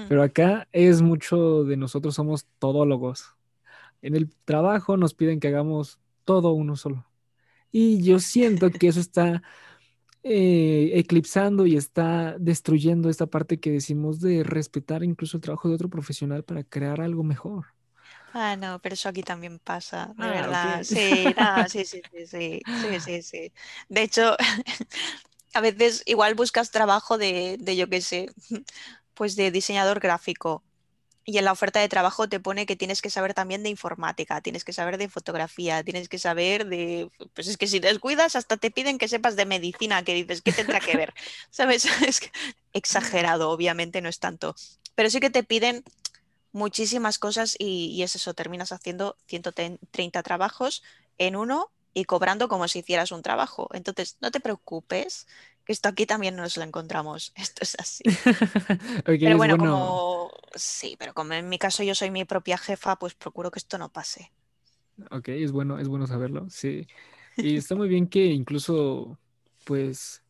[0.07, 3.35] Pero acá es mucho de nosotros somos todólogos.
[4.01, 7.05] En el trabajo nos piden que hagamos todo uno solo.
[7.71, 9.43] Y yo siento que eso está
[10.23, 15.75] eh, eclipsando y está destruyendo esta parte que decimos de respetar incluso el trabajo de
[15.75, 17.67] otro profesional para crear algo mejor.
[18.33, 20.83] Ah, no, pero eso aquí también pasa, de ah, verdad.
[20.83, 21.33] Sí,
[21.69, 23.53] sí, sí, sí, sí, sí, sí, sí.
[23.89, 24.35] De hecho,
[25.53, 28.29] A veces igual buscas trabajo de, de yo qué sé,
[29.15, 30.63] pues de diseñador gráfico
[31.27, 34.41] y en la oferta de trabajo te pone que tienes que saber también de informática,
[34.41, 37.09] tienes que saber de fotografía, tienes que saber de...
[37.33, 40.51] Pues es que si descuidas hasta te piden que sepas de medicina, que dices, ¿qué
[40.51, 41.13] tendrá que ver?
[41.49, 41.85] ¿Sabes?
[42.07, 42.21] Es
[42.73, 44.55] exagerado, obviamente no es tanto.
[44.93, 45.83] Pero sí que te piden
[46.51, 50.83] muchísimas cosas y, y es eso, terminas haciendo 130 trabajos
[51.17, 53.69] en uno y cobrando como si hicieras un trabajo.
[53.73, 55.25] Entonces, no te preocupes,
[55.65, 57.33] que esto aquí también nos lo encontramos.
[57.35, 58.03] Esto es así.
[59.05, 63.15] pero bueno, como sí, pero como en mi caso yo soy mi propia jefa, pues
[63.15, 64.31] procuro que esto no pase.
[65.11, 66.87] Ok, es bueno, es bueno saberlo, sí.
[67.37, 69.17] Y está muy bien que incluso,
[69.65, 70.23] pues,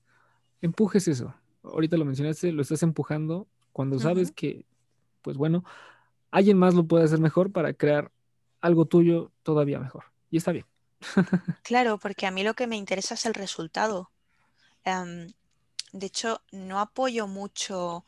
[0.61, 1.35] empujes eso.
[1.63, 4.65] Ahorita lo mencionaste, lo estás empujando cuando sabes que,
[5.21, 5.63] pues bueno,
[6.31, 8.11] alguien más lo puede hacer mejor para crear
[8.61, 10.05] algo tuyo todavía mejor.
[10.31, 10.65] Y está bien.
[11.63, 14.11] Claro, porque a mí lo que me interesa es el resultado.
[14.85, 15.33] Em,
[15.91, 18.05] de hecho, no apoyo mucho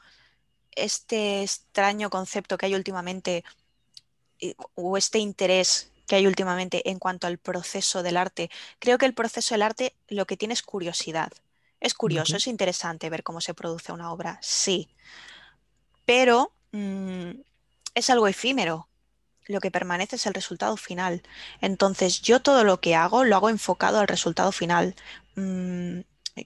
[0.71, 3.43] este extraño concepto que hay últimamente
[4.75, 8.49] o este interés que hay últimamente en cuanto al proceso del arte.
[8.79, 11.31] Creo que el proceso del arte lo que tiene es curiosidad.
[11.79, 14.89] Es curioso, es interesante ver cómo se produce una obra, sí.
[16.05, 17.31] Pero mm,
[17.93, 18.87] es algo efímero.
[19.45, 21.21] Lo que permanece es el resultado final.
[21.61, 24.95] Entonces, yo todo lo que hago lo hago enfocado al resultado final.
[25.35, 25.99] Mm,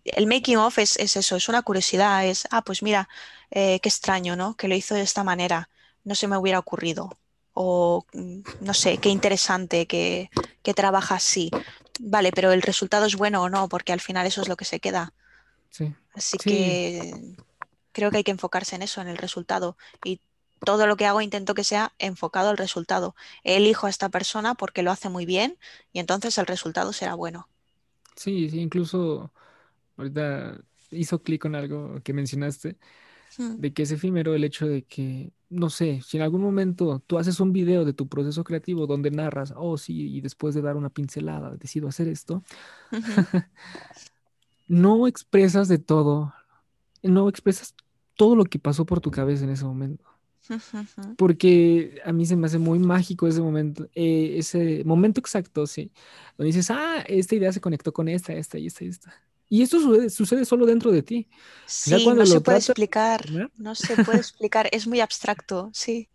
[0.03, 3.09] el making of es, eso, es una curiosidad, es, ah, pues mira,
[3.49, 4.55] eh, qué extraño, ¿no?
[4.55, 5.69] Que lo hizo de esta manera,
[6.03, 7.17] no se me hubiera ocurrido.
[7.53, 10.29] O mm, no sé, qué interesante que,
[10.63, 11.51] que trabaja así.
[11.99, 14.65] Vale, pero el resultado es bueno o no, porque al final eso es lo que
[14.65, 15.13] se queda.
[15.69, 15.93] Sí.
[16.13, 17.13] Así que
[17.91, 19.77] creo que hay que enfocarse en eso, en el resultado.
[20.03, 20.19] Y
[20.65, 23.15] todo lo que hago intento que sea enfocado al resultado.
[23.43, 25.57] Elijo a esta persona porque lo hace muy bien
[25.91, 27.47] y entonces el resultado será bueno.
[28.15, 29.31] Sí, sí, incluso
[30.01, 30.61] ahorita
[30.91, 32.77] hizo clic con algo que mencionaste,
[33.37, 33.55] hmm.
[33.57, 37.17] de que es efímero el hecho de que, no sé, si en algún momento tú
[37.17, 40.75] haces un video de tu proceso creativo donde narras, oh sí, y después de dar
[40.75, 42.43] una pincelada decido hacer esto,
[44.67, 46.33] no expresas de todo,
[47.03, 47.75] no expresas
[48.15, 50.05] todo lo que pasó por tu cabeza en ese momento.
[51.17, 55.91] Porque a mí se me hace muy mágico ese momento, eh, ese momento exacto, sí,
[56.37, 59.13] donde dices, ah, esta idea se conectó con esta, esta y esta y esta.
[59.53, 61.27] Y esto sucede, solo dentro de ti.
[61.65, 63.21] Sí, no se puede explicar.
[63.57, 63.75] ¿no?
[63.75, 64.69] se puede explicar.
[64.71, 66.07] Es muy abstracto, sí.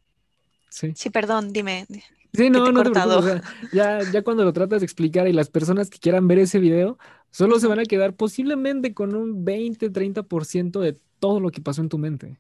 [0.71, 0.93] Sí.
[0.97, 1.87] Sí, perdón, dime.
[2.33, 3.43] Sí, no, no te preocupes.
[3.75, 6.97] ya, ya cuando lo tratas de explicar y las personas que quieran ver ese video,
[7.31, 11.83] solo se van a quedar posiblemente con un 20, 30% de todo lo que pasó
[11.83, 12.39] en tu mente.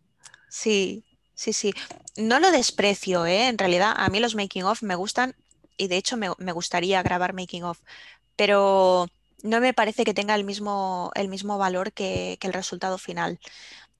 [0.48, 1.04] Sí,
[1.34, 1.74] sí, sí.
[2.16, 3.48] No lo desprecio, ¿eh?
[3.48, 5.34] En realidad, a mí los making of me gustan
[5.76, 7.78] y de hecho me, me gustaría grabar making of,
[8.34, 9.08] pero
[9.42, 13.38] no me parece que tenga el mismo, el mismo valor que, el resultado final.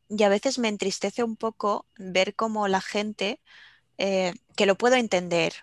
[0.08, 3.40] Y a veces me entristece un poco ver cómo la gente,
[3.98, 5.54] eh, que lo puedo entender,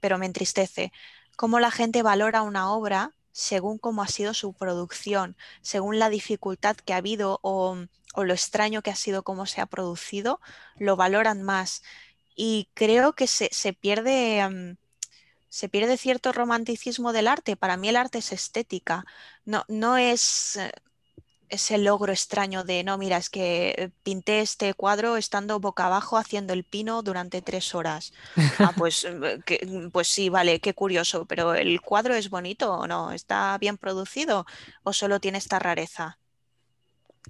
[0.00, 0.92] pero me entristece,
[1.36, 6.76] cómo la gente valora una obra según cómo ha sido su producción, según la dificultad
[6.76, 7.76] que ha habido o,
[8.16, 10.40] lo extraño que ha sido cómo se ha producido,
[10.76, 11.82] lo valoran más.
[12.36, 14.48] Y creo que se, pierde...
[14.48, 14.81] Mm,
[15.52, 17.56] se pierde cierto romanticismo del arte.
[17.56, 19.04] Para mí el arte es estética,
[19.44, 20.72] no, no es eh,
[21.50, 26.54] ese logro extraño de, no, mira, es que pinté este cuadro estando boca abajo haciendo
[26.54, 28.14] el pino durante tres horas.
[28.60, 32.86] Ah, pues, eh, mm, pues sí, vale, qué curioso, pero ¿el cuadro es bonito o
[32.86, 33.12] no?
[33.12, 34.46] ¿Está bien producido
[34.84, 36.18] o solo tiene esta rareza?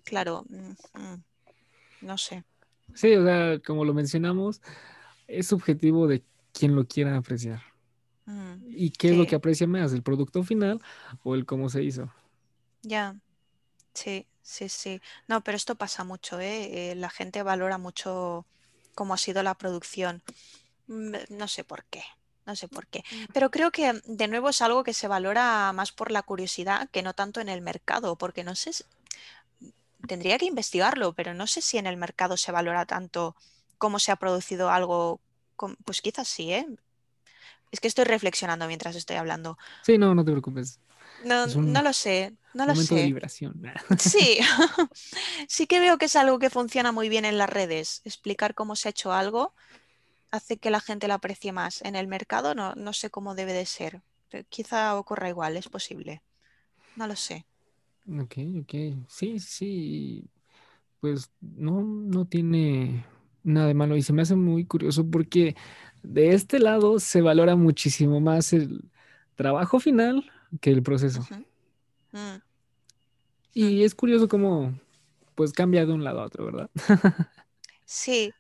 [0.05, 1.23] Claro, mm, mm,
[2.03, 2.45] no sé.
[2.95, 4.63] Sí, o sea, como lo mencionamos,
[5.27, 6.23] es subjetivo de
[6.53, 7.72] quien lo quiera apreciar.
[8.69, 10.81] ¿Y qué es lo que aprecia más, el producto final
[11.23, 12.13] o el cómo se hizo?
[12.83, 13.17] Ya,
[13.95, 15.01] sí, sí, sí.
[15.29, 16.91] No, pero esto pasa mucho, ¿eh?
[16.91, 16.95] ¿eh?
[16.95, 18.47] la gente valora mucho
[18.95, 20.23] cómo ha sido la producción.
[20.87, 22.03] Mm, no sé por qué,
[22.47, 23.05] no sé por qué.
[23.33, 27.03] Pero creo que de nuevo es algo que se valora más por la curiosidad que
[27.03, 28.71] no tanto en el mercado, porque no sé,
[30.07, 33.37] tendría que investigarlo, pero no sé si en el mercado se valora tanto
[33.79, 35.21] cómo se ha producido algo,
[35.85, 36.67] pues quizás sí, ¿eh?
[37.73, 39.59] Es que estoy reflexionando mientras estoy hablando.
[39.83, 40.79] Sí, no, no te preocupes.
[41.25, 42.95] No, no lo sé, no lo sé.
[42.95, 43.63] de vibración.
[43.99, 44.39] Sí,
[45.49, 48.03] sí que veo que es algo que funciona muy bien en las redes.
[48.05, 49.55] Explicar cómo se ha hecho algo
[50.31, 51.83] hace que la gente lo aprecie más.
[51.83, 54.03] En el mercado no, no sé cómo debe de ser.
[54.49, 56.23] Quizá ocurra igual, es posible.
[56.97, 57.47] No lo sé.
[58.09, 58.75] Ok, ok.
[59.09, 60.25] Sí, sí.
[61.01, 63.05] Pues no, no tiene
[63.45, 63.97] nada de malo.
[63.97, 65.57] Y se me hace muy curioso porque
[66.03, 68.91] de este lado se valora muchísimo más el
[69.37, 71.27] trabajo final que el proceso.
[72.13, 72.37] Mm.
[73.55, 74.79] Y es curioso cómo
[75.35, 76.71] pues cambia de un lado a otro, ¿verdad?
[77.85, 78.33] Sí,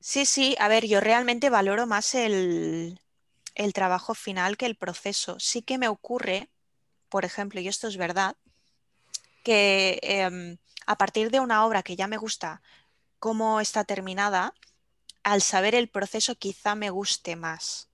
[0.00, 0.54] sí, sí.
[0.58, 3.00] A ver, yo realmente valoro más el,
[3.54, 5.40] el trabajo final que el proceso.
[5.40, 6.50] Sí que me ocurre,
[7.08, 8.36] por ejemplo, y esto es verdad,
[9.42, 12.60] que em, a partir de una obra que ya me gusta
[13.20, 14.54] cómo está terminada,
[15.22, 17.90] al saber el proceso quizá me guste más.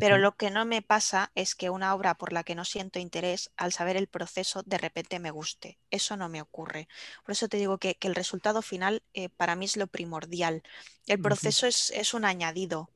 [0.00, 2.98] Pero lo que no me pasa es que una obra por la que no siento
[2.98, 5.78] interés, al saber el proceso, de repente me guste.
[5.90, 6.88] Eso no me ocurre.
[7.24, 10.62] Por eso te digo que, el resultado final eh, para mí es lo primordial.
[11.06, 12.88] El proceso es, un añadido.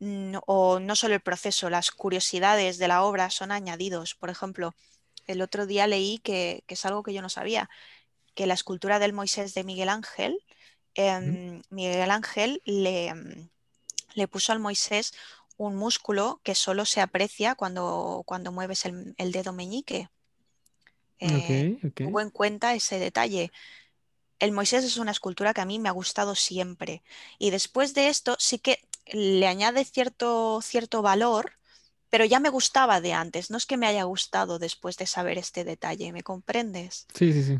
[0.00, 4.14] Mm, o no solo el proceso, las curiosidades de la obra son añadidos.
[4.14, 4.74] Por ejemplo,
[5.26, 7.70] el otro día leí que, es algo que yo no sabía,
[8.34, 10.38] que la escultura del Moisés de Miguel Ángel,
[10.94, 13.12] em, Miguel Ángel le,
[14.14, 15.12] le puso al Moisés
[15.56, 20.08] un músculo que solo se aprecia cuando, cuando mueves el, dedo meñique.
[21.18, 23.52] Eh, Tuvo en cuenta ese detalle.
[24.38, 27.02] El Moisés es una escultura que a mí me ha gustado siempre.
[27.38, 28.80] Y después de esto sí que
[29.12, 31.52] le añade cierto, cierto valor,
[32.08, 33.50] pero ya me gustaba de antes.
[33.50, 37.06] No es que me haya gustado después de saber este detalle, ¿me comprendes?
[37.12, 37.58] Sí, sí, sí.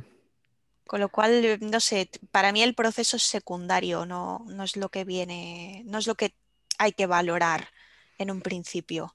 [0.90, 4.88] Con lo cual, no sé, para mí el proceso es secundario, no, no es lo
[4.88, 6.34] que viene, no es lo que
[6.78, 7.68] hay que valorar
[8.18, 9.14] en un principio.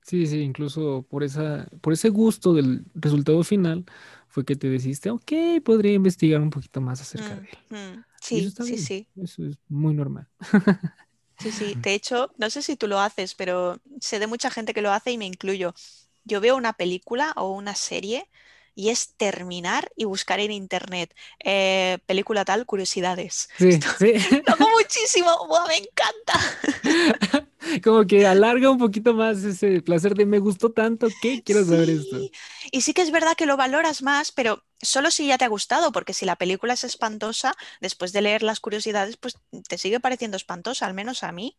[0.00, 3.84] Sí, sí, incluso por esa, por ese gusto del resultado final
[4.28, 8.02] fue que te decidiste, ok, podría investigar un poquito más acerca de él.
[8.22, 9.06] Sí, sí, sí.
[9.14, 10.26] Eso es muy normal.
[11.36, 11.74] Sí, sí.
[11.82, 14.90] De hecho, no sé si tú lo haces, pero sé de mucha gente que lo
[14.90, 15.74] hace y me incluyo.
[16.24, 18.26] Yo veo una película o una serie
[18.74, 23.48] y es terminar y buscar en internet eh, película tal, curiosidades.
[23.58, 23.78] Sí,
[24.46, 25.30] hago muchísimo,
[25.68, 27.48] me encanta.
[27.82, 31.90] Como que alarga un poquito más ese placer de me gustó tanto que quiero saber
[31.90, 32.18] esto.
[32.70, 35.48] Y sí que es verdad que lo valoras más, pero solo si ya te ha
[35.48, 39.38] gustado, porque si la película es espantosa, después de leer las curiosidades, pues
[39.68, 41.56] te sigue pareciendo espantosa, al menos a mí.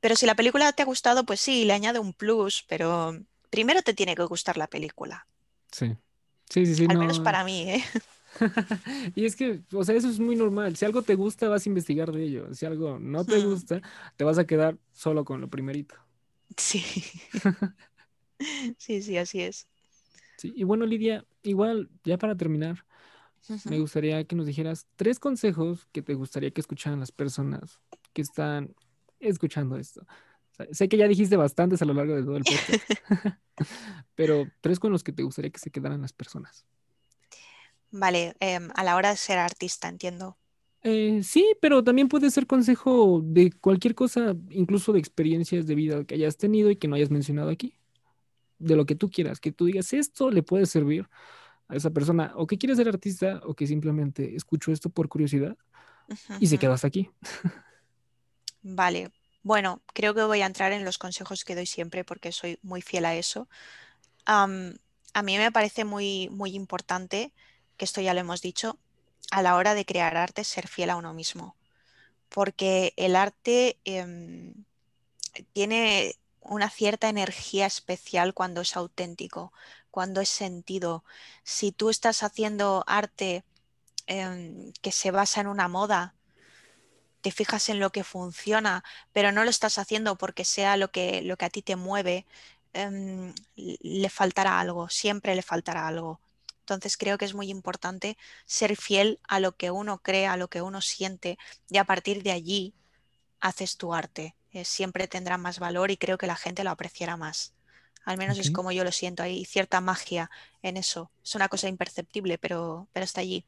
[0.00, 3.18] Pero si la película te ha gustado, pues sí, le añade un plus, pero
[3.50, 5.26] primero te tiene que gustar la película.
[5.72, 5.96] Sí.
[6.48, 6.86] Sí, sí, sí.
[6.88, 7.84] Al menos para mí, ¿eh?
[9.14, 10.76] y es que, o sea, eso es muy normal.
[10.76, 12.54] Si algo te gusta, vas a investigar de ello.
[12.54, 13.48] Si algo no te hmm.
[13.48, 13.82] gusta,
[14.16, 15.96] te vas a quedar solo con lo primerito.
[16.56, 16.84] Sí.
[18.78, 19.66] sí, sí, así es.
[20.36, 22.84] Sí, y bueno, Lidia, igual, ya para terminar,
[23.64, 27.80] me gustaría que nos dijeras tres consejos que te gustaría que escucharan las personas
[28.12, 28.74] que están
[29.20, 30.06] escuchando esto.
[30.72, 32.84] Sé que ya dijiste bastantes a lo largo de todo el podcast,
[34.14, 36.64] pero tres con los que te gustaría que se quedaran las personas.
[37.90, 40.36] Vale, em, a la hora de ser artista, entiendo.
[40.82, 46.04] Eh, sí, pero también puede ser consejo de cualquier cosa, incluso de experiencias de vida
[46.04, 47.76] que hayas tenido y que no hayas mencionado aquí.
[48.58, 51.08] De lo que tú quieras, que tú digas esto le puede servir
[51.68, 55.56] a esa persona, o que quiere ser artista, o que simplemente escucho esto por curiosidad
[56.38, 57.10] y se queda hasta aquí.
[58.62, 59.10] Vale,
[59.46, 62.82] bueno, creo que voy a entrar en los consejos que doy siempre porque soy muy
[62.82, 63.48] fiel a eso.
[64.26, 67.32] a mí me parece muy, muy importante
[67.76, 68.76] que esto ya lo hemos dicho,
[69.30, 71.54] a la hora de crear arte, ser fiel a uno mismo.
[72.28, 74.64] Porque el arte em,
[75.52, 79.52] tiene una cierta energía especial cuando es auténtico,
[79.92, 81.04] cuando es sentido.
[81.44, 83.44] Si tú estás haciendo arte
[84.08, 86.15] em, que se basa en una moda,
[87.26, 91.22] te fijas en lo que funciona, pero no lo estás haciendo porque sea lo que,
[91.22, 92.24] lo que a ti te mueve,
[92.72, 96.20] em, le faltará algo, siempre le faltará algo.
[96.60, 100.46] Entonces creo que es muy importante ser fiel a lo que uno cree, a lo
[100.46, 101.36] que uno siente
[101.68, 102.74] y a partir de allí
[103.40, 104.36] haces tu arte.
[104.52, 107.54] Eh, siempre tendrá más valor y creo que la gente lo apreciará más.
[108.04, 110.30] Al menos es como yo lo siento, hay cierta magia
[110.62, 111.10] en eso.
[111.24, 113.44] Es una cosa imperceptible, pero, pero está allí.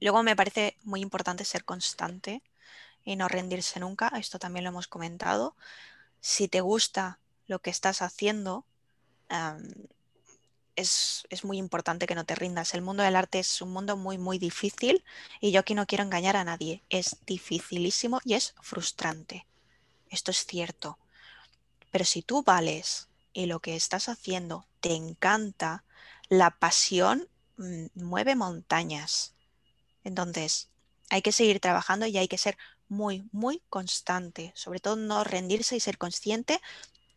[0.00, 2.42] Luego me parece muy importante ser constante
[3.04, 4.12] y no rendirse nunca.
[4.16, 5.56] Esto también lo hemos comentado.
[6.20, 8.64] Si te gusta lo que estás haciendo,
[10.78, 12.74] es, muy importante que no te rindas.
[12.74, 15.04] El mundo del arte es un mundo muy, muy difícil
[15.40, 16.82] y yo aquí no quiero engañar a nadie.
[16.88, 19.46] Es dificilísimo y es frustrante.
[20.10, 20.98] Esto es cierto.
[21.90, 25.84] Pero si tú vales y lo que estás haciendo te encanta,
[26.28, 27.28] la pasión
[27.94, 29.34] mueve montañas.
[30.04, 30.68] Entonces,
[31.10, 32.56] hay que seguir trabajando y hay que ser
[32.88, 34.52] muy, muy constante.
[34.54, 36.60] Sobre todo no rendirse y ser consciente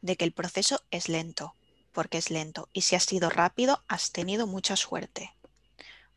[0.02, 1.56] de que el proceso es lento
[1.92, 2.70] porque es lento.
[2.74, 5.34] Y si has sido rápido, has tenido mucha suerte,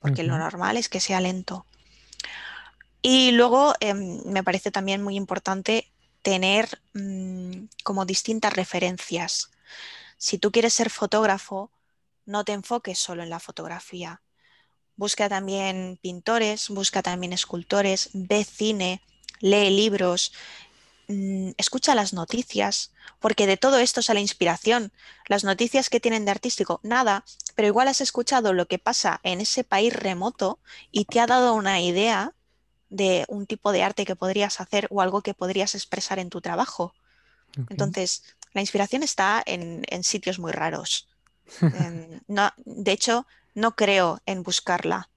[0.00, 1.66] porque lo normal es que sea lento.
[3.02, 5.90] Y luego em, me parece también muy importante
[6.22, 9.50] tener mm, como distintas referencias.
[10.16, 11.70] Si tú quieres ser fotógrafo,
[12.26, 14.22] no te enfoques solo en la fotografía.
[14.96, 19.02] Busca también pintores, busca también escultores, ve cine,
[19.40, 20.32] lee libros,
[21.08, 24.92] mm, escucha las noticias, porque de todo esto sale inspiración.
[25.26, 27.24] Las noticias que tienen de artístico, nada,
[27.54, 30.60] pero igual has escuchado lo que pasa en ese país remoto
[30.90, 32.34] y te ha dado una idea
[32.88, 36.40] de un tipo de arte que podrías hacer o algo que podrías expresar en tu
[36.40, 36.94] trabajo.
[37.68, 38.22] Entonces,
[38.52, 41.08] la inspiración está en, sitios muy raros.
[42.28, 45.08] No, de hecho, no creo en buscarla.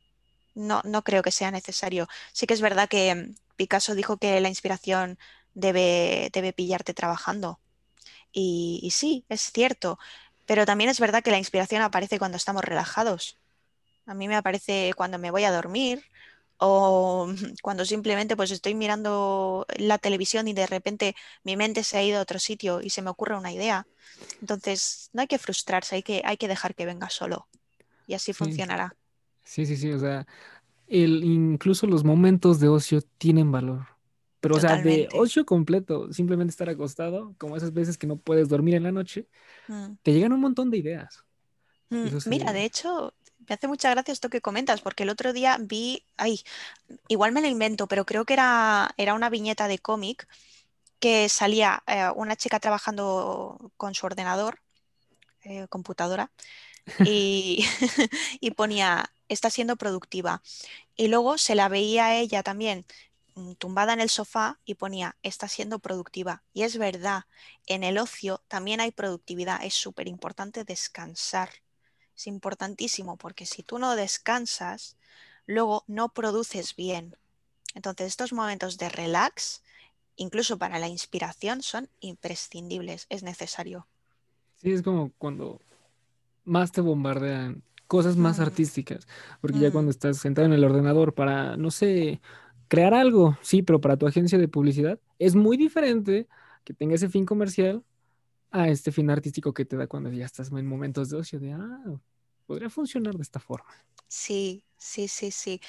[0.56, 2.08] No, no creo que sea necesario.
[2.34, 5.18] Sí que es verdad que mm, Picasso dijo que la inspiración
[5.54, 7.60] debe, debe pillarte trabajando.
[8.32, 10.00] Y, sí, es cierto.
[10.46, 13.38] Pero también es verdad que la inspiración aparece cuando estamos relajados.
[14.06, 16.04] A mí me aparece cuando me voy a dormir
[16.60, 17.28] o
[17.62, 22.20] cuando simplemente pues estoy mirando la televisión y de repente mi mente se ha ido
[22.20, 23.88] a otro sitio y se me ocurre una idea.
[24.42, 27.48] Entonces, no hay que frustrarse, hay que, hay que dejar que venga solo
[28.08, 28.96] y así funcionará.
[29.44, 30.26] Sí, sí, sí, o sea,
[30.88, 33.86] el, incluso los momentos de ocio tienen valor.
[34.40, 38.50] Pero, o sea, de ocio completo, simplemente estar acostado, como esas veces que no puedes
[38.50, 39.28] dormir en la noche,
[39.68, 39.94] mm.
[40.04, 41.24] te llegan un montón de ideas.
[41.90, 43.14] Mm, mira, de hecho,
[43.48, 46.42] me hace mucha gracia esto que comentas, porque el otro día vi, ay,
[47.08, 50.28] igual me lo invento, pero creo que era, era una viñeta de cómic
[51.00, 54.62] que salía eh, una chica trabajando con su ordenador,
[55.44, 56.32] eh, computadora,
[57.06, 57.66] y,
[58.42, 60.42] y ponía, está siendo productiva.
[60.96, 62.86] Y luego se la veía a ella también
[63.36, 66.44] mm, tumbada en el sofá y ponía, está siendo productiva.
[66.54, 67.26] Y es verdad,
[67.68, 71.50] en el ocio también hay productividad, es súper importante descansar
[72.18, 74.98] es importantísimo porque si tú no descansas,
[75.46, 77.16] luego no produces bien.
[77.76, 79.62] Entonces estos momentos de relax,
[80.16, 83.86] incluso para la inspiración, son imprescindibles, es necesario.
[84.58, 85.62] Sí, es como cuando
[86.44, 88.42] más te bombardean cosas más mm.
[88.42, 89.08] artísticas,
[89.40, 89.92] porque ya cuando mm.
[89.92, 92.20] estás sentado en el ordenador para, no sé,
[92.68, 96.28] crear algo, sí, pero para tu agencia de publicidad, es muy diferente
[96.64, 97.84] que tenga ese fin comercial
[98.58, 101.54] a este fin artístico que te da cuando ya estás en momentos de ocio, de,
[101.54, 101.84] ah,
[102.46, 103.70] podría funcionar de esta forma.
[104.08, 105.62] Sí, sí, sí, sí.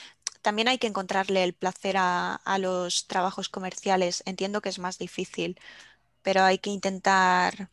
[0.42, 4.22] También hay que encontrarle el placer a, los trabajos comerciales.
[4.24, 5.58] Entiendo que es más difícil,
[6.22, 7.68] pero hay que intentar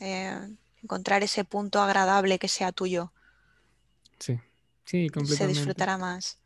[0.00, 0.38] eh,
[0.82, 3.12] encontrar ese punto agradable que sea tuyo.
[4.18, 4.38] Sí,
[4.84, 5.36] sí, completamente.
[5.36, 6.38] Se disfrutará más.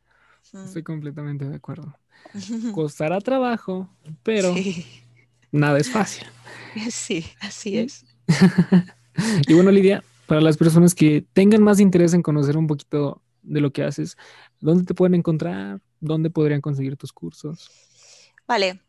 [0.52, 0.64] Mm.
[0.64, 1.98] Estoy completamente de acuerdo.
[2.74, 3.90] Costará trabajo,
[4.22, 4.54] pero
[5.50, 6.26] nada es fácil.
[6.90, 8.04] Sí, así es.
[9.46, 13.60] y bueno, Lidia, para las personas que tengan más interés en conocer un poquito de
[13.60, 14.16] lo que haces,
[14.60, 15.80] ¿dónde te pueden encontrar?
[16.00, 17.70] ¿Dónde podrían conseguir tus cursos?
[18.46, 18.80] Vale.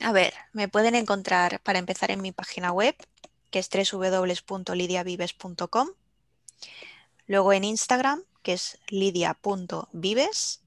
[0.00, 2.96] A ver, me pueden encontrar para empezar en mi página web,
[3.50, 5.88] que es www.lidiavives.com.
[7.26, 10.62] Luego en Instagram, que es lidia.vives.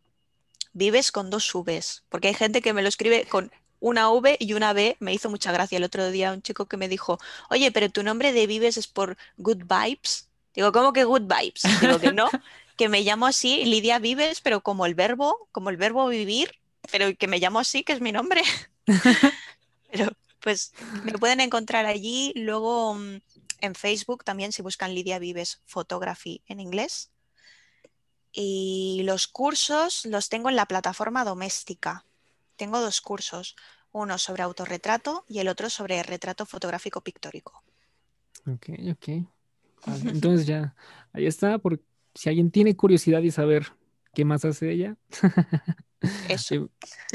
[0.74, 3.52] Vives con dos Vs, porque hay gente que me lo escribe con
[3.86, 4.98] una V y una B.
[5.00, 7.20] Me hizo mucha gracia el otro día un chico que me dijo,
[7.52, 10.28] oye, pero tu nombre de Vives es por Good Vibes.
[10.56, 11.62] Digo, ¿cómo que Good Vibes?
[11.82, 12.28] Digo que no,
[12.78, 16.56] que me llamo así, Lidia Vives, pero como el verbo, como el verbo vivir,
[16.92, 18.42] pero que me llamo así, que es mi nombre.
[19.92, 22.34] pero pues me pueden encontrar allí.
[22.36, 23.22] Luego mm,
[23.62, 27.12] en Facebook también si buscan Lidia Vives Photography en inglés.
[28.32, 32.04] Y los cursos los tengo en la plataforma doméstica.
[32.56, 33.56] Tengo dos cursos
[33.96, 37.64] uno sobre autorretrato y el otro sobre retrato fotográfico pictórico.
[38.46, 39.26] Ok, ok.
[40.06, 40.76] entonces ya,
[41.14, 41.82] ahí está, por
[42.14, 43.74] si alguien tiene curiosidad y saber
[44.14, 44.98] qué más hace ella.
[46.30, 46.70] Eso.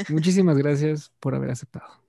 [0.09, 2.01] muchísimas gracias por haber aceptado.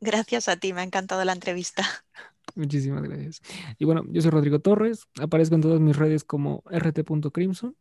[0.00, 1.84] Gracias a ti, me ha encantado la entrevista.
[2.54, 3.42] Muchísimas gracias.
[3.78, 7.76] Y bueno, yo soy Rodrigo Torres, aparezco en todas mis redes como rt.crimson,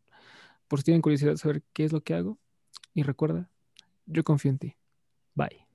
[0.68, 2.38] por si tienen curiosidad de saber qué es lo que hago.
[2.94, 3.50] Y recuerda,
[4.06, 4.76] yo confío en ti.
[5.34, 5.69] Bye.